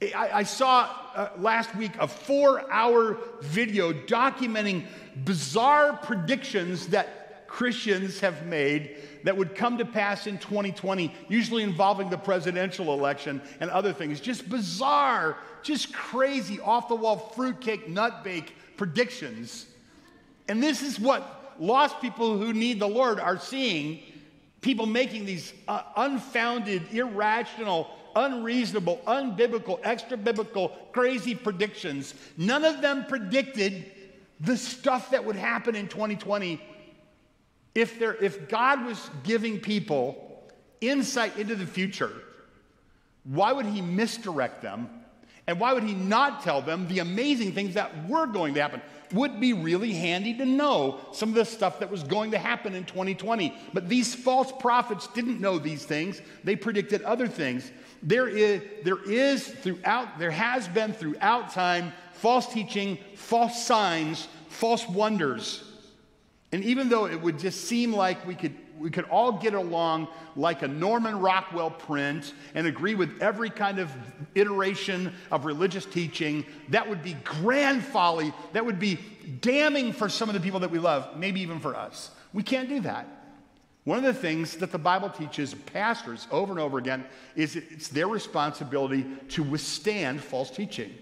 I, 0.00 0.30
I 0.32 0.42
saw 0.44 0.88
uh, 1.14 1.28
last 1.36 1.74
week 1.76 1.92
a 1.98 2.08
four 2.08 2.70
hour 2.72 3.18
video 3.42 3.92
documenting 3.92 4.86
bizarre 5.24 5.96
predictions 5.96 6.88
that 6.88 7.46
Christians 7.46 8.20
have 8.20 8.46
made 8.46 8.96
that 9.24 9.36
would 9.36 9.54
come 9.54 9.76
to 9.78 9.84
pass 9.84 10.26
in 10.26 10.38
2020, 10.38 11.14
usually 11.28 11.62
involving 11.62 12.08
the 12.08 12.16
presidential 12.16 12.94
election 12.94 13.42
and 13.60 13.70
other 13.70 13.92
things. 13.92 14.20
Just 14.20 14.48
bizarre, 14.48 15.36
just 15.62 15.92
crazy, 15.92 16.58
off 16.60 16.88
the 16.88 16.94
wall, 16.94 17.18
fruitcake, 17.18 17.88
nut 17.88 18.24
bake 18.24 18.54
predictions. 18.76 19.66
And 20.48 20.62
this 20.62 20.82
is 20.82 20.98
what 20.98 21.41
lost 21.58 22.00
people 22.00 22.38
who 22.38 22.52
need 22.52 22.80
the 22.80 22.88
Lord 22.88 23.20
are 23.20 23.38
seeing 23.38 24.00
people 24.60 24.86
making 24.86 25.26
these 25.26 25.52
uh, 25.68 25.82
unfounded, 25.96 26.82
irrational, 26.92 27.90
unreasonable, 28.16 29.00
unbiblical, 29.06 29.78
extra 29.82 30.16
biblical, 30.16 30.70
crazy 30.92 31.34
predictions. 31.34 32.14
None 32.36 32.64
of 32.64 32.80
them 32.80 33.06
predicted 33.06 33.90
the 34.40 34.56
stuff 34.56 35.10
that 35.10 35.24
would 35.24 35.36
happen 35.36 35.74
in 35.74 35.88
2020 35.88 36.60
if, 37.74 37.98
there, 37.98 38.14
if 38.16 38.48
God 38.48 38.84
was 38.84 39.10
giving 39.24 39.60
people 39.60 40.42
insight 40.80 41.36
into 41.36 41.54
the 41.54 41.66
future. 41.66 42.12
Why 43.24 43.52
would 43.52 43.66
He 43.66 43.80
misdirect 43.80 44.62
them? 44.62 44.90
And 45.46 45.58
why 45.58 45.72
would 45.72 45.84
He 45.84 45.94
not 45.94 46.42
tell 46.42 46.60
them 46.60 46.86
the 46.88 46.98
amazing 47.00 47.52
things 47.52 47.74
that 47.74 48.08
were 48.08 48.26
going 48.26 48.54
to 48.54 48.62
happen? 48.62 48.82
Would 49.12 49.40
be 49.40 49.52
really 49.52 49.92
handy 49.92 50.34
to 50.38 50.44
know 50.44 51.00
some 51.12 51.28
of 51.28 51.34
the 51.34 51.44
stuff 51.44 51.80
that 51.80 51.90
was 51.90 52.02
going 52.02 52.30
to 52.30 52.38
happen 52.38 52.74
in 52.74 52.84
2020. 52.84 53.54
But 53.72 53.88
these 53.88 54.14
false 54.14 54.52
prophets 54.52 55.06
didn't 55.08 55.40
know 55.40 55.58
these 55.58 55.84
things, 55.84 56.20
they 56.44 56.56
predicted 56.56 57.02
other 57.02 57.26
things. 57.26 57.70
There 58.02 58.28
is, 58.28 58.62
there 58.84 59.02
is 59.04 59.46
throughout, 59.46 60.18
there 60.18 60.30
has 60.30 60.66
been 60.68 60.92
throughout 60.92 61.52
time 61.52 61.92
false 62.14 62.52
teaching, 62.52 62.98
false 63.14 63.64
signs, 63.64 64.28
false 64.48 64.88
wonders. 64.88 65.64
And 66.52 66.62
even 66.64 66.88
though 66.88 67.06
it 67.06 67.20
would 67.20 67.38
just 67.38 67.64
seem 67.64 67.92
like 67.92 68.26
we 68.26 68.34
could, 68.34 68.54
we 68.78 68.90
could 68.90 69.04
all 69.04 69.32
get 69.32 69.54
along 69.54 70.08
like 70.36 70.62
a 70.62 70.68
Norman 70.68 71.20
Rockwell 71.20 71.70
print 71.70 72.34
and 72.54 72.66
agree 72.66 72.94
with 72.94 73.20
every 73.20 73.50
kind 73.50 73.78
of 73.78 73.90
iteration 74.34 75.12
of 75.30 75.44
religious 75.44 75.84
teaching, 75.84 76.44
that 76.70 76.88
would 76.88 77.02
be 77.02 77.14
grand 77.24 77.84
folly. 77.84 78.32
That 78.52 78.64
would 78.64 78.78
be 78.78 78.98
damning 79.40 79.92
for 79.92 80.08
some 80.08 80.28
of 80.28 80.34
the 80.34 80.40
people 80.40 80.60
that 80.60 80.70
we 80.70 80.78
love, 80.78 81.16
maybe 81.16 81.40
even 81.40 81.60
for 81.60 81.76
us. 81.76 82.10
We 82.32 82.42
can't 82.42 82.68
do 82.68 82.80
that. 82.80 83.06
One 83.84 83.98
of 83.98 84.04
the 84.04 84.14
things 84.14 84.56
that 84.58 84.70
the 84.70 84.78
Bible 84.78 85.10
teaches 85.10 85.54
pastors 85.54 86.28
over 86.30 86.52
and 86.52 86.60
over 86.60 86.78
again 86.78 87.04
is 87.34 87.56
it's 87.56 87.88
their 87.88 88.06
responsibility 88.06 89.04
to 89.30 89.42
withstand 89.42 90.22
false 90.22 90.50
teaching. 90.50 90.94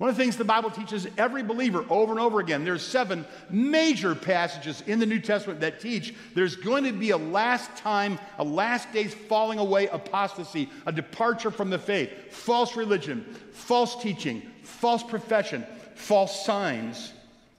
One 0.00 0.08
of 0.08 0.16
the 0.16 0.22
things 0.22 0.38
the 0.38 0.44
Bible 0.44 0.70
teaches 0.70 1.06
every 1.18 1.42
believer 1.42 1.84
over 1.90 2.10
and 2.10 2.18
over 2.18 2.40
again, 2.40 2.64
there's 2.64 2.80
seven 2.80 3.22
major 3.50 4.14
passages 4.14 4.82
in 4.86 4.98
the 4.98 5.04
New 5.04 5.20
Testament 5.20 5.60
that 5.60 5.78
teach 5.78 6.14
there's 6.34 6.56
going 6.56 6.84
to 6.84 6.92
be 6.92 7.10
a 7.10 7.18
last 7.18 7.76
time, 7.76 8.18
a 8.38 8.42
last 8.42 8.90
days 8.94 9.12
falling 9.12 9.58
away 9.58 9.88
apostasy, 9.88 10.70
a 10.86 10.92
departure 10.92 11.50
from 11.50 11.68
the 11.68 11.78
faith, 11.78 12.32
false 12.32 12.76
religion, 12.76 13.26
false 13.52 14.00
teaching, 14.02 14.40
false 14.62 15.02
profession, 15.02 15.66
false 15.96 16.46
signs. 16.46 17.12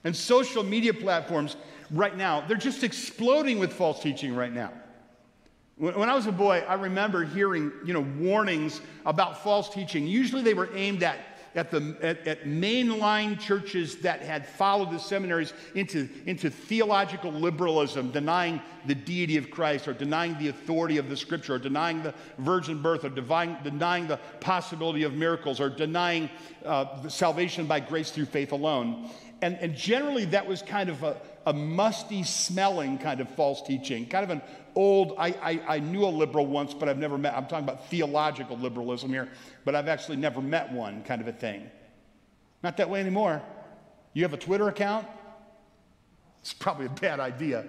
And 0.03 0.15
social 0.15 0.63
media 0.63 0.95
platforms 0.95 1.57
right 1.91 2.17
now, 2.17 2.41
they're 2.47 2.57
just 2.57 2.83
exploding 2.83 3.59
with 3.59 3.71
false 3.71 4.01
teaching 4.01 4.35
right 4.35 4.51
now. 4.51 4.73
When 5.77 6.09
I 6.09 6.15
was 6.15 6.25
a 6.25 6.31
boy, 6.31 6.63
I 6.67 6.73
remember 6.73 7.23
hearing, 7.23 7.71
you 7.85 7.93
know, 7.93 8.05
warnings 8.17 8.81
about 9.05 9.43
false 9.43 9.69
teaching. 9.69 10.07
Usually 10.07 10.41
they 10.41 10.55
were 10.55 10.69
aimed 10.75 11.03
at 11.03 11.30
at, 11.55 11.71
the, 11.71 11.95
at, 12.01 12.25
at 12.27 12.43
mainline 12.45 13.39
churches 13.39 13.97
that 13.97 14.21
had 14.21 14.47
followed 14.47 14.91
the 14.91 14.97
seminaries 14.97 15.53
into, 15.75 16.07
into 16.25 16.49
theological 16.49 17.31
liberalism, 17.31 18.11
denying 18.11 18.61
the 18.85 18.95
deity 18.95 19.37
of 19.37 19.51
Christ 19.51 19.87
or 19.87 19.93
denying 19.93 20.37
the 20.37 20.47
authority 20.47 20.97
of 20.97 21.09
the 21.09 21.17
scripture 21.17 21.55
or 21.55 21.59
denying 21.59 22.01
the 22.03 22.13
virgin 22.37 22.81
birth 22.81 23.03
or 23.03 23.09
divine, 23.09 23.57
denying 23.63 24.07
the 24.07 24.17
possibility 24.39 25.03
of 25.03 25.13
miracles 25.13 25.59
or 25.59 25.69
denying 25.69 26.29
uh, 26.65 27.07
salvation 27.07 27.65
by 27.65 27.79
grace 27.79 28.11
through 28.11 28.25
faith 28.25 28.51
alone. 28.51 29.09
And, 29.41 29.57
and 29.59 29.75
generally, 29.75 30.25
that 30.25 30.47
was 30.47 30.61
kind 30.61 30.89
of 30.89 31.03
a, 31.03 31.17
a 31.45 31.53
musty 31.53 32.23
smelling 32.23 32.97
kind 32.99 33.19
of 33.19 33.29
false 33.35 33.61
teaching, 33.63 34.05
kind 34.05 34.23
of 34.23 34.29
an 34.29 34.41
old, 34.75 35.15
I, 35.17 35.29
I, 35.29 35.75
I, 35.75 35.79
knew 35.79 36.05
a 36.05 36.07
liberal 36.07 36.45
once, 36.45 36.73
but 36.73 36.87
I've 36.87 36.99
never 36.99 37.17
met, 37.17 37.33
I'm 37.33 37.47
talking 37.47 37.67
about 37.67 37.89
theological 37.89 38.57
liberalism 38.57 39.09
here, 39.09 39.29
but 39.65 39.75
I've 39.75 39.87
actually 39.87 40.17
never 40.17 40.41
met 40.41 40.71
one 40.71 41.03
kind 41.03 41.21
of 41.21 41.27
a 41.27 41.33
thing. 41.33 41.69
Not 42.63 42.77
that 42.77 42.89
way 42.89 42.99
anymore. 42.99 43.41
You 44.13 44.23
have 44.23 44.33
a 44.33 44.37
Twitter 44.37 44.67
account? 44.67 45.07
It's 46.41 46.53
probably 46.53 46.85
a 46.85 46.89
bad 46.89 47.19
idea. 47.19 47.65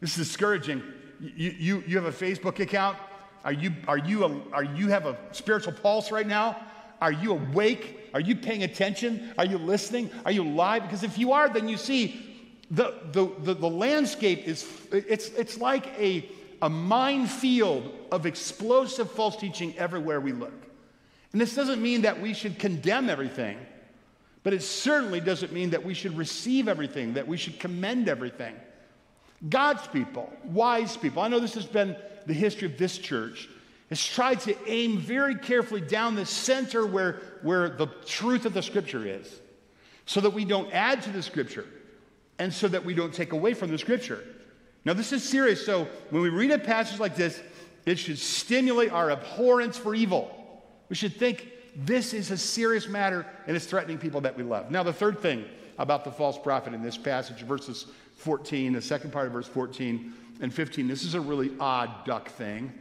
This 0.00 0.16
is 0.16 0.28
discouraging. 0.28 0.82
You, 1.20 1.54
you, 1.58 1.84
you 1.86 1.96
have 1.96 2.06
a 2.06 2.12
Facebook 2.12 2.60
account? 2.60 2.96
Are 3.44 3.52
you, 3.52 3.72
are, 3.86 3.98
you 3.98 4.24
a, 4.24 4.40
are 4.52 4.64
you 4.64 4.88
have 4.88 5.06
a 5.06 5.16
spiritual 5.32 5.72
pulse 5.72 6.12
right 6.12 6.26
now? 6.26 6.56
Are 7.00 7.12
you 7.12 7.32
awake? 7.32 7.97
Are 8.18 8.20
you 8.20 8.34
paying 8.34 8.64
attention? 8.64 9.32
Are 9.38 9.44
you 9.44 9.58
listening? 9.58 10.10
Are 10.26 10.32
you 10.32 10.42
live? 10.42 10.82
Because 10.82 11.04
if 11.04 11.18
you 11.18 11.30
are, 11.30 11.48
then 11.48 11.68
you 11.68 11.76
see 11.76 12.20
the, 12.68 12.92
the, 13.12 13.30
the, 13.44 13.54
the 13.54 13.70
landscape 13.70 14.48
is, 14.48 14.68
it's, 14.90 15.28
it's 15.28 15.58
like 15.58 15.86
a, 15.96 16.28
a 16.60 16.68
minefield 16.68 17.94
of 18.10 18.26
explosive 18.26 19.08
false 19.12 19.36
teaching 19.36 19.72
everywhere 19.78 20.20
we 20.20 20.32
look. 20.32 20.66
And 21.30 21.40
this 21.40 21.54
doesn't 21.54 21.80
mean 21.80 22.02
that 22.02 22.20
we 22.20 22.34
should 22.34 22.58
condemn 22.58 23.08
everything, 23.08 23.56
but 24.42 24.52
it 24.52 24.64
certainly 24.64 25.20
doesn't 25.20 25.52
mean 25.52 25.70
that 25.70 25.84
we 25.84 25.94
should 25.94 26.18
receive 26.18 26.66
everything, 26.66 27.14
that 27.14 27.28
we 27.28 27.36
should 27.36 27.60
commend 27.60 28.08
everything. 28.08 28.56
God's 29.48 29.86
people, 29.86 30.28
wise 30.42 30.96
people, 30.96 31.22
I 31.22 31.28
know 31.28 31.38
this 31.38 31.54
has 31.54 31.66
been 31.66 31.94
the 32.26 32.34
history 32.34 32.66
of 32.66 32.78
this 32.78 32.98
church, 32.98 33.48
has 33.90 34.04
tried 34.04 34.40
to 34.40 34.54
aim 34.68 34.98
very 34.98 35.34
carefully 35.34 35.80
down 35.80 36.14
the 36.14 36.26
center 36.26 36.86
where, 36.86 37.20
where 37.42 37.68
the 37.68 37.86
truth 38.04 38.46
of 38.46 38.54
the 38.54 38.62
scripture 38.62 39.06
is, 39.06 39.40
so 40.06 40.20
that 40.20 40.30
we 40.30 40.44
don't 40.44 40.72
add 40.72 41.02
to 41.02 41.10
the 41.10 41.22
scripture 41.22 41.66
and 42.38 42.52
so 42.52 42.68
that 42.68 42.84
we 42.84 42.94
don't 42.94 43.12
take 43.12 43.32
away 43.32 43.54
from 43.54 43.70
the 43.70 43.78
scripture. 43.78 44.24
Now, 44.84 44.94
this 44.94 45.12
is 45.12 45.28
serious. 45.28 45.64
So, 45.64 45.88
when 46.10 46.22
we 46.22 46.28
read 46.28 46.50
a 46.50 46.58
passage 46.58 47.00
like 47.00 47.16
this, 47.16 47.40
it 47.84 47.98
should 47.98 48.18
stimulate 48.18 48.92
our 48.92 49.10
abhorrence 49.10 49.76
for 49.76 49.94
evil. 49.94 50.34
We 50.88 50.96
should 50.96 51.16
think 51.16 51.48
this 51.76 52.14
is 52.14 52.30
a 52.30 52.36
serious 52.36 52.88
matter 52.88 53.26
and 53.46 53.56
it's 53.56 53.66
threatening 53.66 53.98
people 53.98 54.20
that 54.22 54.36
we 54.36 54.42
love. 54.42 54.70
Now, 54.70 54.82
the 54.82 54.92
third 54.92 55.20
thing 55.20 55.44
about 55.78 56.04
the 56.04 56.10
false 56.10 56.38
prophet 56.38 56.74
in 56.74 56.82
this 56.82 56.96
passage, 56.98 57.42
verses 57.42 57.86
14, 58.16 58.72
the 58.72 58.82
second 58.82 59.12
part 59.12 59.26
of 59.26 59.32
verse 59.32 59.46
14 59.46 60.12
and 60.40 60.52
15, 60.52 60.88
this 60.88 61.04
is 61.04 61.14
a 61.14 61.20
really 61.20 61.52
odd 61.60 62.04
duck 62.04 62.28
thing. 62.30 62.72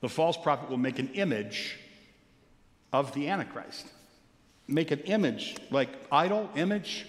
The 0.00 0.08
false 0.08 0.36
prophet 0.36 0.68
will 0.68 0.78
make 0.78 0.98
an 0.98 1.10
image 1.14 1.78
of 2.92 3.12
the 3.14 3.28
Antichrist. 3.28 3.86
Make 4.68 4.90
an 4.90 5.00
image, 5.00 5.56
like 5.70 5.90
idol 6.10 6.50
image, 6.54 7.06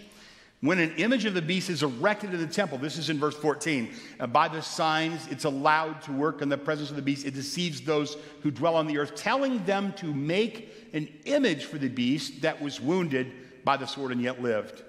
when 0.64 0.80
an 0.80 0.96
image 0.96 1.26
of 1.26 1.34
the 1.34 1.42
beast 1.42 1.70
is 1.70 1.84
erected 1.84 2.34
in 2.34 2.40
the 2.40 2.48
temple, 2.48 2.78
this 2.78 2.98
is 2.98 3.10
in 3.10 3.20
verse 3.20 3.36
14, 3.36 3.92
uh, 4.22 4.28
by 4.28 4.48
the 4.48 4.62
signs 4.62 5.28
it's 5.28 5.44
allowed 5.44 6.02
to 6.04 6.14
work 6.14 6.42
in 6.42 6.48
the 6.48 6.58
presence 6.58 6.90
of 6.90 6.96
the 6.96 7.02
beast, 7.02 7.26
it 7.26 7.34
deceives 7.34 7.82
those 7.82 8.16
who 8.44 8.50
dwell 8.50 8.78
on 8.78 8.88
the 8.88 8.98
earth, 8.98 9.14
telling 9.14 9.62
them 9.66 9.92
to 9.98 10.14
make 10.14 10.72
an 10.94 11.10
image 11.26 11.66
for 11.66 11.78
the 11.78 11.90
beast 11.90 12.44
that 12.44 12.62
was 12.62 12.80
wounded 12.80 13.34
by 13.66 13.76
the 13.76 13.86
sword 13.86 14.14
and 14.14 14.22
yet 14.22 14.42
lived. 14.42 14.84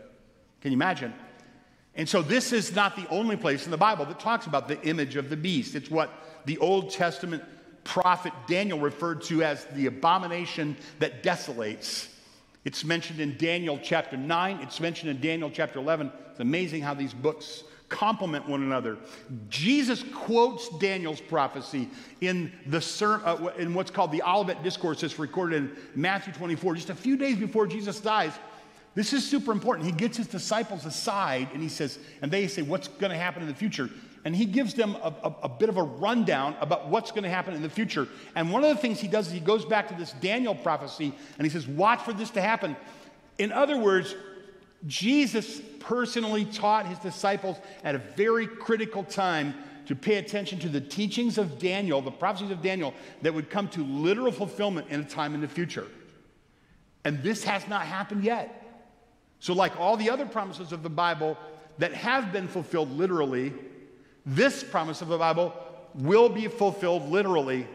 Can 0.60 0.70
you 0.70 0.76
imagine? 0.76 1.12
And 1.96 2.08
so, 2.08 2.22
this 2.22 2.52
is 2.52 2.72
not 2.72 2.94
the 2.94 3.08
only 3.08 3.36
place 3.36 3.64
in 3.64 3.72
the 3.72 3.76
Bible 3.76 4.04
that 4.04 4.20
talks 4.20 4.46
about 4.46 4.68
the 4.68 4.80
image 4.82 5.16
of 5.16 5.28
the 5.28 5.36
beast. 5.36 5.74
It's 5.74 5.90
what 5.90 6.08
the 6.44 6.58
Old 6.58 6.90
Testament 6.90 7.42
prophet 7.84 8.32
Daniel 8.46 8.80
referred 8.80 9.22
to 9.22 9.42
as 9.42 9.64
the 9.66 9.86
abomination 9.86 10.76
that 10.98 11.22
desolates. 11.22 12.08
It's 12.64 12.84
mentioned 12.84 13.20
in 13.20 13.36
Daniel 13.36 13.78
chapter 13.82 14.16
9, 14.16 14.60
it's 14.60 14.80
mentioned 14.80 15.10
in 15.10 15.20
Daniel 15.20 15.50
chapter 15.50 15.78
11. 15.78 16.10
It's 16.30 16.40
amazing 16.40 16.82
how 16.82 16.94
these 16.94 17.12
books 17.12 17.64
complement 17.88 18.48
one 18.48 18.62
another. 18.62 18.96
Jesus 19.48 20.02
quotes 20.14 20.68
Daniel's 20.78 21.20
prophecy 21.20 21.88
in, 22.20 22.52
the 22.66 22.78
uh, 23.24 23.52
in 23.58 23.74
what's 23.74 23.90
called 23.90 24.10
the 24.10 24.22
Olivet 24.22 24.62
Discourse 24.62 25.02
that's 25.02 25.18
recorded 25.18 25.56
in 25.56 25.76
Matthew 25.94 26.32
24, 26.32 26.74
just 26.74 26.90
a 26.90 26.94
few 26.94 27.16
days 27.16 27.36
before 27.36 27.66
Jesus 27.66 28.00
dies. 28.00 28.32
This 28.94 29.12
is 29.12 29.28
super 29.28 29.52
important. 29.52 29.86
He 29.86 29.92
gets 29.92 30.16
his 30.16 30.26
disciples 30.26 30.86
aside 30.86 31.48
and 31.52 31.62
he 31.62 31.68
says, 31.68 31.98
and 32.22 32.30
they 32.30 32.46
say, 32.46 32.62
What's 32.62 32.88
going 32.88 33.10
to 33.10 33.18
happen 33.18 33.42
in 33.42 33.48
the 33.48 33.54
future? 33.54 33.90
And 34.24 34.34
he 34.34 34.46
gives 34.46 34.74
them 34.74 34.96
a, 35.02 35.12
a, 35.22 35.34
a 35.44 35.48
bit 35.48 35.68
of 35.68 35.76
a 35.76 35.82
rundown 35.82 36.56
about 36.60 36.88
what's 36.88 37.10
going 37.10 37.24
to 37.24 37.30
happen 37.30 37.54
in 37.54 37.62
the 37.62 37.68
future. 37.68 38.08
And 38.34 38.50
one 38.50 38.64
of 38.64 38.74
the 38.74 38.80
things 38.80 38.98
he 38.98 39.08
does 39.08 39.26
is 39.26 39.32
he 39.32 39.40
goes 39.40 39.64
back 39.64 39.88
to 39.88 39.94
this 39.94 40.12
Daniel 40.12 40.54
prophecy 40.54 41.12
and 41.36 41.46
he 41.46 41.50
says, 41.50 41.66
Watch 41.68 42.00
for 42.00 42.12
this 42.14 42.30
to 42.30 42.40
happen. 42.40 42.76
In 43.38 43.52
other 43.52 43.76
words, 43.76 44.14
Jesus 44.86 45.60
personally 45.80 46.46
taught 46.46 46.86
his 46.86 46.98
disciples 46.98 47.58
at 47.82 47.94
a 47.94 47.98
very 47.98 48.46
critical 48.46 49.04
time 49.04 49.54
to 49.86 49.94
pay 49.94 50.16
attention 50.16 50.58
to 50.60 50.68
the 50.70 50.80
teachings 50.80 51.36
of 51.36 51.58
Daniel, 51.58 52.00
the 52.00 52.10
prophecies 52.10 52.50
of 52.50 52.62
Daniel, 52.62 52.94
that 53.20 53.34
would 53.34 53.50
come 53.50 53.68
to 53.68 53.84
literal 53.84 54.32
fulfillment 54.32 54.86
in 54.88 55.00
a 55.00 55.04
time 55.04 55.34
in 55.34 55.42
the 55.42 55.48
future. 55.48 55.86
And 57.04 57.22
this 57.22 57.44
has 57.44 57.68
not 57.68 57.82
happened 57.82 58.24
yet. 58.24 58.62
So, 59.40 59.52
like 59.52 59.78
all 59.78 59.98
the 59.98 60.08
other 60.08 60.24
promises 60.24 60.72
of 60.72 60.82
the 60.82 60.88
Bible 60.88 61.36
that 61.76 61.92
have 61.92 62.32
been 62.32 62.48
fulfilled 62.48 62.90
literally, 62.90 63.52
this 64.26 64.64
promise 64.64 65.02
of 65.02 65.08
the 65.08 65.18
Bible 65.18 65.54
will 65.94 66.28
be 66.28 66.48
fulfilled 66.48 67.08
literally. 67.10 67.66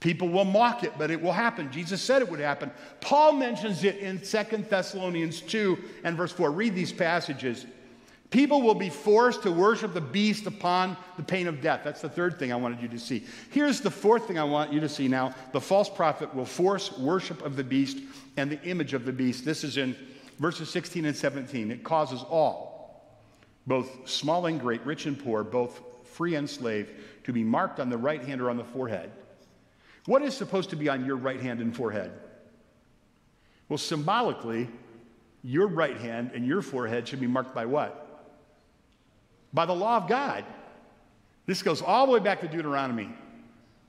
People 0.00 0.28
will 0.28 0.44
mock 0.44 0.84
it, 0.84 0.92
but 0.96 1.10
it 1.10 1.20
will 1.20 1.32
happen. 1.32 1.72
Jesus 1.72 2.00
said 2.00 2.22
it 2.22 2.30
would 2.30 2.38
happen. 2.38 2.70
Paul 3.00 3.32
mentions 3.32 3.82
it 3.82 3.96
in 3.96 4.22
Second 4.22 4.66
Thessalonians 4.66 5.40
2 5.40 5.76
and 6.04 6.16
verse 6.16 6.30
4. 6.30 6.52
Read 6.52 6.74
these 6.74 6.92
passages. 6.92 7.66
People 8.30 8.62
will 8.62 8.74
be 8.74 8.90
forced 8.90 9.42
to 9.42 9.50
worship 9.50 9.94
the 9.94 10.00
beast 10.00 10.46
upon 10.46 10.96
the 11.16 11.22
pain 11.22 11.48
of 11.48 11.60
death. 11.60 11.80
That's 11.82 12.02
the 12.02 12.10
third 12.10 12.38
thing 12.38 12.52
I 12.52 12.56
wanted 12.56 12.80
you 12.80 12.88
to 12.88 12.98
see. 12.98 13.24
Here's 13.50 13.80
the 13.80 13.90
fourth 13.90 14.28
thing 14.28 14.38
I 14.38 14.44
want 14.44 14.72
you 14.72 14.80
to 14.80 14.88
see 14.88 15.08
now. 15.08 15.34
The 15.52 15.60
false 15.60 15.88
prophet 15.88 16.32
will 16.34 16.44
force 16.44 16.96
worship 16.98 17.42
of 17.44 17.56
the 17.56 17.64
beast 17.64 17.98
and 18.36 18.50
the 18.50 18.62
image 18.62 18.92
of 18.92 19.04
the 19.04 19.12
beast. 19.12 19.44
This 19.44 19.64
is 19.64 19.78
in 19.78 19.96
verses 20.38 20.68
16 20.68 21.06
and 21.06 21.16
17. 21.16 21.70
It 21.70 21.82
causes 21.82 22.22
all 22.28 22.67
both 23.68 24.08
small 24.08 24.46
and 24.46 24.58
great, 24.58 24.84
rich 24.86 25.06
and 25.06 25.22
poor, 25.22 25.44
both 25.44 25.80
free 26.04 26.34
and 26.34 26.48
slave, 26.48 26.90
to 27.24 27.32
be 27.32 27.44
marked 27.44 27.78
on 27.78 27.90
the 27.90 27.98
right 27.98 28.24
hand 28.24 28.40
or 28.40 28.48
on 28.48 28.56
the 28.56 28.64
forehead. 28.64 29.12
What 30.06 30.22
is 30.22 30.34
supposed 30.34 30.70
to 30.70 30.76
be 30.76 30.88
on 30.88 31.04
your 31.04 31.16
right 31.16 31.38
hand 31.38 31.60
and 31.60 31.76
forehead? 31.76 32.10
Well, 33.68 33.78
symbolically, 33.78 34.68
your 35.44 35.68
right 35.68 35.98
hand 35.98 36.30
and 36.34 36.46
your 36.46 36.62
forehead 36.62 37.06
should 37.06 37.20
be 37.20 37.26
marked 37.26 37.54
by 37.54 37.66
what? 37.66 38.24
By 39.52 39.66
the 39.66 39.74
law 39.74 39.98
of 39.98 40.08
God. 40.08 40.44
This 41.44 41.62
goes 41.62 41.82
all 41.82 42.06
the 42.06 42.12
way 42.12 42.20
back 42.20 42.40
to 42.40 42.48
Deuteronomy. 42.48 43.10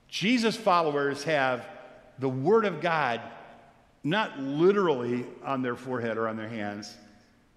Jesus' 0.08 0.56
followers 0.56 1.24
have 1.24 1.66
the 2.18 2.28
Word 2.28 2.66
of 2.66 2.82
God 2.82 3.22
not 4.04 4.38
literally 4.38 5.26
on 5.42 5.62
their 5.62 5.76
forehead 5.76 6.18
or 6.18 6.28
on 6.28 6.36
their 6.36 6.48
hands, 6.48 6.94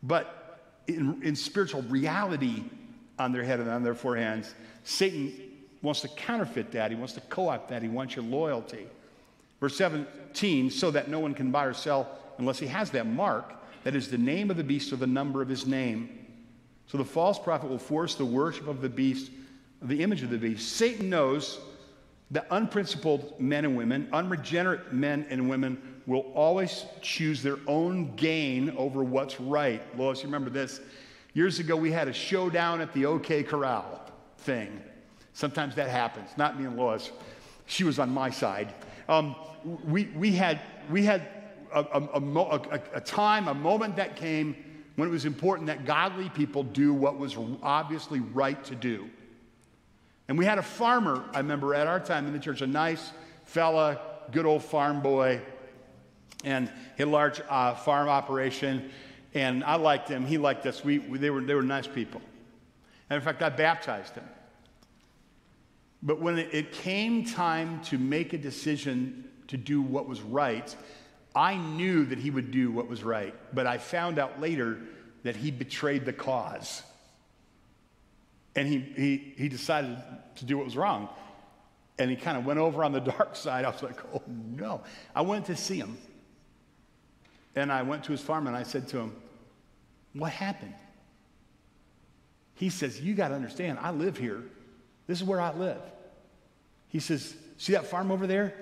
but 0.02 0.43
in, 0.88 1.22
in 1.24 1.36
spiritual 1.36 1.82
reality 1.84 2.64
on 3.20 3.32
their 3.32 3.44
head 3.44 3.60
and 3.60 3.70
on 3.70 3.84
their 3.84 3.96
foreheads. 3.96 4.54
Satan 4.84 5.34
wants 5.82 6.02
to 6.02 6.08
counterfeit 6.10 6.72
that. 6.72 6.92
He 6.92 6.98
wants 6.98 7.14
to 7.14 7.22
co 7.22 7.50
opt 7.50 7.70
that. 7.70 7.82
He 7.82 7.88
wants 7.88 8.16
your 8.16 8.26
loyalty. 8.26 8.88
Verse 9.60 9.78
17, 9.78 10.70
so 10.70 10.92
that 10.92 11.08
no 11.08 11.20
one 11.20 11.34
can 11.34 11.52
buy 11.52 11.66
or 11.66 11.74
sell 11.74 12.18
unless 12.38 12.60
he 12.60 12.68
has 12.68 12.90
that 12.92 13.08
mark, 13.08 13.54
that 13.84 13.96
is 13.96 14.10
the 14.10 14.18
name 14.18 14.52
of 14.52 14.58
the 14.58 14.64
beast 14.64 14.92
or 14.92 14.98
the 14.98 15.08
number 15.08 15.42
of 15.42 15.48
his 15.48 15.66
name. 15.66 16.10
So 16.88 16.98
the 16.98 17.06
false 17.06 17.40
prophet 17.40 17.70
will 17.70 17.78
force 17.78 18.16
the 18.16 18.26
worship 18.26 18.68
of 18.68 18.82
the 18.82 18.90
beast, 18.90 19.32
the 19.82 20.02
image 20.02 20.22
of 20.22 20.30
the 20.30 20.38
beast. 20.38 20.76
Satan 20.76 21.10
knows 21.10 21.60
that 22.32 22.48
unprincipled 22.52 23.40
men 23.40 23.64
and 23.64 23.78
women, 23.78 24.10
unregenerate 24.12 24.92
men 24.92 25.26
and 25.30 25.50
women, 25.50 25.82
will 26.06 26.32
always 26.34 26.86
choose 27.02 27.42
their 27.42 27.58
own 27.68 28.16
gain 28.16 28.72
over 28.78 29.04
what's 29.04 29.40
right. 29.40 29.82
Lois, 29.98 30.22
you 30.22 30.28
remember 30.28 30.50
this? 30.50 30.82
Years 31.34 31.60
ago, 31.60 31.76
we 31.76 31.92
had 31.92 32.08
a 32.08 32.14
showdown 32.14 32.82
at 32.82 32.94
the 32.94 33.06
OK 33.06 33.44
Corral 33.44 34.02
thing. 34.40 34.82
Sometimes 35.34 35.76
that 35.76 35.90
happens. 35.90 36.30
Not 36.38 36.60
me 36.60 36.66
and 36.66 36.78
Lois. 36.78 37.12
She 37.66 37.84
was 37.84 38.00
on 38.00 38.10
my 38.10 38.30
side. 38.30 38.74
Um, 39.10 39.36
we, 39.86 40.06
we 40.16 40.32
had, 40.32 40.60
we 40.90 41.06
had 41.06 41.28
a, 41.74 41.80
a, 41.82 42.20
a, 42.20 42.82
a 42.96 43.02
time, 43.02 43.48
a 43.48 43.54
moment 43.54 43.96
that 43.96 44.16
came 44.16 44.56
when 44.96 45.08
it 45.08 45.12
was 45.12 45.26
important 45.26 45.68
that 45.68 45.86
godly 45.86 46.30
people 46.30 46.64
do 46.64 46.94
what 46.94 47.18
was 47.18 47.36
obviously 47.64 48.20
right 48.20 48.64
to 48.66 48.76
do. 48.76 49.10
And 50.28 50.38
we 50.38 50.46
had 50.46 50.58
a 50.58 50.64
farmer, 50.64 51.24
I 51.34 51.40
remember 51.40 51.74
at 51.74 51.88
our 51.88 52.00
time 52.00 52.28
in 52.28 52.34
the 52.34 52.40
church, 52.40 52.62
a 52.62 52.68
nice 52.68 53.12
fella, 53.46 54.00
good 54.32 54.46
old 54.46 54.64
farm 54.64 55.02
boy, 55.02 55.42
and 56.44 56.72
had 56.98 57.08
a 57.08 57.10
large 57.10 57.42
uh, 57.50 57.76
farm 57.76 58.08
operation. 58.10 58.90
And 59.34 59.64
I 59.64 59.76
liked 59.76 60.10
him, 60.10 60.26
he 60.26 60.38
liked 60.38 60.66
us. 60.66 60.84
We, 60.84 61.00
we, 61.00 61.18
they, 61.18 61.30
were, 61.30 61.42
they 61.42 61.56
were 61.56 61.64
nice 61.64 61.88
people. 61.88 62.22
And 63.10 63.18
in 63.18 63.24
fact, 63.24 63.42
I 63.42 63.50
baptized 63.50 64.16
him. 64.16 64.26
But 66.02 66.20
when 66.20 66.38
it 66.38 66.74
came 66.74 67.26
time 67.26 67.82
to 67.86 67.98
make 67.98 68.34
a 68.34 68.38
decision 68.38 69.30
to 69.48 69.58
do 69.58 69.82
what 69.82 70.08
was 70.08 70.22
right, 70.22 70.76
I 71.36 71.56
knew 71.56 72.06
that 72.06 72.20
he 72.20 72.30
would 72.30 72.52
do 72.52 72.72
what 72.72 72.88
was 72.88 73.04
right. 73.04 73.34
But 73.54 73.68
I 73.68 73.78
found 73.78 74.20
out 74.20 74.40
later 74.40 74.80
that 75.24 75.36
he 75.36 75.50
betrayed 75.50 76.06
the 76.06 76.14
cause. 76.14 76.84
And 78.56 78.68
he, 78.68 78.80
he, 78.80 79.34
he 79.38 79.50
decided 79.50 79.98
to 80.36 80.46
do 80.46 80.58
what 80.58 80.66
was 80.66 80.78
wrong. 80.78 81.10
And 81.98 82.10
he 82.10 82.16
kind 82.16 82.38
of 82.38 82.46
went 82.46 82.60
over 82.60 82.84
on 82.84 82.92
the 82.92 83.00
dark 83.18 83.36
side. 83.36 83.66
I 83.66 83.70
was 83.70 83.82
like, 83.82 84.00
oh 84.14 84.22
no. 84.28 84.82
I 85.16 85.22
went 85.22 85.46
to 85.46 85.56
see 85.56 85.78
him. 85.78 85.98
And 87.56 87.72
I 87.72 87.84
went 87.84 88.04
to 88.06 88.12
his 88.12 88.22
farm 88.22 88.48
and 88.48 88.56
I 88.56 88.64
said 88.64 88.88
to 88.90 89.00
him, 89.00 89.16
What 90.14 90.32
happened? 90.32 90.74
He 92.56 92.70
says, 92.70 93.00
You 93.00 93.14
got 93.14 93.30
to 93.30 93.36
understand, 93.36 93.80
I 93.82 93.92
live 93.92 94.18
here. 94.18 94.44
This 95.08 95.20
is 95.20 95.24
where 95.24 95.42
I 95.42 95.54
live. 95.54 95.82
He 96.88 97.00
says, 97.00 97.36
See 97.58 97.74
that 97.74 97.86
farm 97.86 98.12
over 98.12 98.28
there? 98.28 98.54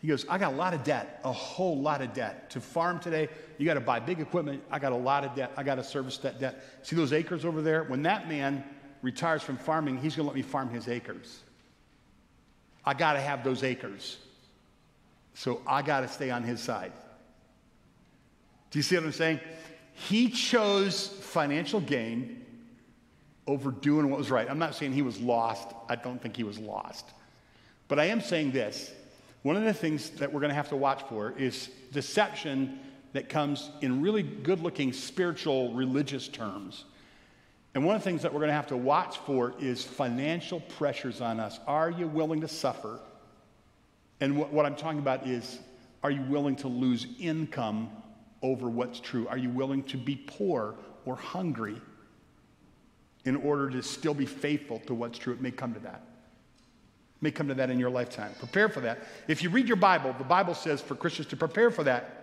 He 0.00 0.06
goes, 0.06 0.24
I 0.28 0.38
got 0.38 0.52
a 0.52 0.56
lot 0.56 0.74
of 0.74 0.84
debt, 0.84 1.20
a 1.24 1.32
whole 1.32 1.80
lot 1.80 2.02
of 2.02 2.12
debt. 2.14 2.50
To 2.50 2.60
farm 2.60 3.00
today, 3.00 3.28
you 3.58 3.66
got 3.66 3.74
to 3.74 3.80
buy 3.80 3.98
big 3.98 4.20
equipment. 4.20 4.62
I 4.70 4.78
got 4.78 4.92
a 4.92 4.96
lot 4.96 5.24
of 5.24 5.34
debt. 5.34 5.52
I 5.56 5.64
got 5.64 5.74
to 5.74 5.84
service 5.84 6.18
that 6.18 6.38
debt. 6.38 6.62
See 6.82 6.94
those 6.94 7.12
acres 7.12 7.44
over 7.44 7.62
there? 7.62 7.82
When 7.82 8.04
that 8.04 8.28
man 8.28 8.62
retires 9.02 9.42
from 9.42 9.56
farming, 9.56 9.98
he's 9.98 10.14
going 10.14 10.24
to 10.24 10.28
let 10.28 10.36
me 10.36 10.42
farm 10.42 10.70
his 10.70 10.86
acres. 10.86 11.40
I 12.84 12.94
got 12.94 13.14
to 13.14 13.20
have 13.20 13.42
those 13.42 13.64
acres. 13.64 14.18
So 15.34 15.60
I 15.66 15.82
got 15.82 16.00
to 16.00 16.08
stay 16.08 16.30
on 16.30 16.44
his 16.44 16.60
side. 16.60 16.92
Do 18.70 18.78
you 18.78 18.82
see 18.82 18.96
what 18.96 19.04
I'm 19.04 19.12
saying? 19.12 19.40
He 19.92 20.28
chose 20.28 21.08
financial 21.08 21.80
gain 21.80 22.44
over 23.46 23.70
doing 23.70 24.10
what 24.10 24.18
was 24.18 24.30
right. 24.30 24.48
I'm 24.48 24.58
not 24.58 24.74
saying 24.74 24.92
he 24.92 25.02
was 25.02 25.18
lost. 25.18 25.68
I 25.88 25.96
don't 25.96 26.20
think 26.20 26.36
he 26.36 26.44
was 26.44 26.58
lost. 26.58 27.06
But 27.88 27.98
I 27.98 28.04
am 28.04 28.20
saying 28.20 28.52
this 28.52 28.92
one 29.42 29.56
of 29.56 29.64
the 29.64 29.72
things 29.72 30.10
that 30.10 30.32
we're 30.32 30.40
going 30.40 30.50
to 30.50 30.54
have 30.54 30.68
to 30.70 30.76
watch 30.76 31.02
for 31.08 31.32
is 31.38 31.70
deception 31.92 32.80
that 33.12 33.28
comes 33.28 33.70
in 33.80 34.02
really 34.02 34.22
good 34.22 34.60
looking 34.60 34.92
spiritual 34.92 35.72
religious 35.72 36.28
terms. 36.28 36.84
And 37.74 37.84
one 37.84 37.96
of 37.96 38.02
the 38.02 38.04
things 38.04 38.22
that 38.22 38.32
we're 38.32 38.40
going 38.40 38.48
to 38.48 38.54
have 38.54 38.66
to 38.68 38.76
watch 38.76 39.18
for 39.18 39.54
is 39.58 39.84
financial 39.84 40.60
pressures 40.60 41.20
on 41.20 41.40
us. 41.40 41.60
Are 41.66 41.90
you 41.90 42.08
willing 42.08 42.40
to 42.42 42.48
suffer? 42.48 42.98
And 44.20 44.36
what, 44.36 44.52
what 44.52 44.66
I'm 44.66 44.76
talking 44.76 44.98
about 44.98 45.26
is 45.26 45.58
are 46.02 46.10
you 46.10 46.22
willing 46.22 46.56
to 46.56 46.68
lose 46.68 47.06
income 47.18 47.90
over 48.42 48.68
what's 48.68 49.00
true? 49.00 49.26
Are 49.28 49.38
you 49.38 49.50
willing 49.50 49.82
to 49.84 49.96
be 49.96 50.16
poor 50.16 50.74
or 51.04 51.16
hungry 51.16 51.80
in 53.24 53.36
order 53.36 53.70
to 53.70 53.82
still 53.82 54.14
be 54.14 54.26
faithful 54.26 54.80
to 54.86 54.94
what's 54.94 55.18
true? 55.18 55.32
It 55.32 55.40
may 55.40 55.50
come 55.50 55.74
to 55.74 55.80
that. 55.80 56.02
It 57.16 57.22
may 57.22 57.30
come 57.30 57.48
to 57.48 57.54
that 57.54 57.70
in 57.70 57.78
your 57.78 57.90
lifetime. 57.90 58.32
Prepare 58.38 58.68
for 58.68 58.80
that. 58.80 59.00
If 59.26 59.42
you 59.42 59.50
read 59.50 59.66
your 59.66 59.76
Bible, 59.76 60.14
the 60.16 60.24
Bible 60.24 60.54
says 60.54 60.80
for 60.80 60.94
Christians 60.94 61.28
to 61.28 61.36
prepare 61.36 61.70
for 61.70 61.84
that. 61.84 62.14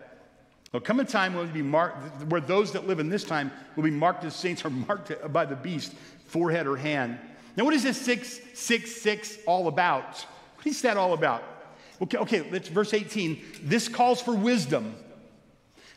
There'll 0.72 0.84
come 0.84 1.00
a 1.00 1.06
time 1.06 1.36
will 1.36 1.46
be 1.46 1.62
marked, 1.62 2.24
where 2.24 2.42
those 2.42 2.74
that 2.74 2.88
live 2.88 3.00
in 3.00 3.08
this 3.08 3.24
time 3.24 3.52
will 3.76 3.84
be 3.84 3.92
marked 3.92 4.26
as 4.26 4.36
saints 4.36 4.66
or 4.66 4.70
marked 4.70 5.12
by 5.32 5.46
the 5.46 5.56
beast, 5.56 5.94
forehead 6.28 6.68
or 6.68 6.76
hand. 6.76 7.18
Now, 7.56 7.64
what 7.64 7.74
is 7.74 7.84
this 7.84 7.98
666 8.02 9.38
all 9.48 9.68
about? 9.70 10.26
What 10.58 10.68
is 10.68 10.82
that 10.82 10.98
all 10.98 11.14
about? 11.14 11.44
Okay, 12.02 12.18
okay, 12.18 12.50
let's 12.52 12.68
verse 12.68 12.94
18. 12.94 13.42
This 13.64 13.88
calls 13.88 14.22
for 14.22 14.36
wisdom. 14.36 14.96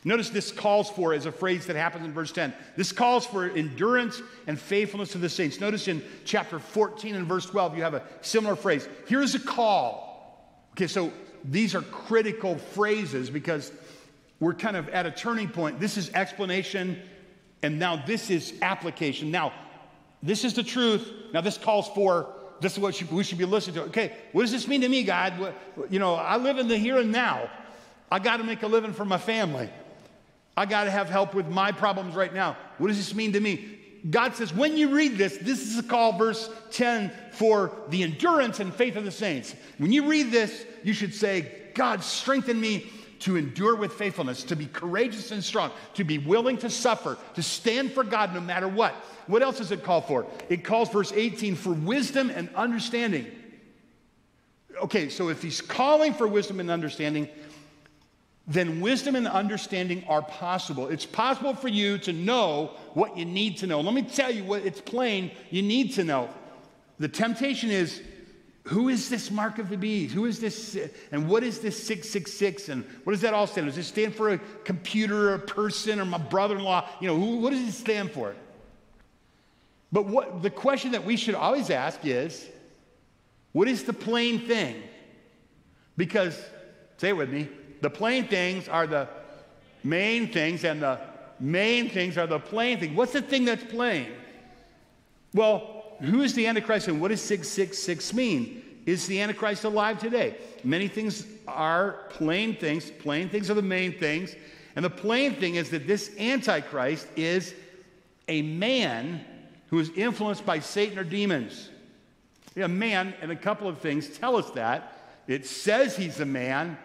Notice 0.05 0.29
this 0.29 0.51
calls 0.51 0.89
for 0.89 1.13
is 1.13 1.25
a 1.25 1.31
phrase 1.31 1.65
that 1.65 1.75
happens 1.75 2.05
in 2.05 2.13
verse 2.13 2.31
10. 2.31 2.53
This 2.77 2.91
calls 2.91 3.25
for 3.25 3.49
endurance 3.49 4.21
and 4.47 4.57
faithfulness 4.57 5.11
to 5.11 5.17
the 5.17 5.27
saints. 5.29 5.59
Notice 5.59 5.87
in 5.87 6.01
chapter 6.23 6.57
14 6.57 7.15
and 7.15 7.27
verse 7.27 7.45
12, 7.45 7.75
you 7.75 7.83
have 7.83 7.93
a 7.93 8.03
similar 8.21 8.55
phrase. 8.55 8.87
Here's 9.07 9.35
a 9.35 9.39
call. 9.39 10.69
Okay, 10.71 10.87
so 10.87 11.11
these 11.43 11.75
are 11.75 11.81
critical 11.81 12.57
phrases 12.57 13.29
because 13.29 13.73
we're 14.39 14.53
kind 14.53 14.77
of 14.77 14.87
at 14.89 15.05
a 15.05 15.11
turning 15.11 15.49
point. 15.49 15.79
This 15.81 15.97
is 15.97 16.09
explanation, 16.11 16.97
and 17.61 17.77
now 17.77 17.97
this 18.05 18.29
is 18.29 18.53
application. 18.61 19.31
Now, 19.31 19.51
this 20.23 20.45
is 20.45 20.53
the 20.53 20.63
truth. 20.63 21.11
Now, 21.33 21.41
this 21.41 21.57
calls 21.57 21.89
for 21.89 22.29
this 22.61 22.73
is 22.73 22.79
what 22.79 23.01
we 23.11 23.23
should 23.23 23.37
be 23.37 23.45
listening 23.45 23.75
to. 23.75 23.83
Okay, 23.83 24.13
what 24.31 24.41
does 24.41 24.51
this 24.51 24.67
mean 24.67 24.81
to 24.81 24.89
me, 24.89 25.03
God? 25.03 25.53
You 25.89 25.99
know, 25.99 26.15
I 26.15 26.37
live 26.37 26.57
in 26.57 26.67
the 26.67 26.77
here 26.77 26.99
and 26.99 27.11
now. 27.11 27.49
I 28.11 28.19
got 28.19 28.37
to 28.37 28.43
make 28.43 28.63
a 28.63 28.67
living 28.67 28.91
for 28.91 29.05
my 29.05 29.17
family. 29.17 29.69
I 30.59 30.65
got 30.65 30.83
to 30.83 30.91
have 30.91 31.07
help 31.09 31.33
with 31.33 31.47
my 31.47 31.71
problems 31.71 32.15
right 32.15 32.33
now. 32.33 32.57
What 32.79 32.89
does 32.89 32.97
this 32.97 33.15
mean 33.15 33.31
to 33.31 33.39
me? 33.39 33.79
God 34.09 34.35
says, 34.35 34.53
when 34.53 34.75
you 34.75 34.93
read 34.93 35.17
this, 35.17 35.37
this 35.37 35.61
is 35.61 35.77
a 35.77 35.83
call, 35.83 36.11
verse 36.11 36.49
10, 36.71 37.13
for 37.31 37.71
the 37.87 38.03
endurance 38.03 38.59
and 38.59 38.73
faith 38.73 38.97
of 38.97 39.05
the 39.05 39.11
saints. 39.11 39.55
When 39.77 39.93
you 39.93 40.09
read 40.09 40.31
this, 40.31 40.65
you 40.83 40.91
should 40.91 41.15
say, 41.15 41.49
God, 41.75 42.03
strengthen 42.03 42.59
me 42.59 42.91
to 43.19 43.37
endure 43.37 43.77
with 43.77 43.93
faithfulness, 43.93 44.43
to 44.43 44.57
be 44.57 44.65
courageous 44.65 45.31
and 45.31 45.41
strong, 45.41 45.71
to 45.93 46.03
be 46.03 46.17
willing 46.17 46.57
to 46.57 46.69
suffer, 46.69 47.17
to 47.35 47.41
stand 47.41 47.93
for 47.93 48.03
God 48.03 48.33
no 48.33 48.41
matter 48.41 48.67
what. 48.67 48.93
What 49.27 49.41
else 49.41 49.59
does 49.59 49.71
it 49.71 49.81
call 49.81 50.01
for? 50.01 50.25
It 50.49 50.65
calls, 50.65 50.89
verse 50.89 51.13
18, 51.13 51.55
for 51.55 51.71
wisdom 51.71 52.29
and 52.29 52.53
understanding. 52.53 53.27
Okay, 54.83 55.07
so 55.07 55.29
if 55.29 55.41
he's 55.41 55.61
calling 55.61 56.13
for 56.13 56.27
wisdom 56.27 56.59
and 56.59 56.69
understanding, 56.69 57.29
then 58.49 58.81
wisdom 58.81 59.15
and 59.15 59.27
understanding 59.27 60.03
are 60.07 60.23
possible. 60.23 60.87
It's 60.87 61.05
possible 61.05 61.53
for 61.53 61.67
you 61.67 61.99
to 61.99 62.11
know 62.11 62.71
what 62.95 63.15
you 63.15 63.23
need 63.23 63.57
to 63.57 63.67
know. 63.67 63.79
Let 63.79 63.93
me 63.93 64.01
tell 64.01 64.33
you 64.33 64.43
what 64.43 64.65
it's 64.65 64.81
plain 64.81 65.29
you 65.51 65.61
need 65.61 65.93
to 65.93 66.03
know. 66.03 66.29
The 66.97 67.07
temptation 67.07 67.69
is 67.69 68.01
who 68.63 68.89
is 68.89 69.07
this 69.07 69.29
mark 69.29 69.59
of 69.59 69.69
the 69.69 69.77
beast? 69.77 70.15
Who 70.15 70.25
is 70.25 70.39
this? 70.39 70.77
And 71.11 71.29
what 71.29 71.43
is 71.43 71.59
this 71.59 71.77
666? 71.77 72.69
And 72.69 72.83
what 73.03 73.13
does 73.13 73.21
that 73.21 73.35
all 73.35 73.45
stand 73.45 73.67
for? 73.67 73.75
Does 73.75 73.77
it 73.77 73.89
stand 73.89 74.15
for 74.15 74.33
a 74.33 74.39
computer 74.63 75.29
or 75.29 75.35
a 75.35 75.39
person 75.39 75.99
or 75.99 76.05
my 76.05 76.17
brother 76.17 76.57
in 76.57 76.63
law? 76.63 76.87
You 76.99 77.07
know, 77.07 77.17
who, 77.17 77.37
what 77.37 77.51
does 77.51 77.67
it 77.67 77.71
stand 77.71 78.11
for? 78.11 78.35
But 79.91 80.07
what, 80.07 80.41
the 80.41 80.49
question 80.49 80.91
that 80.93 81.05
we 81.05 81.17
should 81.17 81.35
always 81.35 81.69
ask 81.69 81.99
is 82.03 82.47
what 83.51 83.67
is 83.67 83.83
the 83.83 83.93
plain 83.93 84.39
thing? 84.47 84.81
Because, 85.97 86.39
say 86.97 87.09
it 87.09 87.17
with 87.17 87.29
me, 87.29 87.47
the 87.81 87.89
plain 87.89 88.27
things 88.27 88.67
are 88.67 88.87
the 88.87 89.07
main 89.83 90.31
things, 90.31 90.63
and 90.63 90.81
the 90.81 90.99
main 91.39 91.89
things 91.89 92.17
are 92.17 92.27
the 92.27 92.39
plain 92.39 92.79
things. 92.79 92.95
What's 92.95 93.13
the 93.13 93.21
thing 93.21 93.45
that's 93.45 93.63
plain? 93.63 94.07
Well, 95.33 95.95
who 96.01 96.21
is 96.21 96.33
the 96.33 96.47
Antichrist 96.47 96.87
and 96.87 97.01
what 97.01 97.09
does 97.09 97.21
666 97.21 98.13
mean? 98.13 98.63
Is 98.85 99.05
the 99.07 99.21
Antichrist 99.21 99.63
alive 99.63 99.99
today? 99.99 100.37
Many 100.63 100.87
things 100.87 101.25
are 101.47 102.05
plain 102.09 102.55
things. 102.55 102.89
Plain 102.89 103.29
things 103.29 103.49
are 103.49 103.53
the 103.53 103.61
main 103.61 103.97
things. 103.97 104.35
And 104.75 104.83
the 104.83 104.89
plain 104.89 105.35
thing 105.35 105.55
is 105.55 105.69
that 105.71 105.87
this 105.87 106.11
Antichrist 106.17 107.07
is 107.15 107.53
a 108.27 108.41
man 108.41 109.23
who 109.69 109.79
is 109.79 109.89
influenced 109.95 110.45
by 110.45 110.59
Satan 110.59 110.97
or 110.97 111.03
demons. 111.03 111.69
A 112.55 112.67
man, 112.67 113.13
and 113.21 113.31
a 113.31 113.35
couple 113.35 113.67
of 113.67 113.79
things 113.79 114.07
tell 114.17 114.35
us 114.35 114.49
that. 114.51 114.93
It 115.27 115.45
says 115.45 115.95
he's 115.95 116.19
a 116.19 116.25
man, 116.25 116.77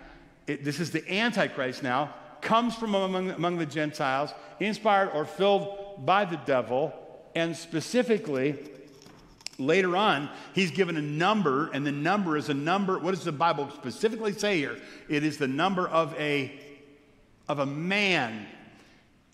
it, 0.46 0.64
this 0.64 0.80
is 0.80 0.90
the 0.90 1.10
Antichrist 1.12 1.82
now, 1.82 2.14
comes 2.40 2.74
from 2.74 2.94
among, 2.94 3.30
among 3.30 3.58
the 3.58 3.66
Gentiles, 3.66 4.32
inspired 4.60 5.10
or 5.14 5.24
filled 5.24 6.04
by 6.04 6.24
the 6.24 6.36
devil, 6.36 6.92
and 7.34 7.56
specifically, 7.56 8.58
later 9.58 9.96
on, 9.96 10.28
he's 10.54 10.70
given 10.70 10.96
a 10.96 11.02
number, 11.02 11.70
and 11.72 11.86
the 11.86 11.92
number 11.92 12.36
is 12.36 12.48
a 12.48 12.54
number. 12.54 12.98
What 12.98 13.14
does 13.14 13.24
the 13.24 13.32
Bible 13.32 13.70
specifically 13.74 14.32
say 14.32 14.58
here? 14.58 14.78
It 15.08 15.24
is 15.24 15.38
the 15.38 15.48
number 15.48 15.88
of 15.88 16.14
a, 16.18 16.52
of 17.48 17.58
a 17.58 17.66
man. 17.66 18.46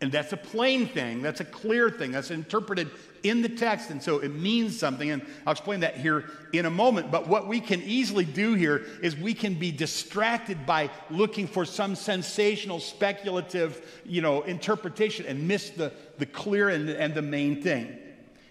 And 0.01 0.11
that's 0.11 0.33
a 0.33 0.37
plain 0.37 0.87
thing, 0.87 1.21
that's 1.21 1.41
a 1.41 1.45
clear 1.45 1.91
thing, 1.91 2.13
that's 2.13 2.31
interpreted 2.31 2.91
in 3.23 3.43
the 3.43 3.49
text, 3.49 3.91
and 3.91 4.03
so 4.03 4.19
it 4.19 4.35
means 4.35 4.79
something. 4.79 5.11
And 5.11 5.23
I'll 5.47 5.53
explain 5.53 5.81
that 5.81 5.97
here 5.97 6.25
in 6.53 6.67
a 6.67 6.71
moment. 6.71 7.11
But 7.11 7.29
what 7.29 7.47
we 7.47 7.61
can 7.61 7.83
easily 7.83 8.25
do 8.25 8.55
here 8.55 8.85
is 9.03 9.17
we 9.17 9.35
can 9.35 9.55
be 9.55 9.71
distracted 9.71 10.67
by 10.67 10.91
looking 11.11 11.47
for 11.47 11.65
some 11.65 11.95
sensational, 11.95 12.81
speculative, 12.81 14.01
you 14.05 14.23
know, 14.23 14.43
interpretation 14.43 15.27
and 15.27 15.47
miss 15.47 15.71
the, 15.71 15.93
the 16.19 16.27
clear 16.27 16.69
and, 16.69 16.89
and 16.89 17.15
the 17.15 17.23
main 17.23 17.63
thing. 17.63 17.97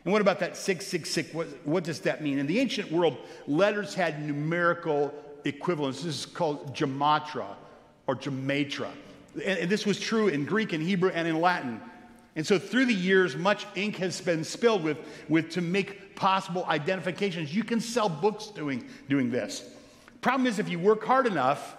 And 0.06 0.14
what 0.14 0.22
about 0.22 0.40
that 0.40 0.56
666? 0.56 1.34
What, 1.34 1.48
what 1.66 1.84
does 1.84 2.00
that 2.02 2.22
mean? 2.22 2.40
In 2.40 2.48
the 2.48 2.60
ancient 2.60 2.92
world, 2.92 3.18
letters 3.48 3.94
had 3.94 4.26
numerical 4.26 5.14
equivalents. 5.46 6.04
This 6.04 6.20
is 6.20 6.26
called 6.26 6.76
gematria 6.76 7.56
or 8.08 8.16
gematria. 8.16 8.92
And 9.46 9.70
this 9.70 9.86
was 9.86 10.00
true 10.00 10.28
in 10.28 10.46
Greek 10.46 10.74
and 10.74 10.82
Hebrew 10.82 11.12
and 11.12 11.28
in 11.28 11.40
Latin. 11.40 11.82
And 12.40 12.48
so 12.48 12.58
through 12.58 12.86
the 12.86 12.94
years, 12.94 13.36
much 13.36 13.66
ink 13.76 13.98
has 13.98 14.22
been 14.22 14.46
spilled 14.46 14.82
with, 14.82 14.98
with 15.28 15.50
to 15.52 15.62
make 15.62 16.16
possible 16.16 16.64
identifications. 16.70 17.54
You 17.54 17.66
can 17.66 17.82
sell 17.82 18.08
books 18.08 18.48
doing, 18.48 18.88
doing 19.10 19.30
this. 19.30 19.70
Problem 20.22 20.48
is, 20.48 20.58
if 20.58 20.70
you 20.70 20.80
work 20.80 21.04
hard 21.04 21.28
enough, 21.28 21.76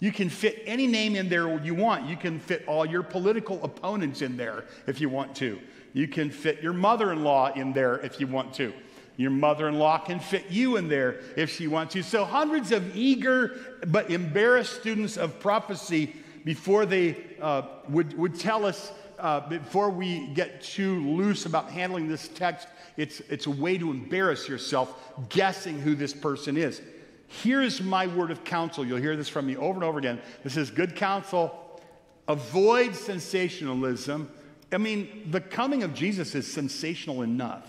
you 0.00 0.12
can 0.12 0.28
fit 0.28 0.62
any 0.66 0.86
name 0.86 1.16
in 1.16 1.30
there 1.30 1.58
you 1.64 1.74
want. 1.74 2.06
You 2.06 2.18
can 2.18 2.38
fit 2.38 2.64
all 2.68 2.84
your 2.84 3.02
political 3.02 3.64
opponents 3.64 4.20
in 4.20 4.36
there 4.36 4.66
if 4.86 5.00
you 5.00 5.08
want 5.08 5.34
to. 5.36 5.58
You 5.94 6.06
can 6.06 6.28
fit 6.28 6.62
your 6.62 6.74
mother 6.74 7.10
in 7.10 7.24
law 7.24 7.54
in 7.54 7.72
there 7.72 7.96
if 8.00 8.20
you 8.20 8.26
want 8.26 8.52
to. 8.56 8.74
Your 9.16 9.30
mother 9.30 9.68
in 9.68 9.78
law 9.78 9.96
can 9.96 10.20
fit 10.20 10.50
you 10.50 10.76
in 10.76 10.86
there 10.86 11.20
if 11.34 11.48
she 11.48 11.66
wants 11.66 11.94
to. 11.94 12.02
So, 12.02 12.26
hundreds 12.26 12.72
of 12.72 12.94
eager 12.94 13.58
but 13.86 14.10
embarrassed 14.10 14.78
students 14.78 15.16
of 15.16 15.40
prophecy 15.40 16.14
before 16.44 16.84
they 16.84 17.16
uh, 17.40 17.62
would, 17.88 18.16
would 18.18 18.38
tell 18.38 18.66
us, 18.66 18.92
uh, 19.24 19.40
before 19.48 19.88
we 19.88 20.26
get 20.34 20.60
too 20.60 21.00
loose 21.16 21.46
about 21.46 21.70
handling 21.70 22.06
this 22.06 22.28
text, 22.28 22.68
it's, 22.98 23.20
it's 23.30 23.46
a 23.46 23.50
way 23.50 23.78
to 23.78 23.90
embarrass 23.90 24.46
yourself 24.46 24.94
guessing 25.30 25.80
who 25.80 25.94
this 25.94 26.12
person 26.12 26.58
is. 26.58 26.82
Here's 27.26 27.80
my 27.80 28.06
word 28.06 28.30
of 28.30 28.44
counsel. 28.44 28.84
You'll 28.84 28.98
hear 28.98 29.16
this 29.16 29.30
from 29.30 29.46
me 29.46 29.56
over 29.56 29.76
and 29.76 29.82
over 29.82 29.98
again. 29.98 30.20
This 30.42 30.58
is 30.58 30.70
good 30.70 30.94
counsel. 30.94 31.80
Avoid 32.28 32.94
sensationalism. 32.94 34.30
I 34.70 34.76
mean, 34.76 35.28
the 35.30 35.40
coming 35.40 35.84
of 35.84 35.94
Jesus 35.94 36.34
is 36.34 36.46
sensational 36.46 37.22
enough. 37.22 37.66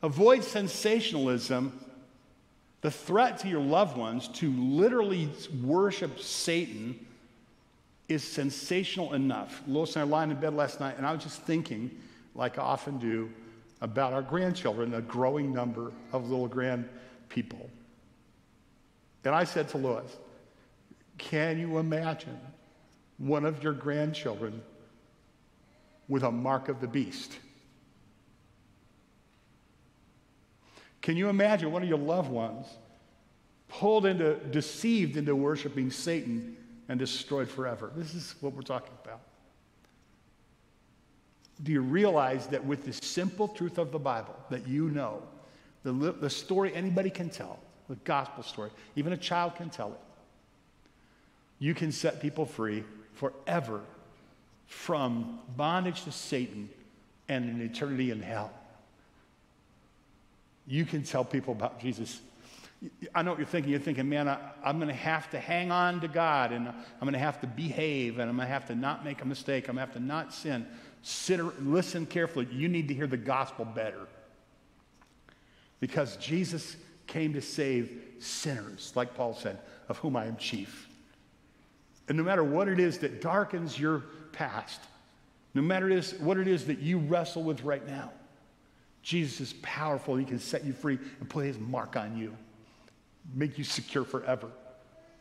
Avoid 0.00 0.44
sensationalism 0.44 1.80
the 2.82 2.90
threat 2.92 3.38
to 3.38 3.48
your 3.48 3.62
loved 3.62 3.96
ones 3.96 4.28
to 4.28 4.52
literally 4.52 5.28
worship 5.64 6.20
Satan 6.20 7.04
is 8.08 8.22
sensational 8.22 9.14
enough. 9.14 9.62
Lois 9.66 9.96
and 9.96 10.02
I 10.02 10.04
were 10.04 10.10
lying 10.10 10.30
in 10.30 10.36
bed 10.38 10.54
last 10.54 10.80
night, 10.80 10.96
and 10.96 11.06
I 11.06 11.12
was 11.12 11.22
just 11.22 11.42
thinking, 11.42 11.90
like 12.34 12.58
I 12.58 12.62
often 12.62 12.98
do, 12.98 13.30
about 13.80 14.12
our 14.12 14.22
grandchildren, 14.22 14.94
a 14.94 15.02
growing 15.02 15.52
number 15.52 15.92
of 16.12 16.30
little 16.30 16.48
grand 16.48 16.88
people. 17.28 17.68
And 19.24 19.34
I 19.34 19.44
said 19.44 19.68
to 19.70 19.78
Lois, 19.78 20.16
Can 21.18 21.58
you 21.58 21.78
imagine 21.78 22.38
one 23.18 23.44
of 23.44 23.62
your 23.62 23.72
grandchildren 23.72 24.62
with 26.08 26.22
a 26.22 26.30
mark 26.30 26.68
of 26.68 26.80
the 26.80 26.86
beast? 26.86 27.38
Can 31.02 31.16
you 31.16 31.28
imagine 31.28 31.72
one 31.72 31.82
of 31.82 31.88
your 31.88 31.98
loved 31.98 32.30
ones 32.30 32.66
pulled 33.68 34.06
into, 34.06 34.34
deceived 34.50 35.16
into 35.16 35.34
worshiping 35.34 35.90
Satan 35.90 36.55
and 36.88 36.98
destroyed 36.98 37.48
forever? 37.48 37.90
This 37.96 38.14
is 38.14 38.34
what 38.40 38.52
we're 38.52 38.62
talking 38.62 38.92
about. 39.04 39.20
Do 41.62 41.72
you 41.72 41.80
realize 41.80 42.46
that 42.48 42.64
with 42.64 42.84
the 42.84 42.92
simple 42.92 43.48
truth 43.48 43.78
of 43.78 43.90
the 43.92 43.98
Bible 43.98 44.36
that 44.50 44.68
you 44.68 44.90
know, 44.90 45.22
the, 45.82 45.92
the 45.92 46.30
story 46.30 46.74
anybody 46.74 47.10
can 47.10 47.30
tell, 47.30 47.58
the 47.88 47.96
gospel 47.96 48.42
story, 48.42 48.70
even 48.94 49.12
a 49.12 49.16
child 49.16 49.54
can 49.56 49.70
tell 49.70 49.92
it, 49.92 50.00
you 51.58 51.74
can 51.74 51.92
set 51.92 52.20
people 52.20 52.44
free 52.44 52.84
forever 53.14 53.80
from 54.66 55.38
bondage 55.56 56.02
to 56.04 56.12
Satan 56.12 56.68
and 57.28 57.44
an 57.44 57.62
eternity 57.62 58.10
in 58.10 58.20
hell 58.20 58.52
you 60.66 60.84
can 60.84 61.02
tell 61.02 61.24
people 61.24 61.52
about 61.52 61.80
Jesus. 61.80 62.20
I 63.14 63.22
know 63.22 63.30
what 63.30 63.38
you're 63.38 63.46
thinking. 63.46 63.70
You're 63.70 63.80
thinking, 63.80 64.08
man, 64.08 64.28
I, 64.28 64.38
am 64.64 64.76
going 64.78 64.88
to 64.88 64.94
have 64.94 65.30
to 65.30 65.40
hang 65.40 65.70
on 65.70 66.00
to 66.02 66.08
God 66.08 66.52
and 66.52 66.68
I'm 66.68 67.00
going 67.00 67.14
to 67.14 67.18
have 67.18 67.40
to 67.40 67.46
behave 67.46 68.18
and 68.18 68.28
I'm 68.28 68.36
going 68.36 68.46
to 68.46 68.52
have 68.52 68.66
to 68.66 68.74
not 68.74 69.04
make 69.04 69.22
a 69.22 69.24
mistake. 69.24 69.68
I'm 69.68 69.76
going 69.76 69.86
to 69.86 69.92
have 69.92 70.00
to 70.00 70.06
not 70.06 70.34
sin. 70.34 70.66
Sit, 71.02 71.40
listen 71.62 72.04
carefully. 72.06 72.48
You 72.50 72.68
need 72.68 72.88
to 72.88 72.94
hear 72.94 73.06
the 73.06 73.16
gospel 73.16 73.64
better. 73.64 74.06
Because 75.80 76.16
Jesus 76.16 76.76
came 77.06 77.32
to 77.34 77.40
save 77.40 77.98
sinners, 78.18 78.92
like 78.94 79.14
Paul 79.14 79.34
said, 79.34 79.58
of 79.88 79.98
whom 79.98 80.16
I 80.16 80.26
am 80.26 80.36
chief. 80.36 80.88
And 82.08 82.16
no 82.16 82.24
matter 82.24 82.44
what 82.44 82.68
it 82.68 82.78
is 82.78 82.98
that 82.98 83.20
darkens 83.20 83.78
your 83.78 84.04
past, 84.32 84.80
no 85.54 85.62
matter 85.62 86.00
what 86.18 86.36
it 86.36 86.48
is 86.48 86.66
that 86.66 86.78
you 86.80 86.98
wrestle 86.98 87.42
with 87.42 87.62
right 87.62 87.86
now, 87.86 88.12
Jesus 89.02 89.40
is 89.40 89.52
powerful. 89.62 90.16
He 90.16 90.24
can 90.24 90.38
set 90.38 90.64
you 90.64 90.72
free 90.72 90.98
and 91.20 91.28
put 91.28 91.44
his 91.44 91.58
mark 91.58 91.96
on 91.96 92.16
you, 92.16 92.36
make 93.34 93.58
you 93.58 93.64
secure 93.64 94.04
forever. 94.04 94.48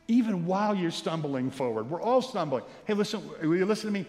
Even 0.07 0.45
while 0.45 0.75
you're 0.75 0.91
stumbling 0.91 1.49
forward, 1.49 1.89
we're 1.89 2.01
all 2.01 2.21
stumbling. 2.21 2.63
Hey, 2.85 2.93
listen, 2.93 3.21
will 3.41 3.55
you 3.55 3.65
listen 3.65 3.91
to 3.91 3.99
me? 3.99 4.05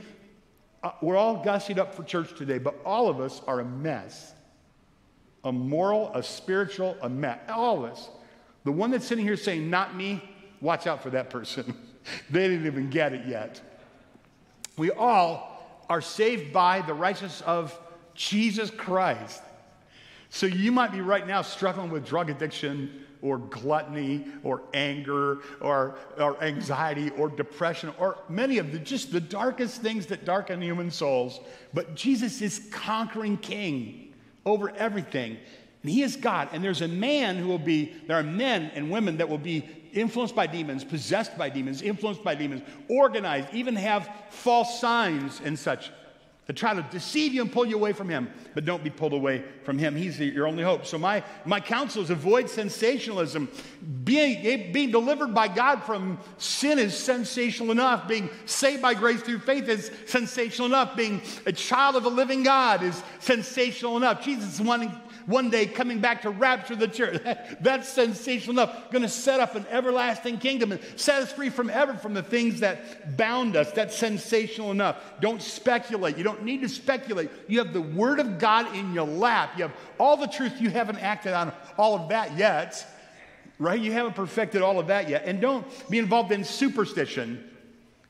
Uh, 0.83 0.91
we're 1.01 1.17
all 1.17 1.43
gussied 1.43 1.79
up 1.79 1.95
for 1.95 2.03
church 2.05 2.37
today, 2.37 2.59
but 2.59 2.75
all 2.85 3.09
of 3.09 3.21
us 3.21 3.41
are 3.47 3.61
a 3.61 3.65
mess. 3.65 4.35
A 5.45 5.53
moral, 5.53 6.13
a 6.15 6.23
spiritual, 6.23 6.97
a 7.01 7.09
mess. 7.09 7.39
All 7.49 7.85
of 7.85 7.93
us. 7.93 8.09
The 8.65 8.73
one 8.73 8.91
that's 8.91 9.07
sitting 9.07 9.25
here 9.25 9.37
saying, 9.37 9.71
not 9.71 9.97
me, 9.97 10.23
watch 10.61 10.87
out 10.87 11.03
for 11.03 11.11
that 11.11 11.31
person. 11.31 11.75
they 12.31 12.49
didn't 12.49 12.67
even 12.67 12.91
get 12.91 13.13
it 13.13 13.27
yet. 13.27 13.61
We 14.77 14.91
all 14.91 15.85
are 15.89 16.01
saved 16.01 16.53
by 16.53 16.83
the 16.83 16.95
righteousness 16.95 17.41
of 17.43 17.79
Jesus 18.15 18.71
Christ. 18.71 19.43
So 20.37 20.45
you 20.45 20.71
might 20.71 20.93
be 20.93 21.01
right 21.01 21.27
now 21.27 21.41
struggling 21.41 21.89
with 21.89 22.05
drug 22.05 22.29
addiction 22.29 23.07
or 23.23 23.39
gluttony 23.39 24.27
or 24.45 24.65
anger 24.75 25.39
or, 25.63 25.97
or 26.19 26.45
anxiety 26.45 27.09
or 27.17 27.31
depression 27.31 27.91
or 27.99 28.19
many 28.29 28.59
of 28.59 28.71
the 28.71 28.79
just 28.79 29.13
the 29.13 29.21
darkest 29.21 29.81
things 29.81 30.05
that 30.09 30.27
darken 30.27 30.61
human 30.61 30.91
souls. 30.91 31.41
But 31.73 31.95
Jesus 31.95 32.43
is 32.43 32.69
conquering 32.71 33.39
king 33.39 34.13
over 34.45 34.69
everything. 34.77 35.39
And 35.83 35.91
he 35.91 36.03
is 36.03 36.17
God. 36.17 36.51
And 36.53 36.63
there's 36.63 36.83
a 36.83 36.89
man 36.89 37.37
who 37.37 37.49
will 37.49 37.59
be, 37.59 37.95
there 38.07 38.19
are 38.19 38.23
men 38.23 38.71
and 38.75 38.91
women 38.91 39.17
that 39.17 39.31
will 39.31 39.39
be 39.39 39.67
influenced 39.95 40.35
by 40.35 40.47
demons, 40.47 40.85
possessed 40.85 41.39
by 41.39 41.49
demons, 41.49 41.81
influenced 41.81 42.23
by 42.23 42.35
demons, 42.35 42.61
organized, 42.89 43.49
even 43.55 43.75
have 43.75 44.11
false 44.29 44.79
signs 44.83 45.41
and 45.43 45.59
such 45.59 45.91
to 46.47 46.53
try 46.53 46.73
to 46.73 46.83
deceive 46.93 47.35
you 47.35 47.43
and 47.43 47.51
pull 47.51 47.67
you 47.67 47.75
away 47.75 47.93
from 47.93 48.09
him. 48.09 48.31
But 48.55 48.65
don't 48.65 48.85
be 48.85 48.91
pulled 48.91 49.13
away 49.13 49.43
from 49.65 49.79
him. 49.79 49.97
He's 49.97 50.21
your 50.21 50.47
only 50.47 50.63
hope. 50.63 50.87
So 50.87 50.97
my, 50.97 51.25
my 51.45 51.59
counsel 51.59 52.03
is 52.03 52.11
avoid 52.11 52.49
sensationalism. 52.49 53.49
Being, 54.05 54.47
eh, 54.47 54.73
being 54.73 54.93
delivered 54.93 55.35
by 55.35 55.49
god 55.49 55.83
from 55.83 56.19
sin 56.39 56.79
is 56.79 56.97
sensational 56.97 57.73
enough. 57.73 58.07
Being 58.07 58.31
saved 58.45 58.81
by 58.81 58.95
grace 58.95 59.21
through 59.23 59.41
faith 59.41 59.69
is 59.69 59.91
sensational 60.07 60.69
enough. 60.69 60.97
Being 60.97 61.21
a 61.47 61.53
child 61.53 61.97
of 61.97 62.05
the 62.05 62.11
living 62.11 62.45
god 62.45 62.83
is 62.85 63.03
sensational 63.19 63.97
enough. 63.97 64.25
Jesus 64.25 64.55
is 64.55 64.61
wanting 64.61 64.93
one 65.27 65.51
day 65.51 65.67
coming 65.67 66.01
back 66.01 66.23
to 66.23 66.31
rapture 66.31 66.77
the 66.77 66.89
church. 66.89 67.21
That's 67.61 67.89
sensational 67.89 68.61
enough. 68.61 68.91
Going 68.91 69.03
to 69.03 69.09
set 69.09 69.41
up 69.41 69.55
an 69.55 69.67
everlasting 69.71 70.39
kingdom 70.39 70.73
and 70.73 70.81
set 70.97 71.23
us 71.23 71.33
free 71.33 71.51
from 71.51 71.69
ever 71.69 71.95
from 71.95 72.15
the 72.15 72.23
things 72.23 72.61
that 72.61 73.17
bound 73.17 73.57
us. 73.57 73.73
That's 73.73 73.97
sensational 73.97 74.71
enough. 74.71 75.03
Don't 75.21 75.43
speculate. 75.43 76.17
You 76.17 76.25
don't 76.25 76.45
need 76.45 76.63
to 76.63 76.69
speculate. 76.69 77.31
You 77.49 77.59
have 77.59 77.73
the 77.73 77.83
Word 77.83 78.21
of 78.21 78.39
God 78.39 78.75
in 78.75 78.95
your 78.95 79.07
lap. 79.07 79.53
You 79.57 79.65
have 79.65 79.77
all 79.99 80.17
the 80.17 80.29
truth. 80.29 80.61
You 80.61 80.71
haven't 80.71 80.99
acted 80.99 81.33
on 81.33 81.53
all 81.77 81.97
of 81.97 82.09
that 82.11 82.39
yet, 82.39 82.87
right? 83.59 83.81
You 83.81 83.93
haven't 83.93 84.15
perfected 84.15 84.63
all 84.63 84.79
of 84.79 84.87
that 84.87 85.09
yet. 85.09 85.25
And 85.27 85.41
don't 85.41 85.67
be 85.91 85.99
involved 85.99 86.33
in 86.33 86.45
superstition 86.45 87.51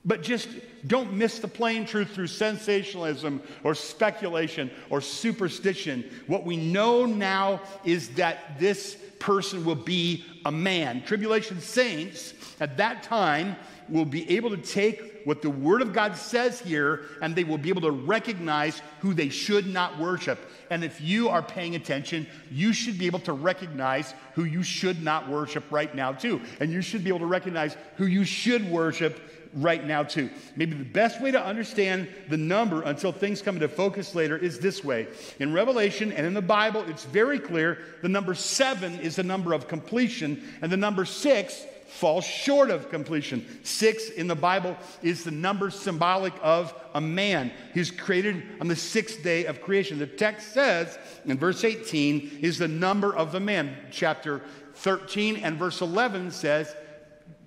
but 0.07 0.23
just 0.23 0.49
don't 0.87 1.13
miss 1.13 1.41
the 1.41 1.49
plain 1.49 1.85
truth 1.85 2.11
through 2.11 2.29
sensationalism 2.29 3.43
or 3.65 3.75
speculation 3.75 4.71
or 4.89 5.01
superstition. 5.01 6.09
What 6.29 6.45
we 6.45 6.57
know 6.57 7.05
now 7.05 7.61
is 7.85 8.11
that 8.11 8.59
this 8.61 8.97
person 9.19 9.65
will 9.65 9.75
be 9.75 10.25
a 10.45 10.53
man. 10.53 11.03
Tribulation 11.03 11.61
saints 11.61 12.35
at 12.61 12.77
that 12.77 13.03
time 13.03 13.57
will 13.89 14.05
be 14.05 14.31
able 14.31 14.51
to 14.51 14.57
take 14.57 15.23
what 15.25 15.43
the 15.43 15.51
Word 15.51 15.83
of 15.83 15.93
God 15.93 16.17
says 16.17 16.61
here 16.61 17.03
and 17.21 17.35
they 17.35 17.43
will 17.43 17.59
be 17.59 17.69
able 17.69 17.83
to 17.83 17.91
recognize 17.91 18.81
who 19.01 19.13
they 19.13 19.29
should 19.29 19.67
not 19.67 19.99
worship. 19.99 20.39
And 20.71 20.85
if 20.85 21.01
you 21.01 21.29
are 21.29 21.43
paying 21.43 21.75
attention, 21.75 22.29
you 22.51 22.73
should 22.73 22.99
be 22.99 23.07
able 23.07 23.19
to 23.21 23.33
recognize 23.33 24.15
who 24.35 24.45
you 24.45 24.63
should 24.63 25.03
not 25.03 25.29
worship 25.29 25.65
right 25.71 25.93
now, 25.95 26.13
too. 26.13 26.41
And 26.61 26.73
you 26.73 26.81
should 26.81 27.03
be 27.03 27.09
able 27.09 27.21
to 27.21 27.27
recognize 27.27 27.77
who 27.97 28.07
you 28.07 28.25
should 28.25 28.69
worship 28.71 29.21
right 29.57 29.85
now, 29.85 30.03
too. 30.03 30.31
Maybe 30.55 30.75
the 30.75 30.85
best 30.85 31.21
way 31.21 31.31
to 31.31 31.43
understand 31.43 32.09
the 32.29 32.37
number 32.37 32.83
until 32.83 33.11
things 33.11 33.43
come 33.43 33.57
into 33.57 33.69
focus 33.69 34.15
later 34.15 34.37
is 34.37 34.59
this 34.59 34.85
way. 34.85 35.09
In 35.41 35.53
Revelation 35.53 36.13
and 36.13 36.27
in 36.27 36.35
the 36.35 36.43
Bible, 36.43 36.85
it's 36.89 37.05
very 37.05 37.39
clear 37.39 37.79
the 38.03 38.09
number 38.09 38.35
seven 38.35 39.01
is 39.01 39.17
the 39.17 39.23
number 39.23 39.53
of 39.53 39.67
completion, 39.67 40.43
and 40.61 40.71
the 40.71 40.77
number 40.77 41.05
six 41.05 41.65
falls 41.87 42.25
short 42.25 42.71
of 42.71 42.91
completion. 42.91 43.47
Six 43.63 44.11
in 44.11 44.27
the 44.27 44.35
Bible 44.35 44.77
is 45.03 45.25
the 45.25 45.31
number 45.31 45.71
symbolic 45.71 46.35
of 46.43 46.75
a 46.95 47.01
man. 47.01 47.51
He's 47.73 47.91
created 47.91 48.43
on 48.61 48.69
the 48.69 48.77
sixth 48.77 49.23
day 49.23 49.47
of 49.47 49.63
creation. 49.63 49.99
The 49.99 50.07
text 50.07 50.53
says 50.53 50.99
in 51.25 51.39
verse 51.39 51.65
18 51.65 52.41
is 52.43 52.59
the 52.59 52.69
number 52.69 53.15
of 53.15 53.33
the 53.33 53.41
man. 53.41 53.75
Chapter 53.91 54.43
13 54.75 55.37
and 55.37 55.57
verse 55.59 55.81
11 55.81 56.33
says 56.33 56.75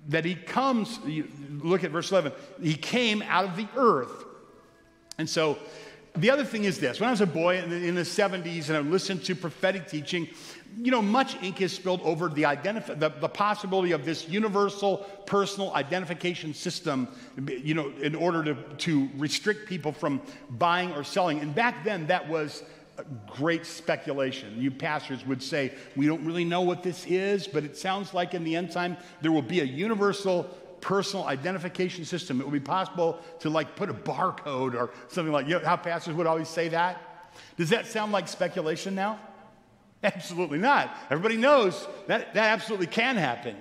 that 0.08 0.24
he 0.24 0.34
comes, 0.34 0.98
look 1.62 1.84
at 1.84 1.90
verse 1.90 2.10
11, 2.10 2.32
he 2.62 2.74
came 2.74 3.22
out 3.22 3.44
of 3.44 3.56
the 3.56 3.68
earth. 3.76 4.24
And 5.18 5.28
so 5.28 5.58
the 6.16 6.30
other 6.30 6.44
thing 6.44 6.64
is 6.64 6.80
this 6.80 7.00
when 7.00 7.08
I 7.08 7.12
was 7.12 7.20
a 7.20 7.26
boy 7.26 7.58
in 7.58 7.70
the, 7.70 7.76
in 7.76 7.94
the 7.94 8.02
70s 8.02 8.68
and 8.68 8.76
I 8.76 8.80
listened 8.80 9.24
to 9.24 9.34
prophetic 9.34 9.88
teaching, 9.88 10.28
you 10.76 10.90
know, 10.90 11.02
much 11.02 11.40
ink 11.42 11.60
is 11.60 11.72
spilled 11.72 12.00
over 12.02 12.28
the, 12.28 12.42
identif- 12.42 12.98
the, 12.98 13.08
the 13.08 13.28
possibility 13.28 13.92
of 13.92 14.04
this 14.04 14.28
universal 14.28 14.98
personal 15.26 15.72
identification 15.74 16.54
system, 16.54 17.08
you 17.46 17.74
know, 17.74 17.90
in 18.00 18.14
order 18.14 18.42
to, 18.44 18.54
to 18.54 19.08
restrict 19.16 19.68
people 19.68 19.92
from 19.92 20.20
buying 20.50 20.92
or 20.92 21.04
selling. 21.04 21.40
And 21.40 21.54
back 21.54 21.84
then, 21.84 22.06
that 22.08 22.28
was 22.28 22.62
great 23.26 23.66
speculation. 23.66 24.60
You 24.60 24.70
pastors 24.70 25.24
would 25.26 25.42
say, 25.42 25.72
We 25.96 26.06
don't 26.06 26.24
really 26.24 26.44
know 26.44 26.62
what 26.62 26.82
this 26.82 27.06
is, 27.06 27.46
but 27.46 27.64
it 27.64 27.76
sounds 27.76 28.14
like 28.14 28.34
in 28.34 28.44
the 28.44 28.56
end 28.56 28.72
time 28.72 28.96
there 29.20 29.32
will 29.32 29.42
be 29.42 29.60
a 29.60 29.64
universal 29.64 30.48
personal 30.80 31.26
identification 31.26 32.04
system. 32.04 32.40
It 32.40 32.44
would 32.44 32.52
be 32.52 32.60
possible 32.60 33.18
to 33.40 33.50
like 33.50 33.76
put 33.76 33.90
a 33.90 33.94
barcode 33.94 34.74
or 34.74 34.90
something 35.08 35.32
like 35.32 35.46
you 35.46 35.58
know 35.58 35.64
how 35.64 35.76
pastors 35.76 36.14
would 36.14 36.26
always 36.26 36.48
say 36.48 36.68
that. 36.68 37.00
Does 37.56 37.70
that 37.70 37.86
sound 37.86 38.12
like 38.12 38.28
speculation 38.28 38.94
now? 38.94 39.18
Absolutely 40.02 40.58
not. 40.58 40.94
Everybody 41.10 41.36
knows 41.36 41.86
that 42.06 42.34
that 42.34 42.52
absolutely 42.52 42.86
can 42.86 43.16
happen. 43.16 43.56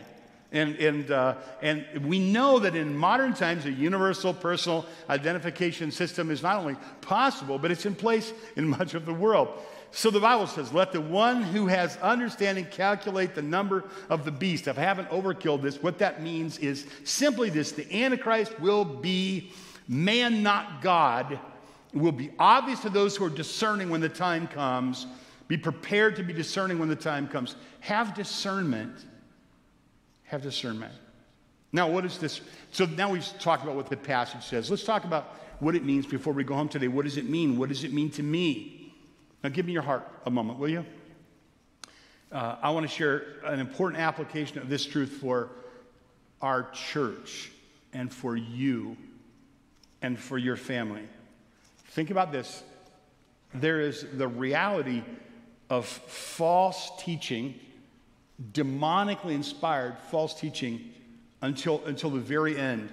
And, 0.51 0.77
and, 0.77 1.11
uh, 1.11 1.35
and 1.61 1.85
we 2.05 2.17
know 2.17 2.59
that 2.59 2.75
in 2.75 2.97
modern 2.97 3.33
times, 3.35 3.65
a 3.65 3.71
universal 3.71 4.33
personal 4.33 4.85
identification 5.09 5.91
system 5.91 6.31
is 6.31 6.41
not 6.41 6.55
only 6.55 6.75
possible, 7.01 7.59
but 7.59 7.69
it's 7.69 7.85
in 7.85 7.93
place 7.93 8.33
in 8.55 8.67
much 8.77 8.95
of 8.95 9.05
the 9.05 9.13
world. 9.13 9.49
So 9.91 10.11
the 10.11 10.19
Bible 10.19 10.47
says, 10.47 10.71
Let 10.73 10.91
the 10.91 11.01
one 11.01 11.41
who 11.41 11.67
has 11.67 11.97
understanding 11.97 12.65
calculate 12.65 13.35
the 13.35 13.41
number 13.41 13.85
of 14.09 14.25
the 14.25 14.31
beast. 14.31 14.67
If 14.67 14.77
I 14.77 14.81
haven't 14.81 15.09
overkilled 15.09 15.61
this, 15.61 15.81
what 15.81 15.97
that 15.99 16.21
means 16.21 16.57
is 16.59 16.85
simply 17.03 17.49
this 17.49 17.71
the 17.71 18.03
Antichrist 18.03 18.59
will 18.59 18.85
be 18.85 19.51
man, 19.87 20.43
not 20.43 20.81
God. 20.81 21.39
It 21.93 21.97
will 21.97 22.11
be 22.11 22.31
obvious 22.37 22.81
to 22.81 22.89
those 22.89 23.15
who 23.15 23.25
are 23.25 23.31
discerning 23.31 23.89
when 23.89 24.01
the 24.01 24.09
time 24.09 24.47
comes. 24.47 25.07
Be 25.47 25.57
prepared 25.57 26.15
to 26.17 26.23
be 26.23 26.33
discerning 26.33 26.77
when 26.77 26.89
the 26.89 26.95
time 26.95 27.27
comes. 27.27 27.55
Have 27.79 28.13
discernment 28.13 29.05
have 30.29 30.43
discernment. 30.43 30.93
Now, 31.71 31.89
what 31.89 32.05
is 32.05 32.19
this? 32.19 32.41
So 32.71 32.85
now 32.85 33.09
we've 33.11 33.25
talked 33.39 33.63
about 33.63 33.75
what 33.75 33.89
the 33.89 33.97
passage 33.97 34.43
says. 34.43 34.69
Let's 34.69 34.83
talk 34.83 35.03
about 35.03 35.35
what 35.59 35.75
it 35.75 35.83
means 35.83 36.05
before 36.05 36.33
we 36.33 36.43
go 36.43 36.53
home 36.53 36.69
today. 36.69 36.87
What 36.87 37.05
does 37.05 37.17
it 37.17 37.27
mean? 37.27 37.57
What 37.57 37.69
does 37.69 37.83
it 37.83 37.91
mean 37.91 38.11
to 38.11 38.23
me? 38.23 38.78
Now, 39.43 39.49
give 39.49 39.65
me 39.65 39.73
your 39.73 39.81
heart 39.81 40.07
a 40.25 40.31
moment, 40.31 40.59
will 40.59 40.69
you? 40.69 40.85
Uh, 42.31 42.57
I 42.61 42.71
want 42.71 42.87
to 42.87 42.93
share 42.93 43.23
an 43.45 43.59
important 43.59 44.01
application 44.01 44.59
of 44.59 44.69
this 44.69 44.85
truth 44.85 45.09
for 45.09 45.49
our 46.41 46.69
church 46.71 47.51
and 47.93 48.13
for 48.13 48.35
you 48.35 48.97
and 50.01 50.19
for 50.19 50.37
your 50.37 50.55
family. 50.55 51.03
Think 51.87 52.11
about 52.11 52.31
this. 52.31 52.63
There 53.53 53.81
is 53.81 54.05
the 54.13 54.27
reality 54.27 55.03
of 55.69 55.85
false 55.87 56.91
teaching 56.99 57.59
demonically 58.53 59.33
inspired 59.33 59.97
false 60.09 60.33
teaching 60.33 60.93
until, 61.41 61.83
until 61.85 62.09
the 62.09 62.19
very 62.19 62.57
end. 62.57 62.91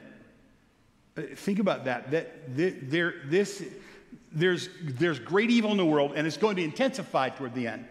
Uh, 1.16 1.22
think 1.34 1.58
about 1.58 1.84
that. 1.84 2.10
that. 2.10 2.56
That 2.56 2.90
there, 2.90 3.14
this, 3.26 3.64
there's, 4.32 4.68
there's 4.82 5.18
great 5.18 5.50
evil 5.50 5.70
in 5.70 5.76
the 5.76 5.86
world, 5.86 6.12
and 6.14 6.26
it's 6.26 6.36
going 6.36 6.54
to 6.54 6.60
be 6.60 6.64
intensified 6.64 7.36
toward 7.36 7.54
the 7.54 7.66
end. 7.68 7.86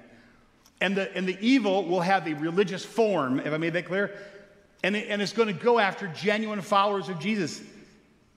And 0.82 0.96
the, 0.96 1.16
and 1.16 1.28
the 1.28 1.38
evil 1.40 1.86
will 1.86 2.02
have 2.02 2.28
a 2.28 2.34
religious 2.34 2.86
form, 2.86 3.40
if 3.40 3.52
I 3.54 3.58
made 3.58 3.74
that 3.74 3.86
clear, 3.86 4.16
and, 4.84 4.96
it, 4.96 5.08
and 5.10 5.22
it's 5.22 5.34
going 5.34 5.48
to 5.48 5.54
go 5.54 5.80
after 5.80 6.08
genuine 6.08 6.62
followers 6.62 7.10
of 7.10 7.20
Jesus. 7.20 7.62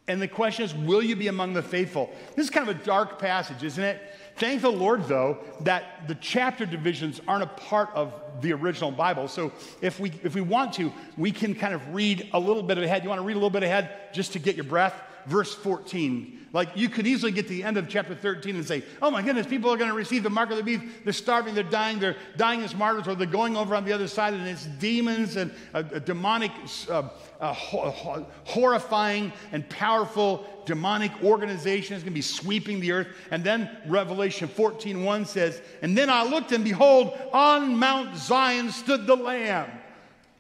And 0.07 0.22
the 0.22 0.28
question 0.28 0.64
is, 0.64 0.74
will 0.74 1.03
you 1.03 1.16
be 1.16 1.28
among 1.28 1.53
the 1.53 1.62
faithful? 1.62 2.11
This 2.34 2.45
is 2.45 2.51
kind 2.51 2.66
of 2.66 2.80
a 2.80 2.84
dark 2.84 3.18
passage, 3.18 3.62
isn't 3.62 3.82
it? 3.82 4.01
Thank 4.36 4.62
the 4.62 4.70
Lord, 4.70 5.05
though, 5.07 5.39
that 5.62 6.09
the 6.09 6.14
chapter 6.14 6.64
divisions 6.64 7.20
aren't 7.28 7.43
a 7.43 7.49
part 7.49 7.91
of 7.95 8.14
the 8.41 8.53
original 8.53 8.93
Bible. 8.93 9.28
So 9.28 9.53
if 9.82 9.99
we, 10.01 10.12
if 10.22 10.34
we 10.34 10.41
want 10.41 10.72
to, 10.74 10.93
we 11.16 11.32
can 11.32 11.55
kind 11.55 11.74
of 11.74 11.95
read 11.95 12.30
a 12.32 12.39
little 12.39 12.62
bit 12.62 12.78
ahead. 12.78 13.03
You 13.03 13.11
want 13.11 13.20
to 13.20 13.26
read 13.26 13.34
a 13.34 13.41
little 13.41 13.51
bit 13.51 13.64
ahead 13.64 14.14
just 14.14 14.32
to 14.34 14.39
get 14.39 14.55
your 14.55 14.64
breath? 14.64 14.95
Verse 15.27 15.55
14. 15.55 16.39
Like 16.53 16.71
you 16.77 16.89
could 16.89 17.07
easily 17.07 17.31
get 17.31 17.43
to 17.45 17.51
the 17.51 17.62
end 17.62 17.77
of 17.77 17.89
chapter 17.89 18.14
13 18.14 18.57
and 18.57 18.66
say, 18.66 18.83
oh 19.03 19.11
my 19.11 19.21
goodness, 19.21 19.47
people 19.47 19.71
are 19.71 19.77
going 19.77 19.91
to 19.91 19.97
receive 19.97 20.23
the 20.23 20.31
mark 20.31 20.51
of 20.51 20.57
the 20.57 20.62
beast. 20.62 20.83
They're 21.05 21.12
starving, 21.12 21.55
they're 21.55 21.62
dying, 21.62 21.99
they're 21.99 22.16
dying 22.37 22.62
as 22.62 22.75
martyrs, 22.75 23.07
or 23.07 23.14
they're 23.14 23.27
going 23.27 23.57
over 23.57 23.75
on 23.75 23.85
the 23.85 23.93
other 23.93 24.09
side, 24.09 24.33
and 24.33 24.47
it's 24.47 24.64
demons 24.64 25.37
and 25.37 25.53
a, 25.75 25.81
a 25.81 26.01
demonic, 26.01 26.51
uh, 26.89 27.03
a 27.41 27.53
ho- 27.53 28.27
horrifying 28.45 29.33
and 29.53 29.69
powerful 29.69 30.47
demonic 30.64 31.12
organization 31.23 31.97
is 31.97 32.03
going 32.03 32.12
to 32.12 32.14
be 32.14 32.23
sweeping 32.23 32.81
the 32.81 32.93
earth. 32.93 33.09
And 33.31 33.45
then 33.45 33.71
Revelation 33.87 34.49
14 34.49 35.05
1 35.05 35.27
says, 35.27 35.61
And 35.83 35.97
then 35.97 36.09
I 36.09 36.25
looked, 36.25 36.53
and 36.53 36.64
behold, 36.64 37.19
on 37.33 37.77
Mount 37.77 38.16
Zion 38.16 38.71
stood 38.71 39.07
the 39.07 39.16
Lamb. 39.16 39.71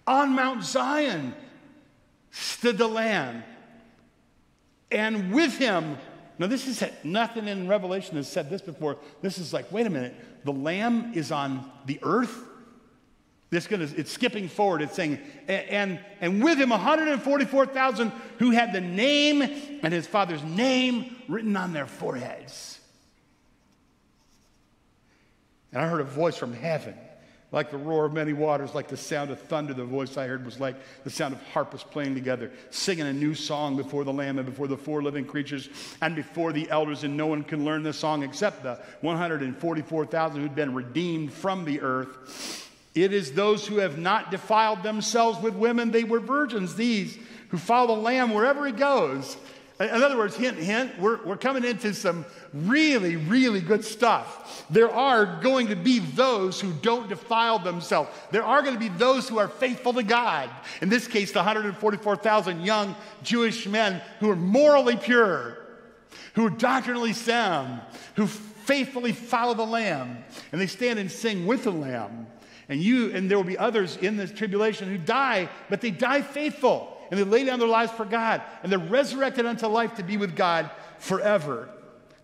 On 0.06 0.30
Mount 0.30 0.64
Zion 0.64 1.34
stood 2.30 2.78
the 2.78 2.88
Lamb 2.88 3.42
and 4.90 5.32
with 5.32 5.58
him, 5.58 5.98
now 6.38 6.46
this 6.46 6.66
is 6.66 6.82
nothing 7.04 7.48
in 7.48 7.68
Revelation 7.68 8.16
has 8.16 8.30
said 8.30 8.48
this 8.48 8.62
before. 8.62 8.96
This 9.22 9.38
is 9.38 9.52
like, 9.52 9.70
wait 9.72 9.86
a 9.86 9.90
minute, 9.90 10.14
the 10.44 10.52
Lamb 10.52 11.12
is 11.14 11.32
on 11.32 11.70
the 11.86 11.98
earth. 12.02 12.44
This 13.50 13.66
gonna, 13.66 13.88
it's 13.96 14.12
skipping 14.12 14.48
forward. 14.48 14.82
It's 14.82 14.94
saying, 14.94 15.18
and, 15.48 15.98
and 16.20 16.42
with 16.42 16.58
him 16.58 16.70
144,000 16.70 18.12
who 18.38 18.50
had 18.50 18.72
the 18.72 18.80
name 18.80 19.42
and 19.82 19.92
his 19.92 20.06
father's 20.06 20.42
name 20.44 21.16
written 21.28 21.56
on 21.56 21.72
their 21.72 21.86
foreheads. 21.86 22.78
And 25.72 25.82
I 25.82 25.88
heard 25.88 26.00
a 26.00 26.04
voice 26.04 26.36
from 26.36 26.52
heaven 26.52 26.94
like 27.50 27.70
the 27.70 27.78
roar 27.78 28.04
of 28.04 28.12
many 28.12 28.32
waters, 28.32 28.74
like 28.74 28.88
the 28.88 28.96
sound 28.96 29.30
of 29.30 29.40
thunder. 29.40 29.72
The 29.72 29.84
voice 29.84 30.16
I 30.16 30.26
heard 30.26 30.44
was 30.44 30.60
like 30.60 30.76
the 31.04 31.10
sound 31.10 31.34
of 31.34 31.42
harpists 31.48 31.86
playing 31.90 32.14
together, 32.14 32.50
singing 32.70 33.06
a 33.06 33.12
new 33.12 33.34
song 33.34 33.76
before 33.76 34.04
the 34.04 34.12
Lamb 34.12 34.38
and 34.38 34.46
before 34.46 34.66
the 34.66 34.76
four 34.76 35.02
living 35.02 35.24
creatures 35.24 35.68
and 36.02 36.14
before 36.14 36.52
the 36.52 36.68
elders. 36.70 37.04
And 37.04 37.16
no 37.16 37.26
one 37.26 37.42
can 37.44 37.64
learn 37.64 37.82
this 37.82 37.98
song 37.98 38.22
except 38.22 38.62
the 38.62 38.78
144,000 39.00 40.40
who'd 40.40 40.54
been 40.54 40.74
redeemed 40.74 41.32
from 41.32 41.64
the 41.64 41.80
earth. 41.80 42.70
It 42.94 43.12
is 43.12 43.32
those 43.32 43.66
who 43.66 43.76
have 43.76 43.96
not 43.96 44.30
defiled 44.30 44.82
themselves 44.82 45.40
with 45.40 45.54
women. 45.54 45.90
They 45.90 46.04
were 46.04 46.20
virgins, 46.20 46.74
these 46.74 47.18
who 47.48 47.56
follow 47.56 47.94
the 47.94 48.02
Lamb 48.02 48.34
wherever 48.34 48.66
he 48.66 48.72
goes. 48.72 49.36
In 49.80 50.02
other 50.02 50.16
words, 50.16 50.34
hint, 50.34 50.56
hint, 50.56 50.98
we're, 50.98 51.24
we're 51.24 51.36
coming 51.36 51.64
into 51.64 51.94
some 51.94 52.24
really, 52.52 53.14
really 53.14 53.60
good 53.60 53.84
stuff. 53.84 54.66
There 54.70 54.90
are 54.90 55.40
going 55.40 55.68
to 55.68 55.76
be 55.76 56.00
those 56.00 56.60
who 56.60 56.72
don't 56.82 57.08
defile 57.08 57.60
themselves. 57.60 58.10
There 58.32 58.42
are 58.42 58.60
going 58.62 58.74
to 58.74 58.80
be 58.80 58.88
those 58.88 59.28
who 59.28 59.38
are 59.38 59.46
faithful 59.46 59.92
to 59.92 60.02
God. 60.02 60.50
In 60.82 60.88
this 60.88 61.06
case, 61.06 61.30
the 61.30 61.38
144,000 61.38 62.62
young 62.62 62.96
Jewish 63.22 63.68
men 63.68 64.02
who 64.18 64.30
are 64.30 64.36
morally 64.36 64.96
pure, 64.96 65.58
who 66.34 66.46
are 66.46 66.50
doctrinally 66.50 67.12
sound, 67.12 67.80
who 68.16 68.26
faithfully 68.26 69.12
follow 69.12 69.54
the 69.54 69.64
Lamb, 69.64 70.24
and 70.50 70.60
they 70.60 70.66
stand 70.66 70.98
and 70.98 71.10
sing 71.10 71.46
with 71.46 71.62
the 71.62 71.70
Lamb. 71.70 72.26
And 72.68 72.82
you, 72.82 73.12
and 73.12 73.30
there 73.30 73.38
will 73.38 73.44
be 73.44 73.56
others 73.56 73.96
in 73.96 74.16
this 74.16 74.32
tribulation 74.32 74.88
who 74.88 74.98
die, 74.98 75.48
but 75.70 75.80
they 75.80 75.92
die 75.92 76.22
faithful 76.22 76.97
and 77.10 77.18
they 77.18 77.24
lay 77.24 77.44
down 77.44 77.58
their 77.58 77.68
lives 77.68 77.92
for 77.92 78.04
God, 78.04 78.42
and 78.62 78.70
they're 78.70 78.78
resurrected 78.78 79.46
unto 79.46 79.66
life 79.66 79.94
to 79.96 80.02
be 80.02 80.16
with 80.16 80.36
God 80.36 80.70
forever. 80.98 81.68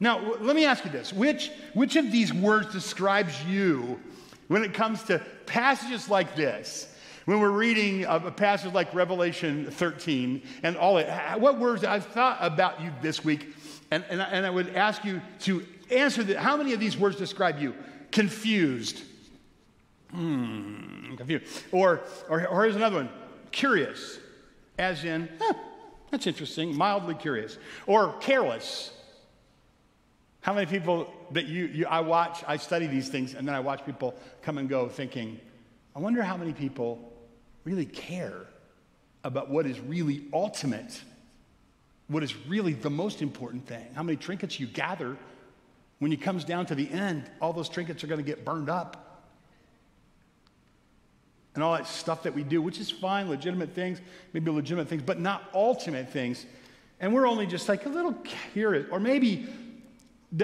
Now, 0.01 0.35
let 0.41 0.57
me 0.57 0.64
ask 0.64 0.85
you 0.85 0.91
this 0.91 1.12
which, 1.12 1.51
which 1.72 1.97
of 1.97 2.11
these 2.11 2.32
words 2.32 2.72
describes 2.72 3.43
you 3.45 4.01
when 4.49 4.64
it 4.64 4.74
comes 4.74 5.03
to 5.05 5.20
passages 5.47 6.09
like 6.09 6.37
this? 6.37 6.91
When 7.24 7.41
we're 7.41 7.51
reading 7.51 8.05
a 8.05 8.30
passage 8.30 8.74
like 8.74 8.93
Revelation 8.93 9.70
13 9.70 10.43
and 10.62 10.76
all 10.76 10.97
that, 10.97 11.41
what 11.41 11.59
words 11.59 11.82
I've 11.82 12.05
thought 12.05 12.37
about 12.41 12.82
you 12.82 12.93
this 13.01 13.24
week, 13.24 13.55
and, 13.91 14.05
and, 14.11 14.20
and 14.20 14.45
I 14.45 14.51
would 14.51 14.76
ask 14.76 15.05
you 15.07 15.22
to 15.41 15.64
answer 15.91 16.22
that. 16.24 16.37
How 16.37 16.57
many 16.57 16.74
of 16.74 16.80
these 16.80 16.99
words 16.99 17.16
describe 17.16 17.59
you? 17.61 17.74
Confused. 18.11 19.03
Hmm, 20.11 21.14
confused. 21.16 21.47
Or, 21.72 22.03
or, 22.28 22.47
or 22.47 22.64
here's 22.64 22.76
another 22.76 22.97
one 22.97 23.09
curious, 23.53 24.18
as 24.79 25.05
in, 25.05 25.29
huh, 25.41 25.55
that's 26.11 26.27
interesting, 26.27 26.77
mildly 26.77 27.14
curious. 27.14 27.59
Or 27.87 28.14
careless. 28.20 28.93
How 30.41 30.53
many 30.53 30.66
people 30.66 31.12
that 31.33 31.47
you, 31.47 31.66
you, 31.66 31.87
I 31.87 32.01
watch, 32.01 32.45
I 32.47 32.57
study 32.57 32.87
these 32.87 33.09
things, 33.09 33.35
and 33.35 33.49
then 33.49 33.55
I 33.55 33.61
watch 33.61 33.85
people 33.87 34.14
come 34.43 34.59
and 34.59 34.68
go 34.68 34.89
thinking, 34.89 35.41
I 35.97 36.01
wonder 36.01 36.22
how 36.22 36.37
many 36.37 36.53
people 36.53 37.12
really 37.64 37.87
care 37.87 38.47
about 39.22 39.49
what 39.49 39.66
is 39.66 39.81
really 39.81 40.25
ultimate, 40.33 41.01
what 42.09 42.22
is 42.22 42.37
really 42.47 42.75
the 42.75 42.91
most 42.91 43.22
important 43.22 43.66
thing. 43.66 43.87
How 43.95 44.03
many 44.03 44.16
trinkets 44.16 44.61
you 44.61 44.66
gather 44.66 45.16
when 45.99 46.12
it 46.12 46.20
comes 46.20 46.45
down 46.45 46.66
to 46.66 46.75
the 46.75 46.91
end, 46.91 47.31
all 47.41 47.53
those 47.53 47.68
trinkets 47.68 48.05
are 48.05 48.07
going 48.07 48.22
to 48.22 48.27
get 48.27 48.45
burned 48.45 48.68
up. 48.68 49.04
And 51.55 51.63
all 51.63 51.75
that 51.75 51.87
stuff 51.87 52.25
that 52.25 52.35
we 52.35 52.43
do, 52.43 52.61
which 52.61 52.81
is 52.81 52.91
fine, 52.91 53.29
legitimate 53.29 53.73
things, 53.73 54.01
maybe 54.33 54.51
legitimate 54.51 54.89
things, 54.89 55.03
but 55.03 55.21
not 55.21 55.49
ultimate 55.55 56.11
things. 56.11 56.45
And 57.01 57.15
we're 57.15 57.27
only 57.27 57.47
just 57.47 57.69
like 57.69 57.87
a 57.87 57.89
little 57.89 58.15
curious, 58.53 58.87
or 58.91 58.99
maybe, 58.99 59.49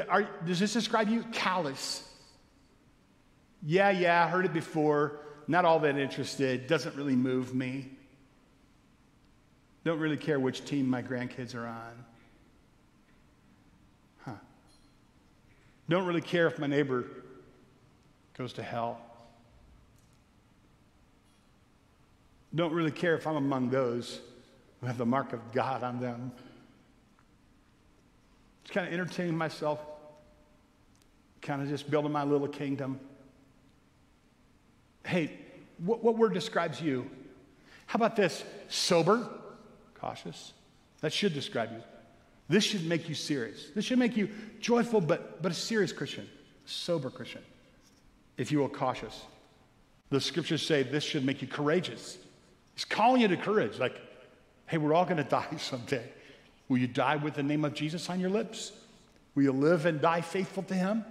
are, 0.08 0.28
does 0.46 0.60
this 0.60 0.72
describe 0.72 1.08
you? 1.08 1.24
Callous. 1.32 2.06
Yeah, 3.62 3.90
yeah, 3.90 4.28
heard 4.28 4.44
it 4.44 4.52
before 4.52 5.20
not 5.50 5.64
all 5.64 5.80
that 5.80 5.98
interested, 5.98 6.68
doesn't 6.68 6.94
really 6.94 7.16
move 7.16 7.52
me. 7.52 7.90
Don't 9.82 9.98
really 9.98 10.16
care 10.16 10.38
which 10.38 10.64
team 10.64 10.88
my 10.88 11.02
grandkids 11.02 11.56
are 11.56 11.66
on. 11.66 12.04
Huh. 14.18 14.34
Don't 15.88 16.06
really 16.06 16.20
care 16.20 16.46
if 16.46 16.60
my 16.60 16.68
neighbor 16.68 17.04
goes 18.38 18.52
to 18.52 18.62
hell. 18.62 19.00
Don't 22.54 22.72
really 22.72 22.90
care 22.90 23.14
if 23.14 23.26
I'm 23.26 23.36
among 23.36 23.70
those 23.70 24.20
who 24.80 24.86
have 24.86 24.98
the 24.98 25.06
mark 25.06 25.32
of 25.32 25.52
God 25.52 25.82
on 25.82 26.00
them. 26.00 26.32
Just 28.64 28.74
kind 28.74 28.86
of 28.86 28.92
entertaining 28.92 29.36
myself, 29.36 29.78
kind 31.42 31.62
of 31.62 31.68
just 31.68 31.90
building 31.90 32.12
my 32.12 32.24
little 32.24 32.48
kingdom. 32.48 32.98
Hey, 35.04 35.38
what, 35.78 36.02
what 36.02 36.16
word 36.16 36.34
describes 36.34 36.80
you? 36.80 37.08
How 37.86 37.96
about 37.96 38.16
this? 38.16 38.44
Sober, 38.68 39.28
cautious. 39.94 40.52
That 41.00 41.12
should 41.12 41.34
describe 41.34 41.72
you. 41.72 41.82
This 42.48 42.64
should 42.64 42.84
make 42.84 43.08
you 43.08 43.14
serious. 43.14 43.70
This 43.74 43.84
should 43.84 43.98
make 43.98 44.16
you 44.16 44.28
joyful, 44.60 45.00
but, 45.00 45.40
but 45.40 45.52
a 45.52 45.54
serious 45.54 45.92
Christian, 45.92 46.28
sober 46.66 47.08
Christian, 47.08 47.42
if 48.36 48.50
you 48.50 48.58
will, 48.58 48.68
cautious. 48.68 49.22
The 50.10 50.20
scriptures 50.20 50.66
say 50.66 50.82
this 50.82 51.04
should 51.04 51.24
make 51.24 51.42
you 51.42 51.48
courageous. 51.48 52.18
He's 52.80 52.86
calling 52.86 53.20
you 53.20 53.28
to 53.28 53.36
courage, 53.36 53.78
like, 53.78 54.00
hey, 54.66 54.78
we're 54.78 54.94
all 54.94 55.04
going 55.04 55.18
to 55.22 55.22
die 55.22 55.54
someday. 55.58 56.02
Will 56.66 56.78
you 56.78 56.86
die 56.86 57.16
with 57.16 57.34
the 57.34 57.42
name 57.42 57.66
of 57.66 57.74
Jesus 57.74 58.08
on 58.08 58.18
your 58.18 58.30
lips? 58.30 58.72
Will 59.34 59.42
you 59.42 59.52
live 59.52 59.84
and 59.84 60.00
die 60.00 60.22
faithful 60.22 60.62
to 60.62 60.72
Him? 60.72 61.04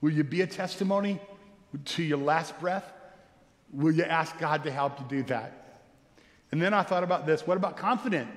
Will 0.00 0.12
you 0.12 0.22
be 0.22 0.40
a 0.42 0.46
testimony 0.46 1.18
to 1.86 2.04
your 2.04 2.18
last 2.18 2.60
breath? 2.60 2.84
Will 3.72 3.90
you 3.90 4.04
ask 4.04 4.38
God 4.38 4.62
to 4.62 4.70
help 4.70 5.00
you 5.00 5.06
do 5.08 5.22
that? 5.24 5.80
And 6.52 6.62
then 6.62 6.74
I 6.74 6.84
thought 6.84 7.02
about 7.02 7.26
this 7.26 7.44
what 7.44 7.56
about 7.56 7.76
confident? 7.76 8.28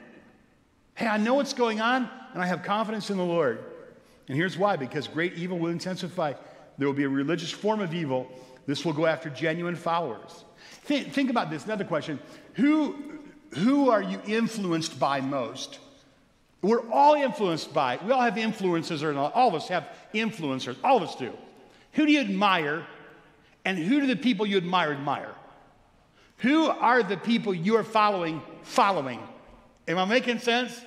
Hey, 0.95 1.05
I 1.05 1.17
know 1.17 1.35
what's 1.35 1.53
going 1.53 1.79
on, 1.79 2.09
and 2.33 2.41
I 2.41 2.47
have 2.47 2.63
confidence 2.63 3.11
in 3.11 3.17
the 3.17 3.23
Lord. 3.23 3.63
And 4.27 4.35
here's 4.35 4.57
why 4.57 4.77
because 4.77 5.07
great 5.07 5.35
evil 5.35 5.59
will 5.59 5.69
intensify. 5.69 6.33
There 6.79 6.87
will 6.87 6.95
be 6.95 7.03
a 7.03 7.09
religious 7.09 7.51
form 7.51 7.81
of 7.81 7.93
evil. 7.93 8.27
This 8.65 8.83
will 8.83 8.93
go 8.93 9.05
after 9.05 9.29
genuine 9.29 9.75
followers. 9.75 10.43
Think, 10.85 11.13
think 11.13 11.29
about 11.29 11.49
this 11.49 11.65
another 11.65 11.83
question. 11.83 12.19
Who, 12.53 12.95
who 13.55 13.89
are 13.89 14.01
you 14.01 14.21
influenced 14.27 14.99
by 14.99 15.19
most? 15.19 15.79
We're 16.61 16.89
all 16.91 17.15
influenced 17.15 17.73
by, 17.73 17.99
we 18.03 18.11
all 18.11 18.21
have 18.21 18.37
influences, 18.37 19.03
or 19.03 19.15
all 19.15 19.49
of 19.49 19.55
us 19.55 19.67
have 19.67 19.87
influencers, 20.13 20.77
all 20.83 20.97
of 20.97 21.03
us 21.03 21.15
do. 21.15 21.31
Who 21.93 22.05
do 22.05 22.11
you 22.11 22.21
admire 22.21 22.85
and 23.63 23.77
who 23.77 24.01
do 24.01 24.07
the 24.07 24.15
people 24.15 24.45
you 24.45 24.57
admire 24.57 24.91
admire? 24.91 25.33
Who 26.39 26.67
are 26.67 27.01
the 27.01 27.17
people 27.17 27.53
you 27.53 27.77
are 27.77 27.83
following 27.83 28.41
following? 28.63 29.19
Am 29.87 29.97
I 29.97 30.05
making 30.05 30.39
sense? 30.39 30.81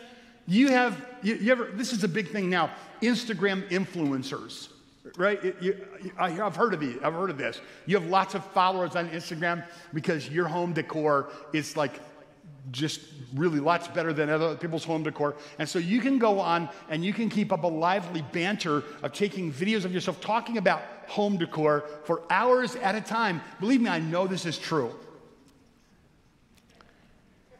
You 0.46 0.68
have, 0.68 1.04
you, 1.22 1.34
you 1.36 1.52
ever, 1.52 1.70
this 1.72 1.92
is 1.92 2.04
a 2.04 2.08
big 2.08 2.30
thing 2.30 2.50
now 2.50 2.70
Instagram 3.02 3.68
influencers, 3.70 4.68
right? 5.16 5.42
You, 5.60 5.76
you, 6.02 6.12
I've 6.18 6.56
heard 6.56 6.74
of 6.74 6.82
you. 6.82 7.00
I've 7.02 7.14
heard 7.14 7.30
of 7.30 7.38
this. 7.38 7.60
You 7.86 7.98
have 7.98 8.08
lots 8.08 8.34
of 8.34 8.44
followers 8.46 8.96
on 8.96 9.08
Instagram 9.10 9.64
because 9.94 10.28
your 10.28 10.46
home 10.48 10.72
decor 10.72 11.30
is 11.52 11.76
like 11.76 12.00
just 12.70 13.00
really 13.34 13.60
lots 13.60 13.88
better 13.88 14.12
than 14.12 14.28
other 14.28 14.56
people's 14.56 14.84
home 14.84 15.02
decor. 15.02 15.36
And 15.58 15.68
so 15.68 15.78
you 15.78 16.00
can 16.00 16.18
go 16.18 16.40
on 16.40 16.68
and 16.88 17.04
you 17.04 17.12
can 17.12 17.30
keep 17.30 17.52
up 17.52 17.64
a 17.64 17.68
lively 17.68 18.22
banter 18.32 18.82
of 19.02 19.12
taking 19.12 19.52
videos 19.52 19.84
of 19.84 19.92
yourself 19.92 20.20
talking 20.20 20.58
about 20.58 20.82
home 21.06 21.38
decor 21.38 21.84
for 22.04 22.22
hours 22.30 22.76
at 22.76 22.94
a 22.94 23.00
time. 23.00 23.40
Believe 23.60 23.80
me, 23.80 23.88
I 23.88 24.00
know 24.00 24.26
this 24.26 24.44
is 24.44 24.58
true. 24.58 24.94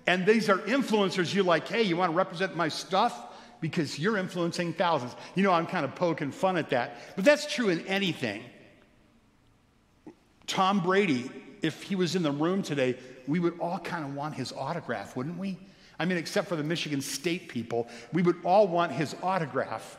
And 0.06 0.24
these 0.24 0.48
are 0.48 0.58
influencers 0.58 1.34
you're 1.34 1.44
like, 1.44 1.68
hey, 1.68 1.82
you 1.82 1.96
want 1.96 2.12
to 2.12 2.16
represent 2.16 2.56
my 2.56 2.68
stuff? 2.68 3.27
Because 3.60 3.98
you're 3.98 4.16
influencing 4.16 4.72
thousands. 4.72 5.14
You 5.34 5.42
know, 5.42 5.52
I'm 5.52 5.66
kind 5.66 5.84
of 5.84 5.94
poking 5.94 6.30
fun 6.30 6.56
at 6.56 6.70
that. 6.70 6.98
But 7.16 7.24
that's 7.24 7.52
true 7.52 7.70
in 7.70 7.86
anything. 7.86 8.42
Tom 10.46 10.80
Brady, 10.80 11.30
if 11.62 11.82
he 11.82 11.96
was 11.96 12.16
in 12.16 12.22
the 12.22 12.30
room 12.30 12.62
today, 12.62 12.96
we 13.26 13.38
would 13.38 13.58
all 13.60 13.78
kind 13.78 14.04
of 14.04 14.14
want 14.14 14.34
his 14.34 14.52
autograph, 14.52 15.16
wouldn't 15.16 15.38
we? 15.38 15.58
I 15.98 16.04
mean, 16.04 16.16
except 16.16 16.48
for 16.48 16.56
the 16.56 16.62
Michigan 16.62 17.00
State 17.00 17.48
people, 17.48 17.88
we 18.12 18.22
would 18.22 18.36
all 18.44 18.68
want 18.68 18.92
his 18.92 19.16
autograph. 19.22 19.98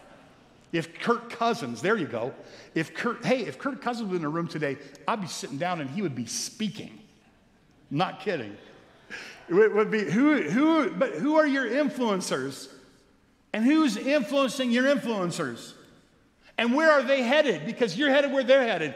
If 0.72 1.00
Kirk 1.00 1.30
Cousins, 1.30 1.82
there 1.82 1.98
you 1.98 2.08
go. 2.08 2.34
If 2.76 2.94
Kirk, 2.94 3.24
hey, 3.24 3.42
if 3.42 3.58
Kirk 3.58 3.82
Cousins 3.82 4.10
was 4.10 4.18
in 4.18 4.22
the 4.22 4.30
room 4.30 4.48
today, 4.48 4.78
I'd 5.08 5.22
be 5.22 5.28
sitting 5.28 5.58
down 5.58 5.82
and 5.82 5.90
he 5.90 6.02
would 6.02 6.16
be 6.16 6.26
speaking. 6.26 7.00
Not 7.92 8.22
kidding. 8.22 8.56
It 9.50 9.74
would 9.74 9.90
be 9.90 10.04
who, 10.04 10.44
who, 10.44 10.92
but 10.92 11.16
who 11.16 11.36
are 11.38 11.48
your 11.48 11.68
influencers? 11.68 12.70
And 13.54 13.66
who's 13.66 13.98
influencing 13.98 14.72
your 14.72 14.84
influencers? 14.84 15.74
And 16.58 16.76
where 16.76 16.92
are 16.92 17.04
they 17.04 17.24
headed? 17.24 17.66
Because 17.66 17.98
you're 17.98 18.10
headed 18.10 18.32
where 18.32 18.44
they're 18.44 18.68
headed. 18.68 18.96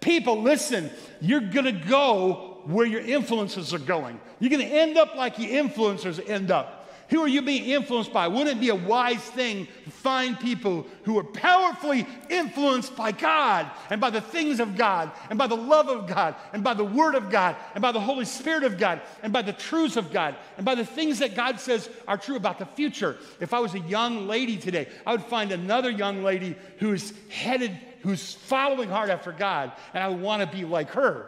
People, 0.00 0.42
listen, 0.42 0.90
you're 1.20 1.40
gonna 1.40 1.72
go 1.72 2.52
where 2.64 2.86
your 2.86 3.00
influences 3.00 3.74
are 3.74 3.78
going. 3.78 4.20
You're 4.38 4.50
going 4.50 4.66
to 4.66 4.74
end 4.74 4.96
up 4.96 5.14
like 5.14 5.38
your 5.38 5.64
influencers 5.64 6.28
end 6.28 6.50
up. 6.50 6.81
Who 7.12 7.20
are 7.20 7.28
you 7.28 7.42
being 7.42 7.66
influenced 7.66 8.10
by? 8.10 8.26
Wouldn't 8.26 8.56
it 8.56 8.60
be 8.60 8.70
a 8.70 8.74
wise 8.74 9.20
thing 9.20 9.68
to 9.84 9.90
find 9.90 10.40
people 10.40 10.86
who 11.02 11.18
are 11.18 11.24
powerfully 11.24 12.06
influenced 12.30 12.96
by 12.96 13.12
God 13.12 13.70
and 13.90 14.00
by 14.00 14.08
the 14.08 14.22
things 14.22 14.60
of 14.60 14.78
God 14.78 15.12
and 15.28 15.38
by 15.38 15.46
the 15.46 15.54
love 15.54 15.90
of 15.90 16.06
God 16.06 16.34
and 16.54 16.64
by 16.64 16.72
the 16.72 16.86
Word 16.86 17.14
of 17.14 17.28
God 17.28 17.56
and 17.74 17.82
by 17.82 17.92
the 17.92 18.00
Holy 18.00 18.24
Spirit 18.24 18.64
of 18.64 18.78
God 18.78 19.02
and 19.22 19.30
by 19.30 19.42
the 19.42 19.52
truths 19.52 19.98
of 19.98 20.10
God 20.10 20.36
and 20.56 20.64
by 20.64 20.74
the 20.74 20.86
things 20.86 21.18
that 21.18 21.34
God 21.36 21.60
says 21.60 21.90
are 22.08 22.16
true 22.16 22.36
about 22.36 22.58
the 22.58 22.64
future? 22.64 23.18
If 23.40 23.52
I 23.52 23.60
was 23.60 23.74
a 23.74 23.80
young 23.80 24.26
lady 24.26 24.56
today, 24.56 24.88
I 25.06 25.12
would 25.12 25.24
find 25.24 25.52
another 25.52 25.90
young 25.90 26.22
lady 26.22 26.56
who's 26.78 27.12
headed, 27.28 27.78
who's 28.00 28.32
following 28.32 28.88
hard 28.88 29.10
after 29.10 29.32
God, 29.32 29.72
and 29.92 30.02
I 30.02 30.08
would 30.08 30.22
want 30.22 30.50
to 30.50 30.56
be 30.56 30.64
like 30.64 30.88
her. 30.92 31.26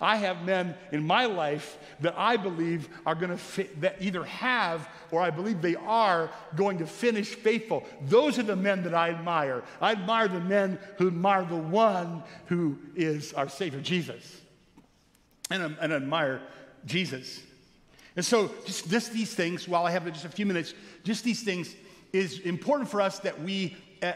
I 0.00 0.16
have 0.16 0.44
men 0.44 0.74
in 0.90 1.06
my 1.06 1.26
life 1.26 1.78
that 2.00 2.14
I 2.16 2.36
believe 2.36 2.88
are 3.06 3.14
going 3.14 3.30
to 3.30 3.36
fit, 3.36 3.80
that 3.80 3.96
either 4.00 4.24
have 4.24 4.88
or 5.10 5.20
I 5.20 5.30
believe 5.30 5.62
they 5.62 5.76
are 5.76 6.30
going 6.56 6.78
to 6.78 6.86
finish 6.86 7.28
faithful. 7.28 7.84
Those 8.02 8.38
are 8.38 8.42
the 8.42 8.56
men 8.56 8.82
that 8.84 8.94
I 8.94 9.10
admire. 9.10 9.62
I 9.80 9.92
admire 9.92 10.28
the 10.28 10.40
men 10.40 10.78
who 10.98 11.08
admire 11.08 11.44
the 11.44 11.56
one 11.56 12.22
who 12.46 12.78
is 12.96 13.32
our 13.34 13.48
Savior, 13.48 13.80
Jesus, 13.80 14.40
and, 15.50 15.76
and 15.80 15.92
admire 15.92 16.42
Jesus. 16.84 17.40
And 18.16 18.24
so, 18.24 18.50
just, 18.66 18.90
just 18.90 19.12
these 19.12 19.34
things, 19.34 19.66
while 19.66 19.86
I 19.86 19.90
have 19.90 20.04
just 20.12 20.24
a 20.24 20.28
few 20.28 20.46
minutes, 20.46 20.74
just 21.04 21.24
these 21.24 21.42
things 21.42 21.74
is 22.12 22.40
important 22.40 22.90
for 22.90 23.00
us 23.00 23.18
that 23.20 23.40
we, 23.40 23.76
uh, 24.02 24.12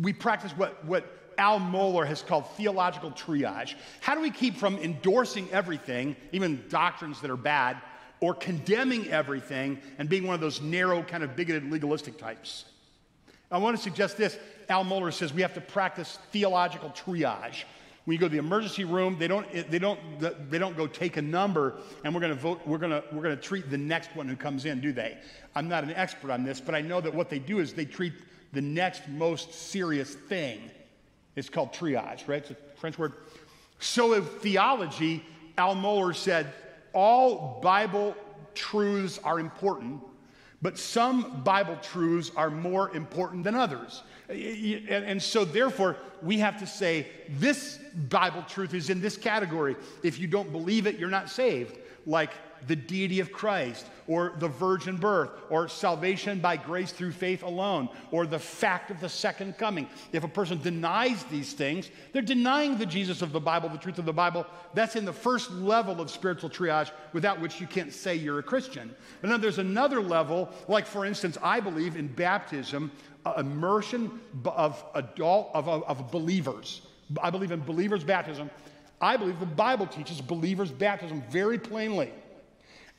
we 0.00 0.12
practice 0.12 0.52
what, 0.52 0.84
what 0.84 1.06
Al 1.38 1.60
Mohler 1.60 2.06
has 2.06 2.20
called 2.20 2.50
theological 2.56 3.12
triage. 3.12 3.74
How 4.00 4.14
do 4.14 4.20
we 4.20 4.30
keep 4.30 4.56
from 4.56 4.76
endorsing 4.78 5.48
everything, 5.52 6.16
even 6.32 6.64
doctrines 6.68 7.20
that 7.20 7.30
are 7.30 7.36
bad, 7.36 7.78
or 8.20 8.34
condemning 8.34 9.08
everything 9.08 9.78
and 9.98 10.08
being 10.08 10.26
one 10.26 10.34
of 10.34 10.40
those 10.40 10.60
narrow, 10.60 11.02
kind 11.02 11.22
of 11.22 11.36
bigoted, 11.36 11.70
legalistic 11.70 12.18
types? 12.18 12.64
I 13.50 13.58
want 13.58 13.76
to 13.76 13.82
suggest 13.82 14.18
this. 14.18 14.36
Al 14.68 14.84
Mohler 14.84 15.12
says 15.12 15.32
we 15.32 15.42
have 15.42 15.54
to 15.54 15.60
practice 15.60 16.18
theological 16.32 16.90
triage. 16.90 17.64
When 18.04 18.14
you 18.14 18.18
go 18.18 18.26
to 18.26 18.32
the 18.32 18.38
emergency 18.38 18.84
room, 18.84 19.16
they 19.18 19.28
don't, 19.28 19.46
they 19.70 19.78
don't, 19.78 20.00
they 20.50 20.58
don't 20.58 20.76
go 20.76 20.86
take 20.86 21.18
a 21.18 21.22
number 21.22 21.74
and 22.04 22.14
we're 22.14 22.22
going 22.22 22.34
to 22.34 22.40
vote, 22.40 22.60
we're 22.66 22.78
going 22.78 22.90
to, 22.90 23.04
we're 23.12 23.22
going 23.22 23.36
to 23.36 23.42
treat 23.42 23.70
the 23.70 23.78
next 23.78 24.16
one 24.16 24.26
who 24.26 24.34
comes 24.34 24.64
in, 24.64 24.80
do 24.80 24.92
they? 24.92 25.18
I'm 25.54 25.68
not 25.68 25.84
an 25.84 25.92
expert 25.92 26.30
on 26.30 26.42
this, 26.42 26.58
but 26.58 26.74
I 26.74 26.80
know 26.80 27.02
that 27.02 27.14
what 27.14 27.28
they 27.28 27.38
do 27.38 27.58
is 27.60 27.74
they 27.74 27.84
treat 27.84 28.14
the 28.52 28.62
next 28.62 29.06
most 29.08 29.52
serious 29.52 30.14
thing. 30.14 30.70
It's 31.38 31.48
called 31.48 31.72
triage, 31.72 32.26
right? 32.26 32.38
It's 32.38 32.50
a 32.50 32.56
French 32.76 32.98
word. 32.98 33.14
So, 33.78 34.14
in 34.14 34.24
theology, 34.24 35.24
Al 35.56 35.76
Mohler 35.76 36.14
said 36.14 36.52
all 36.92 37.60
Bible 37.62 38.16
truths 38.54 39.20
are 39.22 39.38
important, 39.38 40.00
but 40.60 40.76
some 40.76 41.42
Bible 41.44 41.76
truths 41.80 42.32
are 42.36 42.50
more 42.50 42.94
important 42.96 43.44
than 43.44 43.54
others. 43.54 44.02
And, 44.28 45.22
so, 45.22 45.44
therefore, 45.44 45.96
we 46.22 46.38
have 46.38 46.58
to 46.58 46.66
say 46.66 47.06
this 47.28 47.78
Bible 48.08 48.42
truth 48.48 48.74
is 48.74 48.90
in 48.90 49.00
this 49.00 49.16
category. 49.16 49.76
If 50.02 50.18
you 50.18 50.26
don't 50.26 50.50
believe 50.50 50.86
it, 50.86 50.98
you're 50.98 51.08
not 51.08 51.30
saved. 51.30 51.78
Like 52.04 52.32
the 52.66 52.76
deity 52.76 53.20
of 53.20 53.32
Christ, 53.32 53.86
or 54.06 54.34
the 54.38 54.48
virgin 54.48 54.96
birth, 54.96 55.30
or 55.50 55.68
salvation 55.68 56.40
by 56.40 56.56
grace 56.56 56.92
through 56.92 57.12
faith 57.12 57.42
alone, 57.42 57.88
or 58.10 58.26
the 58.26 58.38
fact 58.38 58.90
of 58.90 59.00
the 59.00 59.08
second 59.08 59.56
coming. 59.58 59.88
If 60.12 60.24
a 60.24 60.28
person 60.28 60.60
denies 60.60 61.24
these 61.24 61.52
things, 61.52 61.90
they're 62.12 62.22
denying 62.22 62.78
the 62.78 62.86
Jesus 62.86 63.22
of 63.22 63.32
the 63.32 63.40
Bible, 63.40 63.68
the 63.68 63.78
truth 63.78 63.98
of 63.98 64.06
the 64.06 64.12
Bible. 64.12 64.46
That's 64.74 64.96
in 64.96 65.04
the 65.04 65.12
first 65.12 65.50
level 65.50 66.00
of 66.00 66.10
spiritual 66.10 66.50
triage, 66.50 66.90
without 67.12 67.40
which 67.40 67.60
you 67.60 67.66
can't 67.66 67.92
say 67.92 68.14
you're 68.14 68.38
a 68.38 68.42
Christian. 68.42 68.94
But 69.20 69.30
then 69.30 69.40
there's 69.40 69.58
another 69.58 70.00
level, 70.00 70.50
like 70.68 70.86
for 70.86 71.06
instance, 71.06 71.38
I 71.42 71.60
believe 71.60 71.96
in 71.96 72.08
baptism, 72.08 72.90
uh, 73.24 73.34
immersion 73.38 74.20
of 74.46 74.82
adult 74.94 75.50
of, 75.54 75.68
of, 75.68 75.84
of 75.84 76.10
believers. 76.10 76.82
I 77.22 77.30
believe 77.30 77.52
in 77.52 77.60
believers' 77.60 78.04
baptism. 78.04 78.50
I 79.00 79.16
believe 79.16 79.38
the 79.38 79.46
Bible 79.46 79.86
teaches 79.86 80.20
believers' 80.20 80.70
baptism 80.70 81.22
very 81.30 81.58
plainly. 81.58 82.12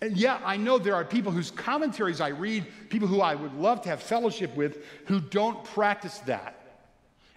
And 0.01 0.15
yeah, 0.15 0.39
I 0.45 0.55
know 0.55 0.77
there 0.77 0.95
are 0.95 1.03
people 1.03 1.31
whose 1.31 1.51
commentaries 1.51 2.21
I 2.21 2.29
read, 2.29 2.65
people 2.89 3.07
who 3.07 3.21
I 3.21 3.35
would 3.35 3.53
love 3.55 3.81
to 3.81 3.89
have 3.89 4.01
fellowship 4.01 4.55
with, 4.55 4.77
who 5.07 5.19
don't 5.19 5.63
practice 5.63 6.19
that. 6.19 6.55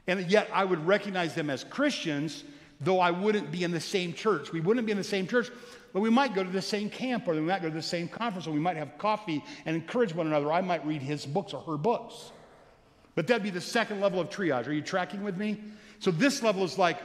And 0.07 0.31
yet 0.31 0.49
I 0.53 0.65
would 0.65 0.87
recognize 0.87 1.35
them 1.35 1.51
as 1.51 1.65
Christians, 1.65 2.45
though 2.81 3.01
I 3.01 3.11
wouldn't 3.11 3.51
be 3.51 3.65
in 3.65 3.71
the 3.71 3.81
same 3.81 4.13
church. 4.13 4.53
We 4.53 4.61
wouldn't 4.61 4.87
be 4.87 4.93
in 4.93 4.99
the 4.99 5.05
same 5.05 5.27
church, 5.27 5.51
but 5.93 6.01
we 6.01 6.11
might 6.11 6.35
go 6.35 6.45
to 6.45 6.51
the 6.51 6.63
same 6.63 6.89
camp, 6.89 7.27
or 7.27 7.35
we 7.35 7.41
might 7.41 7.63
go 7.63 7.69
to 7.69 7.75
the 7.75 7.83
same 7.83 8.09
conference, 8.09 8.47
or 8.47 8.53
we 8.53 8.61
might 8.61 8.77
have 8.77 8.97
coffee 8.99 9.45
and 9.67 9.75
encourage 9.75 10.15
one 10.15 10.27
another. 10.29 10.53
I 10.53 10.61
might 10.61 10.87
read 10.87 11.03
his 11.03 11.27
books 11.27 11.53
or 11.53 11.61
her 11.63 11.77
books. 11.77 12.33
But 13.15 13.27
that'd 13.27 13.43
be 13.43 13.51
the 13.51 13.61
second 13.61 14.01
level 14.01 14.21
of 14.21 14.31
triage. 14.31 14.67
Are 14.67 14.73
you 14.73 14.83
tracking 14.83 15.23
with 15.23 15.37
me? 15.37 15.61
So 15.99 16.11
this 16.11 16.43
level 16.43 16.65
is 16.65 16.79
like 16.79 16.99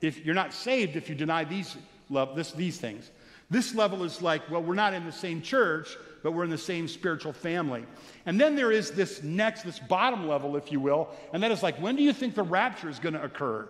if 0.00 0.24
you're 0.24 0.34
not 0.34 0.52
saved 0.52 0.96
if 0.96 1.08
you 1.08 1.14
deny 1.14 1.44
these, 1.44 1.76
love, 2.08 2.34
this, 2.34 2.52
these 2.52 2.78
things. 2.78 3.10
This 3.50 3.74
level 3.74 4.04
is 4.04 4.22
like, 4.22 4.48
well, 4.48 4.62
we're 4.62 4.74
not 4.74 4.94
in 4.94 5.04
the 5.04 5.12
same 5.12 5.42
church, 5.42 5.96
but 6.22 6.32
we're 6.32 6.44
in 6.44 6.50
the 6.50 6.58
same 6.58 6.86
spiritual 6.86 7.32
family. 7.32 7.84
And 8.24 8.40
then 8.40 8.54
there 8.54 8.70
is 8.70 8.92
this 8.92 9.22
next, 9.22 9.62
this 9.62 9.80
bottom 9.80 10.28
level, 10.28 10.56
if 10.56 10.70
you 10.70 10.78
will, 10.78 11.08
and 11.32 11.42
that 11.42 11.50
is 11.50 11.62
like, 11.62 11.80
when 11.80 11.96
do 11.96 12.02
you 12.02 12.12
think 12.12 12.34
the 12.34 12.44
rapture 12.44 12.88
is 12.88 13.00
going 13.00 13.14
to 13.14 13.22
occur? 13.22 13.68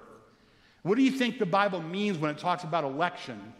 What 0.83 0.97
do 0.97 1.03
you 1.03 1.11
think 1.11 1.39
the 1.39 1.47
Bible 1.47 1.83
means 1.83 2.18
when 2.18 2.31
it 2.31 2.39
talks 2.39 2.64
about 2.64 2.85
election? 2.85 3.55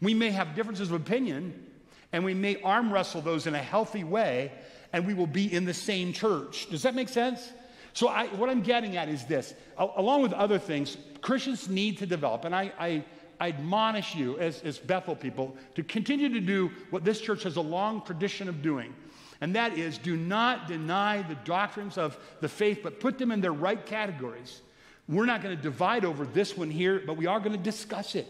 We 0.00 0.14
may 0.14 0.30
have 0.30 0.54
differences 0.56 0.90
of 0.90 1.00
opinion, 1.00 1.66
and 2.12 2.24
we 2.24 2.34
may 2.34 2.60
arm 2.62 2.92
wrestle 2.92 3.20
those 3.20 3.46
in 3.46 3.54
a 3.54 3.62
healthy 3.62 4.02
way, 4.02 4.50
and 4.92 5.06
we 5.06 5.14
will 5.14 5.28
be 5.28 5.52
in 5.52 5.64
the 5.64 5.74
same 5.74 6.12
church. 6.12 6.68
Does 6.70 6.82
that 6.82 6.94
make 6.94 7.08
sense? 7.08 7.52
So, 7.94 8.08
I, 8.08 8.26
what 8.28 8.48
I'm 8.48 8.62
getting 8.62 8.96
at 8.96 9.08
is 9.08 9.26
this 9.26 9.54
along 9.76 10.22
with 10.22 10.32
other 10.32 10.58
things, 10.58 10.96
Christians 11.20 11.68
need 11.68 11.98
to 11.98 12.06
develop, 12.06 12.44
and 12.44 12.54
I, 12.54 12.72
I 12.78 13.04
I 13.42 13.48
admonish 13.48 14.14
you 14.14 14.38
as, 14.38 14.62
as 14.62 14.78
Bethel 14.78 15.16
people 15.16 15.56
to 15.74 15.82
continue 15.82 16.28
to 16.28 16.38
do 16.38 16.70
what 16.90 17.02
this 17.02 17.20
church 17.20 17.42
has 17.42 17.56
a 17.56 17.60
long 17.60 18.00
tradition 18.02 18.48
of 18.48 18.62
doing. 18.62 18.94
And 19.40 19.56
that 19.56 19.76
is 19.76 19.98
do 19.98 20.16
not 20.16 20.68
deny 20.68 21.22
the 21.22 21.34
doctrines 21.34 21.98
of 21.98 22.16
the 22.40 22.48
faith, 22.48 22.78
but 22.84 23.00
put 23.00 23.18
them 23.18 23.32
in 23.32 23.40
their 23.40 23.52
right 23.52 23.84
categories. 23.84 24.60
We're 25.08 25.26
not 25.26 25.42
going 25.42 25.56
to 25.56 25.60
divide 25.60 26.04
over 26.04 26.24
this 26.24 26.56
one 26.56 26.70
here, 26.70 27.02
but 27.04 27.16
we 27.16 27.26
are 27.26 27.40
going 27.40 27.50
to 27.50 27.58
discuss 27.58 28.14
it. 28.14 28.28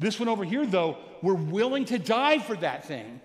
This 0.00 0.18
one 0.18 0.28
over 0.28 0.42
here, 0.42 0.66
though, 0.66 0.98
we're 1.22 1.34
willing 1.34 1.84
to 1.84 1.98
die 2.00 2.40
for 2.40 2.56
that 2.56 2.84
thing. 2.84 3.20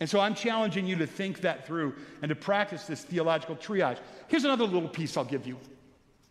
And 0.00 0.08
so 0.08 0.18
I'm 0.18 0.34
challenging 0.34 0.86
you 0.86 0.96
to 0.96 1.06
think 1.06 1.42
that 1.42 1.66
through 1.66 1.94
and 2.22 2.30
to 2.30 2.34
practice 2.34 2.86
this 2.86 3.02
theological 3.02 3.54
triage. 3.54 3.98
Here's 4.28 4.44
another 4.44 4.64
little 4.64 4.88
piece 4.88 5.14
I'll 5.18 5.24
give 5.26 5.46
you. 5.46 5.58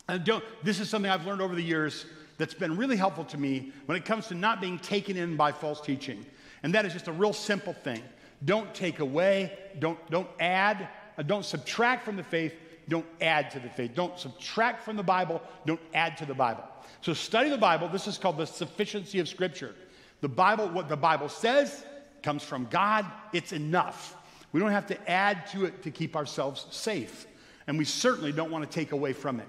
And 0.10 0.24
don't, 0.24 0.44
this 0.64 0.80
is 0.80 0.90
something 0.90 1.12
I've 1.12 1.28
learned 1.28 1.42
over 1.42 1.54
the 1.54 1.62
years 1.62 2.08
that's 2.38 2.54
been 2.54 2.78
really 2.78 2.98
helpful 2.98 3.26
to 3.26 3.38
me 3.38 3.72
when 3.86 3.98
it 3.98 4.06
comes 4.06 4.28
to 4.28 4.36
not 4.36 4.62
being 4.62 4.80
taken 4.80 5.18
in 5.18 5.36
by 5.36 5.52
false 5.52 5.82
teaching. 5.82 6.26
And 6.64 6.74
that 6.74 6.86
is 6.86 6.94
just 6.94 7.08
a 7.08 7.12
real 7.12 7.34
simple 7.34 7.74
thing. 7.74 8.02
Don't 8.46 8.74
take 8.74 9.00
away, 9.00 9.58
don't, 9.80 10.00
don't 10.10 10.30
add, 10.40 10.90
uh, 11.18 11.24
don't 11.24 11.46
subtract 11.46 12.06
from 12.06 12.16
the 12.16 12.24
faith, 12.24 12.54
don't 12.88 13.06
add 13.20 13.52
to 13.52 13.60
the 13.60 13.70
faith. 13.70 13.92
Don't 13.96 14.18
subtract 14.18 14.84
from 14.84 14.96
the 14.96 15.04
Bible, 15.04 15.42
don't 15.66 15.82
add 15.94 16.18
to 16.18 16.26
the 16.26 16.34
Bible. 16.34 16.64
So 17.02 17.14
study 17.14 17.50
the 17.50 17.58
Bible. 17.58 17.90
This 17.90 18.08
is 18.08 18.18
called 18.18 18.38
the 18.38 18.46
sufficiency 18.46 19.20
of 19.20 19.28
Scripture. 19.28 19.76
The 20.22 20.30
Bible, 20.30 20.70
what 20.70 20.90
the 20.90 20.98
Bible 20.98 21.30
says, 21.30 21.84
comes 22.24 22.44
from 22.44 22.68
God. 22.70 23.06
It's 23.34 23.54
enough. 23.54 24.16
We 24.52 24.60
don't 24.60 24.72
have 24.72 24.88
to 24.88 25.10
add 25.10 25.48
to 25.48 25.66
it 25.66 25.84
to 25.84 25.92
keep 25.92 26.16
ourselves 26.16 26.66
safe. 26.72 27.28
And 27.68 27.78
we 27.78 27.86
certainly 27.86 28.32
don't 28.32 28.52
want 28.52 28.70
to 28.70 28.74
take 28.74 28.94
away 28.94 29.14
from 29.14 29.40
it. 29.40 29.48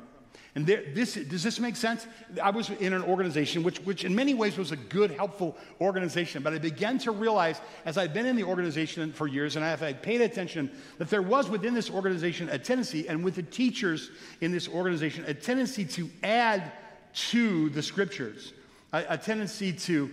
And 0.58 0.66
there, 0.66 0.82
this, 0.92 1.14
does 1.14 1.44
this 1.44 1.60
make 1.60 1.76
sense? 1.76 2.04
I 2.42 2.50
was 2.50 2.68
in 2.68 2.92
an 2.92 3.04
organization 3.04 3.62
which, 3.62 3.78
which, 3.82 4.04
in 4.04 4.12
many 4.12 4.34
ways, 4.34 4.58
was 4.58 4.72
a 4.72 4.76
good, 4.76 5.12
helpful 5.12 5.56
organization. 5.80 6.42
But 6.42 6.52
I 6.52 6.58
began 6.58 6.98
to 6.98 7.12
realize, 7.12 7.60
as 7.84 7.96
I'd 7.96 8.12
been 8.12 8.26
in 8.26 8.34
the 8.34 8.42
organization 8.42 9.12
for 9.12 9.28
years 9.28 9.54
and 9.54 9.64
I 9.64 9.70
have 9.70 10.02
paid 10.02 10.20
attention, 10.20 10.68
that 10.98 11.10
there 11.10 11.22
was 11.22 11.48
within 11.48 11.74
this 11.74 11.88
organization 11.88 12.48
a 12.48 12.58
tendency, 12.58 13.08
and 13.08 13.22
with 13.22 13.36
the 13.36 13.44
teachers 13.44 14.10
in 14.40 14.50
this 14.50 14.66
organization, 14.66 15.24
a 15.28 15.34
tendency 15.34 15.84
to 15.84 16.10
add 16.24 16.72
to 17.30 17.70
the 17.70 17.80
scriptures, 17.80 18.52
a, 18.92 19.04
a 19.10 19.16
tendency 19.16 19.72
to 19.72 20.10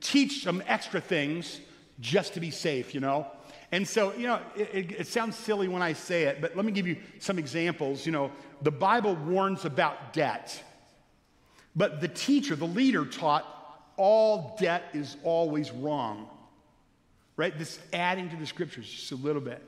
teach 0.00 0.44
some 0.44 0.62
extra 0.68 1.00
things 1.00 1.58
just 1.98 2.34
to 2.34 2.40
be 2.40 2.52
safe, 2.52 2.94
you 2.94 3.00
know? 3.00 3.26
And 3.72 3.86
so, 3.86 4.12
you 4.14 4.26
know, 4.26 4.40
it, 4.56 4.70
it, 4.72 5.00
it, 5.00 5.06
sounds 5.06 5.36
silly 5.36 5.68
when 5.68 5.80
I 5.80 5.92
say 5.92 6.24
it, 6.24 6.40
but 6.40 6.56
let 6.56 6.64
me 6.64 6.72
give 6.72 6.88
you 6.88 6.96
some 7.20 7.38
examples. 7.38 8.04
You 8.04 8.12
know, 8.12 8.32
the 8.62 8.70
Bible 8.70 9.14
warns 9.14 9.64
about 9.64 10.12
debt, 10.12 10.62
but 11.76 12.00
the 12.00 12.08
teacher, 12.08 12.56
the 12.56 12.66
leader, 12.66 13.04
taught 13.04 13.46
all 13.96 14.56
debt 14.58 14.84
is 14.92 15.16
always 15.22 15.70
wrong. 15.70 16.28
Right? 17.36 17.56
This 17.56 17.78
adding 17.92 18.28
to 18.30 18.36
the 18.36 18.46
scriptures 18.46 18.90
just 18.90 19.12
a 19.12 19.16
little 19.16 19.40
bit. 19.40 19.62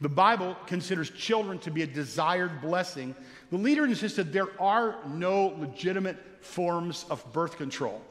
The 0.00 0.08
Bible 0.08 0.56
considers 0.66 1.10
children 1.10 1.58
to 1.60 1.70
be 1.70 1.82
a 1.82 1.86
desired 1.86 2.60
blessing. 2.60 3.14
The 3.50 3.56
leader 3.56 3.84
insisted 3.84 4.32
there 4.32 4.60
are 4.60 4.96
no 5.06 5.54
legitimate 5.58 6.16
forms 6.40 7.04
of 7.10 7.24
birth 7.32 7.56
control. 7.56 8.02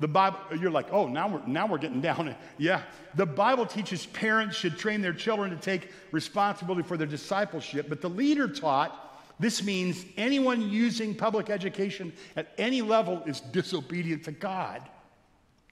The 0.00 0.08
Bible, 0.08 0.38
you're 0.58 0.70
like, 0.70 0.92
oh, 0.92 1.08
now 1.08 1.28
we're, 1.28 1.46
now 1.46 1.66
we're 1.66 1.78
getting 1.78 2.00
down. 2.00 2.34
Yeah. 2.58 2.82
The 3.14 3.26
Bible 3.26 3.66
teaches 3.66 4.06
parents 4.06 4.56
should 4.56 4.78
train 4.78 5.00
their 5.00 5.12
children 5.12 5.50
to 5.50 5.56
take 5.56 5.90
responsibility 6.12 6.86
for 6.86 6.96
their 6.96 7.06
discipleship, 7.06 7.88
but 7.88 8.00
the 8.00 8.10
leader 8.10 8.48
taught 8.48 9.08
this 9.40 9.62
means 9.62 10.04
anyone 10.16 10.68
using 10.68 11.14
public 11.14 11.48
education 11.48 12.12
at 12.36 12.52
any 12.58 12.82
level 12.82 13.22
is 13.26 13.40
disobedient 13.40 14.24
to 14.24 14.32
God. 14.32 14.82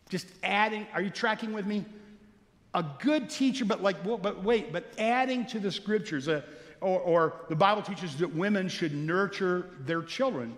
Just 0.09 0.29
adding, 0.45 0.87
are 0.95 1.03
you 1.03 1.11
tracking 1.11 1.53
with 1.53 1.67
me? 1.67 1.85
A 2.75 2.85
good 3.01 3.29
teacher, 3.29 3.65
but 3.65 3.83
like, 3.83 4.05
well, 4.05 4.19
but 4.19 4.45
wait, 4.45 4.73
but 4.73 4.93
adding 4.99 5.47
to 5.47 5.59
the 5.59 5.73
scriptures, 5.73 6.29
uh, 6.29 6.43
or, 6.81 7.01
or 7.01 7.35
the 7.49 7.57
Bible 7.57 7.83
teaches 7.83 8.17
that 8.19 8.33
women 8.35 8.69
should 8.69 8.95
nurture 8.95 9.71
their 9.81 10.03
children. 10.03 10.55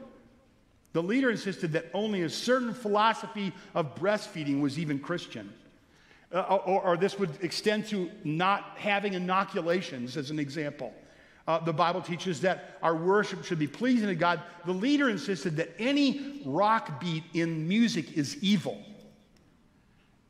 The 0.99 1.05
leader 1.05 1.31
insisted 1.31 1.71
that 1.75 1.85
only 1.95 2.23
a 2.23 2.29
certain 2.29 2.75
philosophy 2.75 3.53
of 3.73 3.95
breastfeeding 3.95 4.61
was 4.61 4.81
even 4.81 4.99
Christian. 4.99 5.53
Uh, 6.35 6.41
or, 6.41 6.83
or, 6.83 6.97
this 6.97 7.21
would 7.21 7.31
extend 7.41 7.87
to 7.91 8.11
not 8.25 8.73
having 8.77 9.15
inoculations, 9.15 10.17
as 10.17 10.33
an 10.33 10.41
example. 10.41 10.93
Uh, 11.47 11.61
the 11.61 11.73
Bible 11.73 12.01
teaches 12.01 12.41
that 12.41 12.81
our 12.83 12.97
worship 12.97 13.45
should 13.45 13.61
be 13.61 13.69
pleasing 13.69 14.09
to 14.09 14.17
God. 14.17 14.43
The 14.67 14.73
leader 14.73 15.09
insisted 15.09 15.55
that 15.59 15.71
any 15.79 16.43
rock 16.45 17.01
beat 17.01 17.23
in 17.33 17.69
music 17.69 18.17
is 18.17 18.37
evil, 18.43 18.83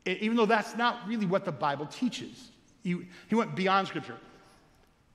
even 0.05 0.37
though 0.37 0.45
that's 0.45 0.77
not 0.77 0.99
really 1.07 1.25
what 1.25 1.45
the 1.45 1.51
Bible 1.51 1.87
teaches. 1.87 2.51
He, 2.83 3.07
he 3.27 3.33
went 3.33 3.55
beyond 3.55 3.87
Scripture. 3.87 4.17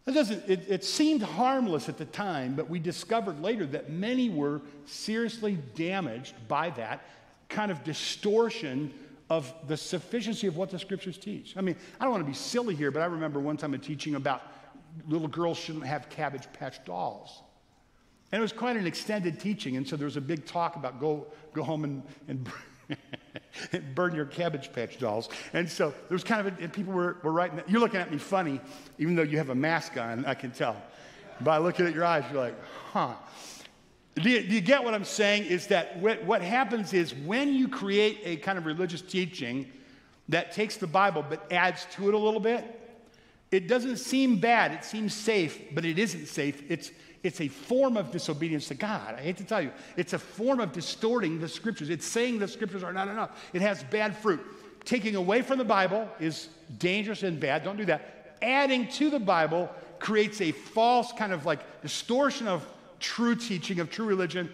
It, 0.06 0.12
doesn't, 0.12 0.48
it, 0.48 0.66
it 0.68 0.84
seemed 0.84 1.22
harmless 1.22 1.88
at 1.88 1.96
the 1.96 2.04
time, 2.04 2.54
but 2.54 2.68
we 2.68 2.78
discovered 2.78 3.40
later 3.40 3.64
that 3.66 3.90
many 3.90 4.28
were 4.28 4.60
seriously 4.84 5.58
damaged 5.74 6.34
by 6.46 6.70
that 6.70 7.04
kind 7.48 7.70
of 7.70 7.82
distortion 7.84 8.92
of 9.30 9.52
the 9.66 9.76
sufficiency 9.76 10.46
of 10.46 10.56
what 10.56 10.70
the 10.70 10.78
scriptures 10.78 11.16
teach. 11.16 11.56
I 11.56 11.62
mean, 11.62 11.76
I 11.98 12.04
don't 12.04 12.12
want 12.12 12.22
to 12.22 12.28
be 12.28 12.36
silly 12.36 12.74
here, 12.74 12.90
but 12.90 13.00
I 13.00 13.06
remember 13.06 13.40
one 13.40 13.56
time 13.56 13.72
a 13.72 13.78
teaching 13.78 14.14
about 14.14 14.42
little 15.08 15.28
girls 15.28 15.56
shouldn't 15.58 15.86
have 15.86 16.10
cabbage 16.10 16.46
patch 16.52 16.84
dolls. 16.84 17.42
And 18.30 18.40
it 18.40 18.42
was 18.42 18.52
quite 18.52 18.76
an 18.76 18.86
extended 18.86 19.40
teaching. 19.40 19.76
And 19.76 19.88
so 19.88 19.96
there 19.96 20.06
was 20.06 20.16
a 20.16 20.20
big 20.20 20.44
talk 20.44 20.76
about 20.76 21.00
go, 21.00 21.28
go 21.54 21.62
home 21.62 21.84
and, 21.84 22.02
and 22.28 22.48
burn 23.94 24.14
your 24.14 24.26
cabbage 24.26 24.72
patch 24.72 24.98
dolls. 24.98 25.28
And 25.52 25.68
so 25.68 25.90
there 26.08 26.14
was 26.14 26.24
kind 26.24 26.46
of, 26.46 26.58
a, 26.58 26.62
and 26.62 26.72
people 26.72 26.92
were, 26.92 27.18
were 27.22 27.32
writing, 27.32 27.62
you're 27.66 27.80
looking 27.80 28.00
at 28.00 28.10
me 28.10 28.18
funny, 28.18 28.60
even 28.98 29.14
though 29.14 29.22
you 29.22 29.38
have 29.38 29.50
a 29.50 29.54
mask 29.54 29.96
on, 29.96 30.24
I 30.24 30.34
can 30.34 30.50
tell. 30.50 30.76
By 31.40 31.58
looking 31.58 31.86
at 31.86 31.94
your 31.94 32.04
eyes, 32.04 32.24
you're 32.32 32.40
like, 32.40 32.56
huh. 32.92 33.14
Do 34.16 34.30
you, 34.30 34.42
do 34.42 34.54
you 34.54 34.60
get 34.60 34.84
what 34.84 34.94
I'm 34.94 35.04
saying? 35.04 35.46
Is 35.46 35.66
that 35.68 35.98
what, 35.98 36.24
what 36.24 36.40
happens 36.40 36.92
is 36.92 37.14
when 37.14 37.52
you 37.52 37.66
create 37.66 38.20
a 38.24 38.36
kind 38.36 38.58
of 38.58 38.66
religious 38.66 39.02
teaching 39.02 39.70
that 40.28 40.52
takes 40.52 40.76
the 40.76 40.86
Bible 40.86 41.24
but 41.28 41.50
adds 41.52 41.86
to 41.94 42.08
it 42.08 42.14
a 42.14 42.18
little 42.18 42.40
bit, 42.40 42.80
it 43.50 43.68
doesn't 43.68 43.96
seem 43.98 44.38
bad. 44.38 44.72
It 44.72 44.84
seems 44.84 45.14
safe, 45.14 45.60
but 45.74 45.84
it 45.84 45.98
isn't 45.98 46.26
safe. 46.26 46.62
It's, 46.68 46.90
it's 47.24 47.40
a 47.40 47.48
form 47.48 47.96
of 47.96 48.10
disobedience 48.10 48.68
to 48.68 48.74
God. 48.74 49.14
I 49.14 49.22
hate 49.22 49.38
to 49.38 49.44
tell 49.44 49.62
you, 49.62 49.72
it's 49.96 50.12
a 50.12 50.18
form 50.18 50.60
of 50.60 50.72
distorting 50.72 51.40
the 51.40 51.48
scriptures. 51.48 51.88
It's 51.88 52.06
saying 52.06 52.38
the 52.38 52.46
scriptures 52.46 52.84
are 52.84 52.92
not 52.92 53.08
enough. 53.08 53.30
It 53.54 53.62
has 53.62 53.82
bad 53.84 54.14
fruit. 54.14 54.40
Taking 54.84 55.16
away 55.16 55.40
from 55.40 55.56
the 55.56 55.64
Bible 55.64 56.06
is 56.20 56.50
dangerous 56.78 57.22
and 57.22 57.40
bad. 57.40 57.64
Don't 57.64 57.78
do 57.78 57.86
that. 57.86 58.36
Adding 58.42 58.88
to 58.88 59.08
the 59.08 59.18
Bible 59.18 59.70
creates 59.98 60.42
a 60.42 60.52
false 60.52 61.12
kind 61.12 61.32
of 61.32 61.46
like 61.46 61.80
distortion 61.80 62.46
of 62.46 62.68
true 63.00 63.34
teaching, 63.34 63.80
of 63.80 63.90
true 63.90 64.04
religion. 64.04 64.52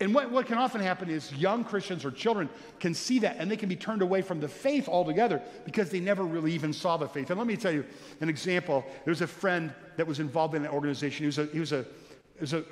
And 0.00 0.12
what, 0.12 0.32
what 0.32 0.46
can 0.46 0.58
often 0.58 0.80
happen 0.80 1.08
is 1.08 1.32
young 1.32 1.62
Christians 1.62 2.04
or 2.04 2.10
children 2.10 2.48
can 2.80 2.94
see 2.94 3.20
that 3.20 3.36
and 3.38 3.48
they 3.48 3.56
can 3.56 3.68
be 3.68 3.76
turned 3.76 4.02
away 4.02 4.22
from 4.22 4.40
the 4.40 4.48
faith 4.48 4.88
altogether 4.88 5.40
because 5.64 5.90
they 5.90 6.00
never 6.00 6.24
really 6.24 6.52
even 6.52 6.72
saw 6.72 6.96
the 6.96 7.06
faith. 7.06 7.30
And 7.30 7.38
let 7.38 7.46
me 7.46 7.56
tell 7.56 7.72
you 7.72 7.84
an 8.20 8.28
example. 8.28 8.84
There 9.04 9.12
was 9.12 9.22
a 9.22 9.26
friend 9.28 9.72
that 9.96 10.06
was 10.06 10.18
involved 10.18 10.56
in 10.56 10.64
an 10.64 10.70
organization. 10.70 11.18
He 11.22 11.26
was 11.26 11.38
a, 11.38 11.46
he 11.46 11.60
was 11.60 11.70
a 11.70 11.84
there's 12.38 12.52
a, 12.52 12.64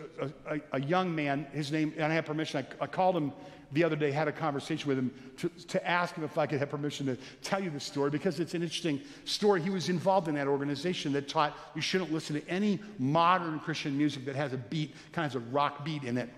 a, 0.48 0.60
a, 0.72 0.80
young 0.80 1.14
man, 1.14 1.46
his 1.52 1.72
name, 1.72 1.92
and 1.96 2.04
I 2.04 2.14
had 2.14 2.24
permission. 2.24 2.64
I, 2.80 2.84
I, 2.84 2.86
called 2.86 3.16
him 3.16 3.32
the 3.72 3.82
other 3.82 3.96
day, 3.96 4.12
had 4.12 4.28
a 4.28 4.32
conversation 4.32 4.88
with 4.88 4.96
him 4.96 5.12
to, 5.38 5.48
to 5.48 5.86
ask 5.86 6.14
him 6.14 6.22
if 6.22 6.38
I 6.38 6.46
could 6.46 6.60
have 6.60 6.70
permission 6.70 7.06
to 7.06 7.16
tell 7.42 7.62
you 7.62 7.70
the 7.70 7.80
story 7.80 8.10
because 8.10 8.38
it's 8.38 8.54
an 8.54 8.62
interesting 8.62 9.00
story. 9.24 9.60
He 9.60 9.70
was 9.70 9.88
involved 9.88 10.28
in 10.28 10.36
that 10.36 10.46
organization 10.46 11.12
that 11.14 11.28
taught 11.28 11.56
you 11.74 11.82
shouldn't 11.82 12.12
listen 12.12 12.40
to 12.40 12.48
any 12.48 12.78
modern 12.98 13.58
Christian 13.58 13.98
music 13.98 14.24
that 14.26 14.36
has 14.36 14.52
a 14.52 14.56
beat, 14.56 14.94
kind 15.12 15.34
of 15.34 15.42
a 15.42 15.44
rock 15.50 15.84
beat 15.84 16.04
in 16.04 16.16
it. 16.16 16.30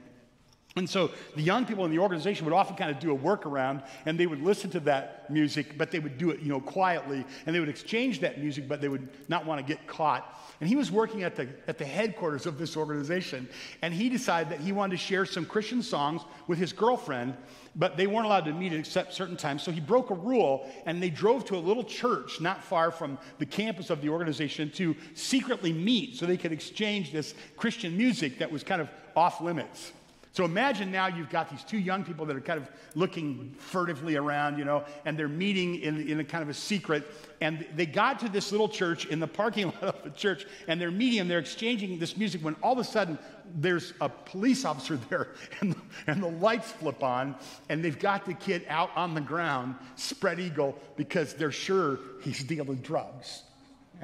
And 0.77 0.89
so 0.89 1.11
the 1.35 1.43
young 1.43 1.67
people 1.67 1.85
in 1.85 1.91
the 1.91 1.99
organization 1.99 2.45
would 2.45 2.55
often 2.55 2.77
kind 2.77 2.91
of 2.91 3.01
do 3.01 3.13
a 3.13 3.19
workaround 3.19 3.85
and 4.07 4.19
they 4.19 4.27
would 4.27 4.43
listen 4.43 4.71
to 4.71 4.81
that 4.81 5.29
music, 5.29 5.77
but 5.77 5.91
they 5.91 5.99
would 5.99 6.19
do 6.19 6.31
it, 6.31 6.41
you 6.41 6.49
know, 6.49 6.61
quietly 6.61 7.25
and 7.45 7.55
they 7.55 7.61
would 7.61 7.69
exchange 7.69 8.21
that 8.21 8.41
music, 8.41 8.69
but 8.69 8.81
they 8.81 8.89
would 8.89 9.09
not 9.29 9.45
want 9.45 9.61
to 9.61 9.67
get 9.67 9.87
caught. 9.87 10.39
And 10.61 10.69
he 10.69 10.75
was 10.75 10.91
working 10.91 11.23
at 11.23 11.37
the, 11.37 11.49
at 11.69 11.79
the 11.79 11.85
headquarters 11.85 12.45
of 12.45 12.59
this 12.59 12.77
organization 12.77 13.49
and 13.81 13.95
he 13.95 14.09
decided 14.09 14.53
that 14.53 14.61
he 14.61 14.73
wanted 14.73 14.93
to 14.93 14.97
share 14.97 15.25
some 15.25 15.45
Christian 15.45 15.83
songs 15.83 16.23
with 16.49 16.59
his 16.59 16.73
girlfriend, 16.73 17.37
but 17.77 17.97
they 17.97 18.09
weren't 18.09 18.27
allowed 18.27 18.45
to 18.47 18.53
meet 18.53 18.73
except 18.73 19.15
certain 19.15 19.37
times. 19.37 19.63
So 19.63 19.71
he 19.71 19.81
broke 19.81 20.11
a 20.11 20.15
rule 20.15 20.69
and 20.85 21.01
they 21.01 21.11
drove 21.11 21.45
to 21.47 21.57
a 21.57 21.59
little 21.59 21.85
church 21.85 22.41
not 22.41 22.65
far 22.65 22.91
from 22.91 23.19
the 23.39 23.47
campus 23.47 23.91
of 23.91 24.03
the 24.03 24.09
organization 24.09 24.71
to 24.73 24.97
secretly 25.15 25.73
meet 25.73 26.17
so 26.17 26.27
they 26.27 26.37
could 26.37 26.53
exchange 26.53 27.13
this 27.13 27.35
Christian 27.57 27.97
music 27.97 28.39
that 28.39 28.51
was 28.51 28.65
kind 28.65 28.81
of 28.81 28.89
off 29.15 29.41
limits. 29.41 29.93
So 30.39 30.45
imagine 30.45 30.93
now 30.93 31.09
you've 31.09 31.31
got 31.31 31.51
these 31.51 31.65
two 31.65 31.79
young 31.79 32.05
people 32.05 32.25
that 32.27 32.37
are 32.37 32.41
kind 32.41 32.61
of 32.61 32.71
looking 32.95 33.57
furtively 33.59 34.15
around, 34.15 34.57
you 34.57 34.65
know, 34.65 34.85
and 35.05 35.19
they're 35.19 35.27
meeting 35.27 35.81
in, 35.81 36.07
in 36.07 36.21
a 36.21 36.25
kind 36.25 36.45
of 36.45 36.49
a 36.49 36.55
secret. 36.55 37.13
And 37.41 37.67
they 37.75 37.87
got 37.87 38.21
to 38.21 38.29
this 38.29 38.53
little 38.53 38.69
church 38.69 39.07
in 39.07 39.19
the 39.19 39.27
parking 39.27 39.65
lot 39.83 39.83
of 39.83 40.05
the 40.05 40.11
church, 40.11 40.47
and 40.69 40.81
they're 40.81 40.93
meeting 40.93 41.19
and 41.19 41.29
they're 41.29 41.41
exchanging 41.41 41.99
this 41.99 42.17
music 42.17 42.45
when 42.45 42.55
all 42.63 42.75
of 42.75 42.79
a 42.79 42.85
sudden 42.85 43.19
there's 43.57 43.95
a 44.01 44.09
police 44.09 44.65
officer 44.65 44.97
there, 45.11 45.27
and 45.61 45.73
the, 45.73 45.81
and 46.07 46.23
the 46.23 46.31
lights 46.31 46.71
flip 46.71 47.03
on, 47.03 47.35
and 47.69 47.85
they've 47.85 47.99
got 47.99 48.25
the 48.25 48.35
kid 48.35 48.65
out 48.69 48.91
on 48.95 49.15
the 49.15 49.21
ground, 49.21 49.75
spread 49.97 50.39
eagle, 50.39 50.79
because 50.95 51.35
they're 51.35 51.51
sure 51.51 51.99
he's 52.23 52.45
dealing 52.45 52.77
drugs. 52.77 53.43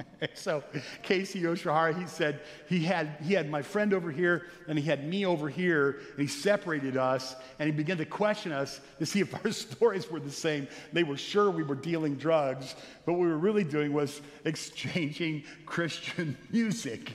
so 0.33 0.63
Casey 1.03 1.41
Yoshihara, 1.41 1.97
he 1.97 2.07
said 2.07 2.41
he 2.67 2.79
had, 2.79 3.17
he 3.23 3.33
had 3.33 3.49
my 3.49 3.61
friend 3.61 3.93
over 3.93 4.11
here 4.11 4.47
and 4.67 4.77
he 4.77 4.85
had 4.85 5.07
me 5.07 5.25
over 5.25 5.49
here, 5.49 5.99
and 6.11 6.19
he 6.19 6.27
separated 6.27 6.97
us, 6.97 7.35
and 7.59 7.67
he 7.67 7.71
began 7.71 7.97
to 7.97 8.05
question 8.05 8.51
us 8.51 8.81
to 8.99 9.05
see 9.05 9.21
if 9.21 9.33
our 9.33 9.51
stories 9.53 10.09
were 10.09 10.19
the 10.19 10.31
same. 10.31 10.67
They 10.93 11.03
were 11.03 11.17
sure 11.17 11.49
we 11.51 11.63
were 11.63 11.75
dealing 11.75 12.15
drugs, 12.15 12.75
but 13.05 13.13
what 13.13 13.21
we 13.21 13.27
were 13.27 13.37
really 13.37 13.63
doing 13.63 13.93
was 13.93 14.21
exchanging 14.43 15.43
Christian 15.65 16.37
music. 16.51 17.13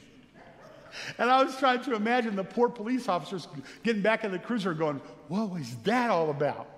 And 1.18 1.30
I 1.30 1.42
was 1.42 1.56
trying 1.56 1.82
to 1.84 1.94
imagine 1.94 2.34
the 2.34 2.44
poor 2.44 2.68
police 2.68 3.08
officers 3.08 3.46
getting 3.84 4.02
back 4.02 4.24
in 4.24 4.32
the 4.32 4.38
cruiser 4.38 4.74
going, 4.74 5.00
What 5.28 5.50
was 5.50 5.76
that 5.84 6.10
all 6.10 6.30
about? 6.30 6.68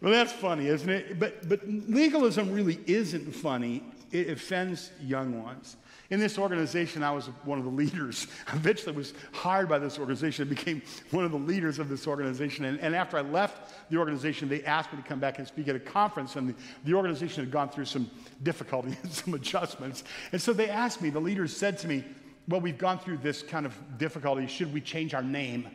Well, 0.00 0.12
that's 0.12 0.32
funny, 0.32 0.68
isn't 0.68 0.88
it? 0.88 1.18
But, 1.18 1.48
but 1.48 1.60
legalism 1.66 2.52
really 2.52 2.78
isn't 2.86 3.32
funny. 3.32 3.82
It 4.12 4.30
offends 4.30 4.92
young 5.00 5.42
ones. 5.42 5.76
In 6.10 6.20
this 6.20 6.38
organization, 6.38 7.02
I 7.02 7.10
was 7.10 7.26
one 7.44 7.58
of 7.58 7.64
the 7.64 7.70
leaders. 7.70 8.28
Eventually 8.54 8.96
was 8.96 9.12
hired 9.32 9.68
by 9.68 9.78
this 9.78 9.98
organization 9.98 10.48
and 10.48 10.56
became 10.56 10.80
one 11.10 11.26
of 11.26 11.32
the 11.32 11.38
leaders 11.38 11.78
of 11.78 11.90
this 11.90 12.06
organization. 12.06 12.64
And, 12.64 12.80
and, 12.80 12.94
after 12.94 13.18
I 13.18 13.20
left 13.20 13.74
the 13.90 13.98
organization, 13.98 14.48
they 14.48 14.64
asked 14.64 14.90
me 14.90 15.02
to 15.02 15.06
come 15.06 15.20
back 15.20 15.38
and 15.38 15.46
speak 15.46 15.68
at 15.68 15.76
a 15.76 15.80
conference. 15.80 16.36
And 16.36 16.48
the, 16.48 16.54
the 16.84 16.94
organization 16.94 17.44
had 17.44 17.50
gone 17.50 17.68
through 17.68 17.84
some 17.84 18.10
difficulty 18.42 18.96
and 19.02 19.12
some 19.12 19.34
adjustments. 19.34 20.04
And 20.32 20.40
so 20.40 20.54
they 20.54 20.70
asked 20.70 21.02
me, 21.02 21.10
the 21.10 21.20
leaders 21.20 21.54
said 21.54 21.76
to 21.78 21.88
me, 21.88 22.04
Well, 22.48 22.62
we've 22.62 22.78
gone 22.78 22.98
through 22.98 23.18
this 23.18 23.42
kind 23.42 23.66
of 23.66 23.76
difficulty. 23.98 24.46
Should 24.46 24.72
we 24.72 24.80
change 24.80 25.12
our 25.12 25.22
name? 25.22 25.68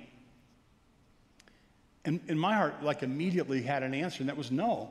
And, 2.05 2.19
and 2.27 2.39
my 2.39 2.55
heart, 2.55 2.83
like, 2.83 3.03
immediately 3.03 3.61
had 3.61 3.83
an 3.83 3.93
answer, 3.93 4.21
and 4.21 4.29
that 4.29 4.37
was 4.37 4.51
no. 4.51 4.89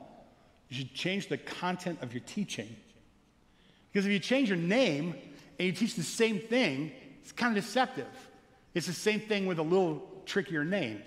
You 0.69 0.77
should 0.77 0.93
change 0.93 1.29
the 1.29 1.37
content 1.37 1.99
of 2.01 2.13
your 2.13 2.23
teaching. 2.25 2.75
Because 3.91 4.05
if 4.05 4.11
you 4.11 4.19
change 4.19 4.49
your 4.49 4.57
name 4.57 5.15
and 5.59 5.67
you 5.67 5.71
teach 5.71 5.95
the 5.95 6.03
same 6.03 6.39
thing, 6.39 6.91
it's 7.21 7.31
kind 7.31 7.55
of 7.55 7.63
deceptive. 7.63 8.07
It's 8.73 8.87
the 8.87 8.93
same 8.93 9.19
thing 9.19 9.45
with 9.45 9.59
a 9.59 9.63
little 9.63 10.01
trickier 10.25 10.63
name. 10.63 11.01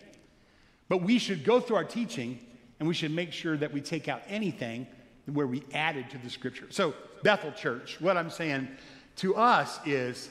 But 0.89 1.03
we 1.03 1.19
should 1.19 1.43
go 1.43 1.59
through 1.59 1.77
our 1.77 1.85
teaching 1.85 2.39
and 2.79 2.87
we 2.87 2.95
should 2.95 3.11
make 3.11 3.33
sure 3.33 3.57
that 3.57 3.73
we 3.73 3.81
take 3.81 4.07
out 4.07 4.23
anything 4.29 4.87
where 5.27 5.47
we 5.47 5.65
added 5.73 6.11
to 6.11 6.19
the 6.19 6.31
scripture. 6.31 6.67
So, 6.71 6.95
Bethel 7.25 7.51
Church, 7.53 8.01
what 8.01 8.17
I'm 8.17 8.31
saying 8.31 8.69
to 9.17 9.35
us 9.35 9.81
is 9.85 10.29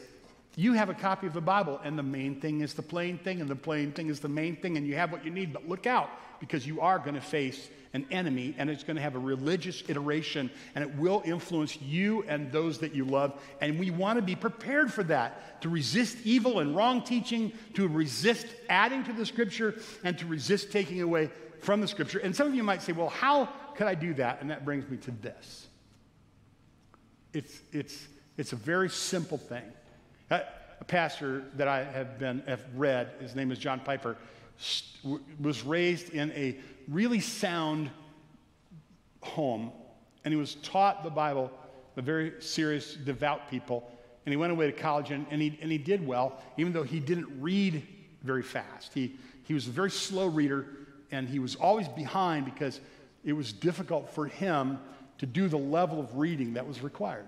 you 0.56 0.74
have 0.74 0.89
a 0.89 0.93
copy 0.93 1.28
of 1.28 1.34
the 1.34 1.41
Bible, 1.41 1.80
and 1.84 1.97
the 1.97 2.03
main 2.03 2.39
thing 2.39 2.62
is 2.62 2.74
the 2.74 2.82
plain 2.82 3.18
thing, 3.18 3.41
and 3.41 3.49
the 3.49 3.56
plain 3.56 3.91
thing 3.91 4.10
is 4.10 4.20
the 4.20 4.30
main 4.30 4.56
thing, 4.56 4.78
and 4.78 4.88
you 4.88 4.95
have 4.95 5.12
what 5.12 5.26
you 5.26 5.32
need. 5.32 5.53
But 5.53 5.68
look 5.68 5.86
out, 5.86 6.10
because 6.39 6.66
you 6.66 6.82
are 6.82 6.99
going 6.99 7.16
to 7.16 7.22
face 7.22 7.70
an 7.93 8.06
enemy, 8.12 8.53
and 8.58 8.70
it's 8.70 8.84
going 8.84 8.95
to 8.97 9.01
have 9.01 9.16
a 9.16 9.20
religious 9.20 9.84
iteration, 9.88 10.49
and 10.76 10.84
it 10.84 10.95
will 10.95 11.22
influence 11.26 11.80
you 11.82 12.24
and 12.28 12.51
those 12.51 12.80
that 12.80 12.93
you 12.93 13.06
love. 13.06 13.39
And 13.62 13.80
we 13.80 13.91
want 13.91 14.18
to 14.18 14.22
be 14.22 14.36
prepared 14.36 14.91
for 14.91 15.03
that 15.03 15.62
to 15.62 15.70
resist 15.70 16.18
evil 16.24 16.60
and 16.60 16.76
wrong 16.76 17.01
teaching, 17.01 17.53
to 17.76 17.88
resist 17.88 18.47
adding 18.70 19.03
to 19.06 19.14
the 19.14 19.26
scripture, 19.26 19.76
and 20.03 20.18
to 20.20 20.26
resist 20.26 20.72
taking 20.72 21.01
away 21.01 21.30
from 21.62 21.82
the 21.82 21.88
scripture. 21.88 22.20
And 22.20 22.36
some 22.36 22.47
of 22.47 22.56
you 22.56 22.64
might 22.64 22.82
say, 22.82 22.91
well, 22.91 23.10
how 23.10 23.49
could 23.76 23.88
I 23.88 23.95
do 23.95 24.14
that? 24.16 24.41
And 24.41 24.49
that 24.51 24.66
brings 24.66 24.89
me 24.89 24.97
to 24.97 25.12
this 25.12 25.68
it's, 27.36 27.60
it's, 27.74 28.08
it's 28.38 28.53
a 28.53 28.56
very 28.56 28.89
simple 28.89 29.38
thing. 29.38 29.64
Uh, 30.30 30.40
a 30.82 30.84
pastor 30.84 31.44
that 31.56 31.68
I 31.68 31.84
have 31.84 32.18
been 32.18 32.44
have 32.48 32.64
read, 32.76 33.12
his 33.20 33.36
name 33.36 33.52
is 33.52 33.60
John 33.60 33.80
Piper, 33.80 34.18
was 35.40 35.64
raised 35.64 36.10
in 36.10 36.32
a 36.32 36.58
really 36.88 37.20
sound 37.20 37.90
home, 39.22 39.72
and 40.24 40.34
he 40.34 40.40
was 40.40 40.56
taught 40.56 41.04
the 41.04 41.10
Bible 41.10 41.52
by 41.96 42.02
very 42.02 42.34
serious, 42.40 42.96
devout 42.96 43.50
people. 43.50 43.90
And 44.26 44.34
he 44.34 44.38
went 44.38 44.52
away 44.52 44.66
to 44.66 44.72
college, 44.72 45.12
and, 45.12 45.26
and, 45.30 45.42
he, 45.42 45.58
and 45.62 45.72
he 45.72 45.78
did 45.78 46.06
well, 46.06 46.42
even 46.58 46.74
though 46.74 46.84
he 46.84 47.00
didn't 47.00 47.42
read 47.42 47.86
very 48.24 48.42
fast. 48.42 48.94
He, 48.94 49.16
he 49.44 49.54
was 49.54 49.68
a 49.68 49.72
very 49.72 49.92
slow 49.92 50.28
reader, 50.28 50.66
and 51.12 51.30
he 51.30 51.38
was 51.38 51.56
always 51.56 51.88
behind 51.88 52.46
because 52.46 52.82
it 53.24 53.34
was 53.34 53.54
difficult 53.54 54.10
for 54.10 54.26
him 54.26 54.80
to 55.20 55.26
do 55.26 55.48
the 55.48 55.58
level 55.58 56.00
of 56.00 56.18
reading 56.18 56.54
that 56.54 56.68
was 56.68 56.82
required. 56.82 57.28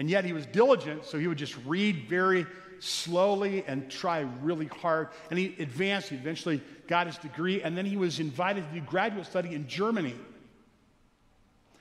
And 0.00 0.08
yet 0.08 0.24
he 0.24 0.32
was 0.32 0.46
diligent, 0.46 1.04
so 1.04 1.18
he 1.18 1.28
would 1.28 1.36
just 1.36 1.54
read 1.66 2.08
very 2.08 2.46
slowly 2.78 3.64
and 3.66 3.90
try 3.90 4.20
really 4.40 4.64
hard. 4.64 5.08
And 5.28 5.38
he 5.38 5.54
advanced, 5.58 6.08
he 6.08 6.16
eventually 6.16 6.62
got 6.88 7.06
his 7.06 7.18
degree, 7.18 7.62
and 7.62 7.76
then 7.76 7.84
he 7.84 7.98
was 7.98 8.18
invited 8.18 8.66
to 8.66 8.80
do 8.80 8.80
graduate 8.80 9.26
study 9.26 9.54
in 9.54 9.68
Germany. 9.68 10.14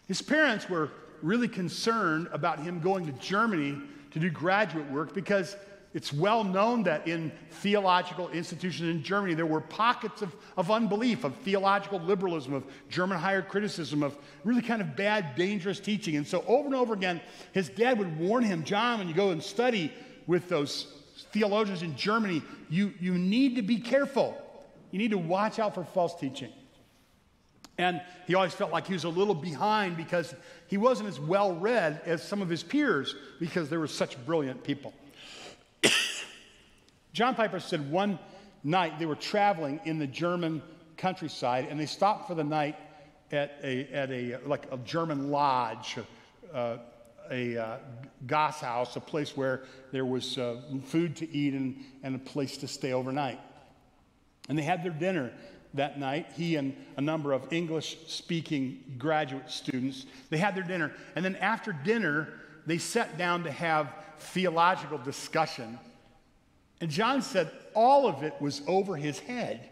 His 0.10 0.22
parents 0.22 0.70
were 0.70 0.92
really 1.22 1.48
concerned 1.48 2.28
about 2.34 2.60
him 2.60 2.82
going 2.82 3.06
to 3.06 3.14
Germany 3.14 3.78
to 4.12 4.20
do 4.20 4.30
graduate 4.30 4.92
work 4.92 5.14
because 5.14 5.56
it's 5.94 6.14
well 6.14 6.44
known 6.44 6.84
that 6.84 7.08
in 7.08 7.32
theological 7.50 8.30
institutions 8.30 8.90
in 8.90 9.02
Germany, 9.02 9.34
there 9.34 9.48
were 9.48 9.62
pockets 9.62 10.22
of, 10.22 10.36
of 10.56 10.70
unbelief, 10.70 11.24
of 11.24 11.36
theological 11.38 12.00
liberalism, 12.00 12.54
of 12.54 12.64
German 12.90 13.18
higher 13.18 13.42
criticism, 13.42 14.04
of 14.04 14.16
really 14.44 14.62
kind 14.62 14.82
of 14.82 14.96
bad, 14.96 15.36
dangerous 15.36 15.80
teaching. 15.80 16.16
And 16.16 16.28
so, 16.28 16.44
over 16.48 16.68
and 16.68 16.76
over 16.76 16.94
again, 16.94 17.20
his 17.54 17.70
dad 17.70 17.98
would 17.98 18.20
warn 18.20 18.44
him, 18.44 18.64
John, 18.64 19.00
when 19.00 19.08
you 19.08 19.16
go 19.16 19.32
and 19.32 19.42
study 19.42 19.92
with 20.28 20.48
those 20.48 20.94
theologians 21.32 21.82
in 21.82 21.96
Germany, 21.96 22.44
you, 22.70 22.94
you 23.00 23.18
need 23.18 23.56
to 23.56 23.64
be 23.64 23.78
careful. 23.78 24.38
You 24.92 25.00
need 25.00 25.12
to 25.12 25.18
watch 25.18 25.58
out 25.58 25.74
for 25.74 25.84
false 25.84 26.16
teaching. 26.20 26.52
And 27.80 28.02
he 28.28 28.36
always 28.36 28.54
felt 28.54 28.72
like 28.72 28.86
he 28.86 28.94
was 28.94 29.06
a 29.06 29.10
little 29.10 29.34
behind 29.34 29.98
because 29.98 30.36
he 30.68 30.78
wasn't 30.78 31.10
as 31.10 31.20
well 31.20 31.56
read 31.56 32.02
as 32.06 32.22
some 32.22 32.42
of 32.42 32.50
his 32.50 32.62
peers 32.62 33.16
because 33.40 33.70
they 33.70 33.78
were 33.78 33.88
such 33.88 34.24
brilliant 34.26 34.64
people. 34.64 34.94
John 37.14 37.36
Piper 37.36 37.60
said 37.60 37.92
one 37.92 38.20
night 38.64 39.00
they 39.00 39.06
were 39.06 39.16
traveling 39.16 39.80
in 39.86 40.00
the 40.00 40.08
German 40.08 40.62
countryside 40.98 41.68
and 41.70 41.80
they 41.80 41.86
stopped 41.86 42.28
for 42.28 42.36
the 42.36 42.44
night 42.44 42.76
at 43.32 43.60
a, 43.64 43.88
at 43.94 44.12
a 44.12 44.38
like 44.46 44.72
a 44.72 44.78
German 44.78 45.30
lodge, 45.30 45.98
uh, 46.54 46.78
a 47.32 47.58
uh, 47.58 47.78
Gasthaus, 48.26 48.96
a 48.96 49.00
place 49.00 49.38
where 49.38 49.64
there 49.92 50.06
was 50.06 50.38
uh, 50.38 50.62
food 50.86 51.16
to 51.18 51.32
eat 51.32 51.54
and, 51.54 51.84
and 52.04 52.16
a 52.16 52.20
place 52.20 52.58
to 52.58 52.68
stay 52.68 52.94
overnight. 52.94 53.40
And 54.48 54.58
they 54.58 54.64
had 54.64 54.84
their 54.84 54.92
dinner 54.92 55.32
that 55.76 56.00
night, 56.00 56.32
he 56.36 56.56
and 56.56 56.76
a 56.98 57.02
number 57.02 57.32
of 57.32 57.54
English 57.54 57.98
speaking 58.08 58.84
graduate 58.98 59.52
students. 59.52 60.08
They 60.32 60.38
had 60.38 60.56
their 60.56 60.64
dinner. 60.64 60.92
And 61.16 61.24
then 61.24 61.36
after 61.36 61.72
dinner, 61.72 62.30
they 62.70 62.78
sat 62.78 63.18
down 63.18 63.44
to 63.46 63.52
have 63.52 63.92
theological 64.20 65.00
discussion. 65.00 65.80
And 66.82 66.92
John 66.92 67.22
said 67.22 67.50
all 67.74 68.08
of 68.08 68.22
it 68.22 68.34
was 68.40 68.62
over 68.68 68.96
his 68.96 69.18
head. 69.18 69.68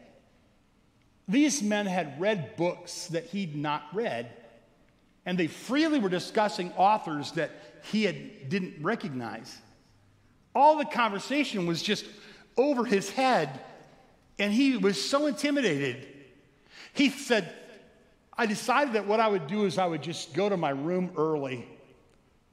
These 1.28 1.62
men 1.62 1.86
had 1.86 2.20
read 2.20 2.56
books 2.56 3.08
that 3.08 3.26
he'd 3.26 3.56
not 3.56 3.84
read, 3.93 4.32
and 5.26 5.38
they 5.38 5.48
freely 5.48 6.00
were 6.00 6.10
discussing 6.10 6.72
authors 6.74 7.34
that 7.34 7.52
he 7.84 8.04
had, 8.04 8.50
didn't 8.50 8.82
recognize. 8.82 9.58
All 10.56 10.78
the 10.78 10.86
conversation 10.86 11.68
was 11.68 11.84
just 11.84 12.06
over 12.56 12.84
his 12.84 13.12
head 13.12 13.60
and 14.39 14.52
he 14.52 14.78
was 14.78 15.04
so 15.04 15.28
intimidated. 15.28 16.08
He 16.93 17.10
said, 17.10 17.54
I 18.36 18.48
decided 18.48 18.93
that 18.93 19.06
what 19.06 19.20
I 19.20 19.28
would 19.28 19.48
do 19.48 19.66
is 19.66 19.78
I 19.78 19.86
would 19.86 20.02
just 20.02 20.34
go 20.34 20.50
to 20.50 20.58
my 20.58 20.72
room 20.72 21.12
early 21.16 21.68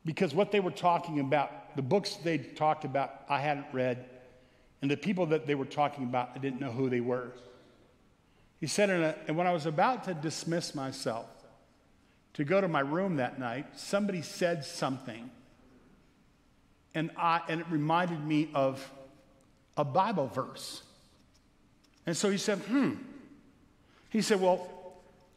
because 0.05 0.35
what 0.35 0.53
they 0.53 0.61
were 0.61 0.71
talking 0.71 1.21
about, 1.21 1.77
the 1.77 1.83
books 1.83 2.17
they 2.17 2.39
talked 2.39 2.85
about, 2.85 3.23
I 3.29 3.41
hadn't 3.41 3.67
read. 3.73 4.05
And 4.83 4.91
the 4.91 4.97
people 4.97 5.27
that 5.27 5.47
they 5.47 5.55
were 5.55 5.65
talking 5.65 6.05
about, 6.05 6.31
I 6.35 6.39
didn't 6.39 6.61
know 6.61 6.71
who 6.71 6.91
they 6.91 7.01
were. 7.01 7.33
He 8.61 8.67
said, 8.67 8.91
a, 8.91 9.17
and 9.27 9.37
when 9.37 9.47
I 9.47 9.53
was 9.53 9.67
about 9.67 10.05
to 10.05 10.15
dismiss 10.15 10.75
myself 10.75 11.27
to 12.35 12.45
go 12.45 12.61
to 12.61 12.69
my 12.69 12.81
room 12.81 13.17
that 13.17 13.39
night, 13.39 13.67
somebody 13.79 14.21
said 14.21 14.65
something. 14.65 15.31
And, 16.95 17.11
I, 17.17 17.41
and 17.49 17.61
it 17.61 17.67
reminded 17.71 18.25
me 18.25 18.51
of 18.55 18.91
a 19.77 19.85
Bible 19.85 20.29
verse. 20.29 20.83
And 22.07 22.17
so 22.17 22.31
he 22.31 22.39
said, 22.39 22.59
hmm. 22.59 22.93
He 24.11 24.21
said, 24.23 24.41
well, 24.41 24.71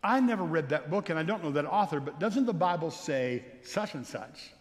I 0.04 0.20
never 0.20 0.44
read 0.44 0.70
that 0.70 0.90
book 0.90 1.10
and 1.10 1.18
I 1.18 1.24
don't 1.24 1.44
know 1.44 1.52
that 1.52 1.66
author, 1.66 2.00
but 2.00 2.20
doesn't 2.20 2.46
the 2.46 2.54
Bible 2.54 2.92
say 2.92 3.44
such 3.64 3.94
and 3.94 4.06
such? 4.06 4.52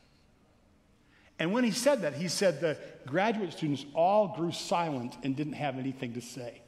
And 1.38 1.52
when 1.52 1.64
he 1.64 1.70
said 1.70 2.02
that, 2.02 2.14
he 2.14 2.28
said 2.28 2.60
the 2.60 2.78
graduate 3.06 3.52
students 3.52 3.84
all 3.94 4.28
grew 4.28 4.52
silent 4.52 5.16
and 5.22 5.36
didn't 5.36 5.54
have 5.54 5.78
anything 5.78 6.14
to 6.14 6.20
say. 6.20 6.62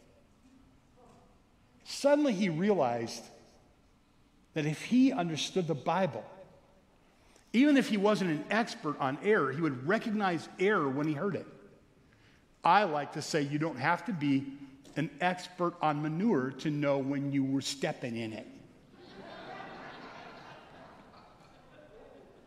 Suddenly 1.85 2.35
he 2.35 2.51
realized 2.51 3.25
that 4.53 4.67
if 4.67 4.83
he 4.83 5.13
understood 5.13 5.67
the 5.67 5.75
Bible, 5.75 6.25
even 7.53 7.79
if 7.79 7.89
he 7.89 7.97
wasn't 7.97 8.31
an 8.31 8.45
expert 8.51 8.99
on 9.01 9.17
error, 9.25 9.53
he 9.53 9.61
would 9.61 9.87
recognize 9.89 10.47
error 10.59 10.89
when 10.89 11.09
he 11.09 11.15
heard 11.15 11.35
it. 11.35 11.47
I 12.63 12.85
like 12.85 13.13
to 13.15 13.23
say 13.23 13.43
you 13.43 13.59
don't 13.59 13.79
have 13.79 14.05
to 14.07 14.13
be 14.13 14.53
an 14.97 15.09
expert 15.21 15.75
on 15.81 16.03
manure 16.03 16.51
to 16.59 16.71
know 16.71 16.99
when 16.99 17.33
you 17.33 17.45
were 17.45 17.63
stepping 17.63 18.17
in 18.17 18.33
it. 18.35 18.47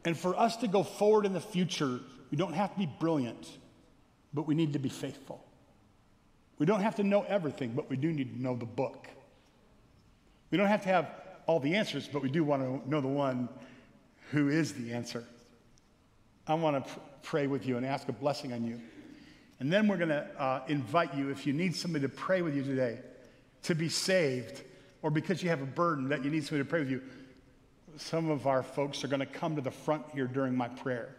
And 0.05 0.17
for 0.17 0.37
us 0.37 0.57
to 0.57 0.67
go 0.67 0.83
forward 0.83 1.25
in 1.25 1.33
the 1.33 1.41
future, 1.41 1.99
we 2.31 2.37
don't 2.37 2.53
have 2.53 2.73
to 2.73 2.79
be 2.79 2.89
brilliant, 2.99 3.47
but 4.33 4.47
we 4.47 4.55
need 4.55 4.73
to 4.73 4.79
be 4.79 4.89
faithful. 4.89 5.43
We 6.57 6.65
don't 6.65 6.81
have 6.81 6.95
to 6.95 7.03
know 7.03 7.23
everything, 7.23 7.73
but 7.75 7.89
we 7.89 7.97
do 7.97 8.11
need 8.11 8.35
to 8.35 8.41
know 8.41 8.55
the 8.55 8.65
book. 8.65 9.07
We 10.49 10.57
don't 10.57 10.67
have 10.67 10.83
to 10.83 10.89
have 10.89 11.09
all 11.47 11.59
the 11.59 11.75
answers, 11.75 12.07
but 12.07 12.21
we 12.21 12.29
do 12.29 12.43
want 12.43 12.61
to 12.61 12.89
know 12.89 13.01
the 13.01 13.07
one 13.07 13.49
who 14.31 14.49
is 14.49 14.73
the 14.73 14.93
answer. 14.93 15.23
I 16.47 16.53
want 16.55 16.85
to 16.85 16.93
pr- 16.93 16.99
pray 17.23 17.47
with 17.47 17.65
you 17.65 17.77
and 17.77 17.85
ask 17.85 18.07
a 18.09 18.13
blessing 18.13 18.53
on 18.53 18.63
you. 18.63 18.79
And 19.59 19.71
then 19.71 19.87
we're 19.87 19.97
going 19.97 20.09
to 20.09 20.27
uh, 20.39 20.63
invite 20.67 21.13
you, 21.13 21.29
if 21.29 21.45
you 21.45 21.53
need 21.53 21.75
somebody 21.75 22.07
to 22.07 22.09
pray 22.09 22.41
with 22.41 22.55
you 22.55 22.63
today, 22.63 22.99
to 23.63 23.75
be 23.75 23.89
saved, 23.89 24.63
or 25.01 25.11
because 25.11 25.43
you 25.43 25.49
have 25.49 25.61
a 25.61 25.67
burden 25.67 26.09
that 26.09 26.23
you 26.23 26.31
need 26.31 26.43
somebody 26.43 26.63
to 26.63 26.69
pray 26.69 26.79
with 26.79 26.89
you. 26.89 27.01
Some 27.97 28.29
of 28.29 28.47
our 28.47 28.63
folks 28.63 29.03
are 29.03 29.07
going 29.07 29.19
to 29.19 29.25
come 29.25 29.55
to 29.55 29.61
the 29.61 29.71
front 29.71 30.03
here 30.13 30.27
during 30.27 30.55
my 30.55 30.67
prayer. 30.67 31.15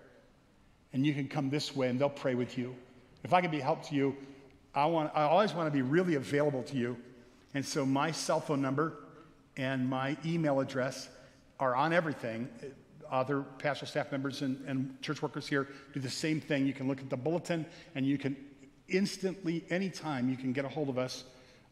And 0.93 1.07
you 1.07 1.15
can 1.15 1.29
come 1.29 1.51
this 1.51 1.75
way 1.75 1.89
and 1.89 2.01
they'll 2.01 2.11
pray 2.11 2.35
with 2.35 2.59
you. 2.59 2.75
If 3.25 3.33
I 3.33 3.41
can 3.41 3.51
be 3.51 3.61
help 3.61 3.83
to 3.89 3.95
you, 3.95 4.17
I, 4.75 4.87
want, 4.87 5.11
I 5.15 5.23
always 5.23 5.55
want 5.55 5.67
to 5.67 5.71
be 5.71 5.83
really 5.83 6.15
available 6.15 6.63
to 6.65 6.77
you. 6.77 6.97
And 7.55 7.65
so 7.65 7.85
my 7.87 8.11
cell 8.11 8.41
phone 8.41 8.63
number 8.63 8.95
and 9.57 9.89
my 9.89 10.17
email 10.25 10.61
address 10.61 11.09
are 11.61 11.75
on 11.77 11.93
everything 11.93 12.49
other 13.13 13.43
pastoral 13.59 13.89
staff 13.89 14.11
members 14.11 14.41
and, 14.41 14.59
and 14.67 15.01
church 15.03 15.21
workers 15.21 15.47
here 15.47 15.69
do 15.93 16.01
the 16.01 16.11
same 16.11 16.41
thing. 16.41 16.67
You 16.67 16.73
can 16.73 16.89
look 16.89 16.99
at 16.99 17.11
the 17.11 17.17
bulletin 17.17 17.67
and 17.95 18.07
you 18.07 18.17
can 18.17 18.35
instantly, 18.89 19.65
anytime, 19.69 20.31
you 20.31 20.37
can 20.37 20.53
get 20.53 20.65
a 20.65 20.69
hold 20.69 20.89
of 20.89 20.99
us. 20.99 21.25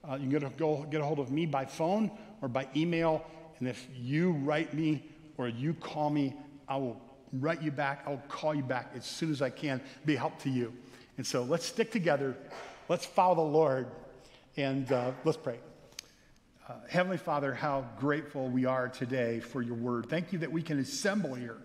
Uh, 0.09 0.15
you 0.15 0.21
can 0.21 0.31
get 0.31 0.43
a, 0.43 0.51
go, 0.51 0.87
get 0.91 1.01
a 1.01 1.05
hold 1.05 1.19
of 1.19 1.31
me 1.31 1.47
by 1.47 1.65
phone 1.65 2.11
or 2.43 2.49
by 2.49 2.69
email. 2.77 3.25
And 3.61 3.69
if 3.69 3.87
you 3.95 4.33
write 4.33 4.75
me 4.75 5.05
or 5.37 5.49
you 5.49 5.75
call 5.75 6.11
me, 6.11 6.35
I 6.69 6.77
will 6.77 7.01
write 7.33 7.63
you 7.63 7.71
back. 7.71 8.03
I'll 8.07 8.23
call 8.29 8.55
you 8.55 8.63
back 8.63 8.93
as 8.97 9.05
soon 9.05 9.31
as 9.31 9.41
I 9.43 9.51
can, 9.51 9.81
be 10.05 10.17
help 10.17 10.41
to 10.43 10.51
you. 10.51 10.73
And 11.17 11.27
so 11.27 11.43
let's 11.43 11.67
stick 11.67 11.93
together. 11.93 12.37
Let's 12.89 13.05
follow 13.05 13.37
the 13.37 13.43
Lord. 13.43 13.87
And 14.57 14.91
uh, 14.91 15.13
let's 15.25 15.39
pray. 15.39 15.59
Uh, 16.69 16.75
Heavenly 16.89 17.19
Father, 17.19 17.55
how 17.55 17.85
grateful 17.99 18.49
we 18.49 18.65
are 18.65 18.89
today 18.89 19.41
for 19.41 19.63
your 19.63 19.75
word. 19.75 20.07
Thank 20.09 20.33
you 20.33 20.39
that 20.41 20.51
we 20.51 20.63
can 20.63 20.79
assemble 20.79 21.35
here. 21.35 21.59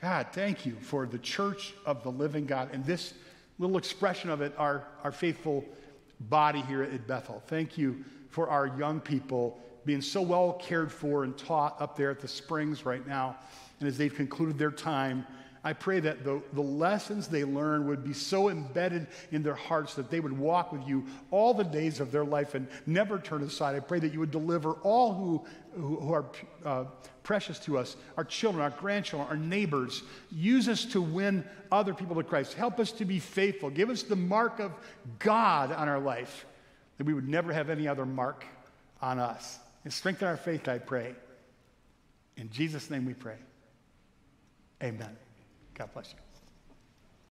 God, 0.00 0.28
thank 0.32 0.66
you 0.66 0.76
for 0.80 1.06
the 1.06 1.18
church 1.18 1.74
of 1.84 2.02
the 2.02 2.10
living 2.10 2.46
God 2.46 2.70
and 2.72 2.84
this 2.84 3.14
little 3.58 3.78
expression 3.78 4.30
of 4.30 4.42
it, 4.42 4.52
our, 4.58 4.86
our 5.02 5.12
faithful 5.12 5.64
body 6.20 6.60
here 6.62 6.82
at 6.82 7.06
Bethel. 7.06 7.42
Thank 7.46 7.78
you 7.78 8.04
for 8.28 8.48
our 8.48 8.66
young 8.66 9.00
people 9.00 9.58
being 9.86 10.02
so 10.02 10.20
well 10.20 10.52
cared 10.54 10.92
for 10.92 11.24
and 11.24 11.38
taught 11.38 11.80
up 11.80 11.96
there 11.96 12.10
at 12.10 12.20
the 12.20 12.28
Springs 12.28 12.84
right 12.84 13.06
now. 13.06 13.36
And 13.80 13.88
as 13.88 13.96
they've 13.96 14.14
concluded 14.14 14.58
their 14.58 14.70
time, 14.70 15.24
I 15.66 15.72
pray 15.72 15.98
that 15.98 16.22
the, 16.22 16.40
the 16.52 16.62
lessons 16.62 17.26
they 17.26 17.42
learn 17.42 17.88
would 17.88 18.04
be 18.04 18.12
so 18.12 18.50
embedded 18.50 19.08
in 19.32 19.42
their 19.42 19.56
hearts 19.56 19.94
that 19.94 20.10
they 20.10 20.20
would 20.20 20.36
walk 20.38 20.72
with 20.72 20.86
you 20.86 21.04
all 21.32 21.54
the 21.54 21.64
days 21.64 21.98
of 21.98 22.12
their 22.12 22.24
life 22.24 22.54
and 22.54 22.68
never 22.86 23.18
turn 23.18 23.42
aside. 23.42 23.74
I 23.74 23.80
pray 23.80 23.98
that 23.98 24.12
you 24.12 24.20
would 24.20 24.30
deliver 24.30 24.74
all 24.84 25.12
who, 25.14 25.44
who, 25.74 25.96
who 25.96 26.12
are 26.12 26.24
uh, 26.64 26.84
precious 27.24 27.58
to 27.58 27.78
us 27.78 27.96
our 28.16 28.22
children, 28.22 28.62
our 28.62 28.70
grandchildren, 28.70 29.28
our 29.28 29.36
neighbors. 29.36 30.04
Use 30.30 30.68
us 30.68 30.84
to 30.84 31.02
win 31.02 31.44
other 31.72 31.94
people 31.94 32.14
to 32.14 32.22
Christ. 32.22 32.54
Help 32.54 32.78
us 32.78 32.92
to 32.92 33.04
be 33.04 33.18
faithful. 33.18 33.68
Give 33.68 33.90
us 33.90 34.04
the 34.04 34.14
mark 34.14 34.60
of 34.60 34.70
God 35.18 35.72
on 35.72 35.88
our 35.88 35.98
life, 35.98 36.46
that 36.98 37.04
we 37.08 37.12
would 37.12 37.28
never 37.28 37.52
have 37.52 37.70
any 37.70 37.88
other 37.88 38.06
mark 38.06 38.44
on 39.02 39.18
us. 39.18 39.58
And 39.86 39.92
strengthen 39.92 40.26
our 40.26 40.36
faith, 40.36 40.66
I 40.66 40.78
pray. 40.78 41.14
In 42.36 42.50
Jesus' 42.50 42.90
name 42.90 43.06
we 43.06 43.14
pray. 43.14 43.36
Amen. 44.82 45.16
God 45.74 45.92
bless 45.94 46.12
you. 46.12 46.25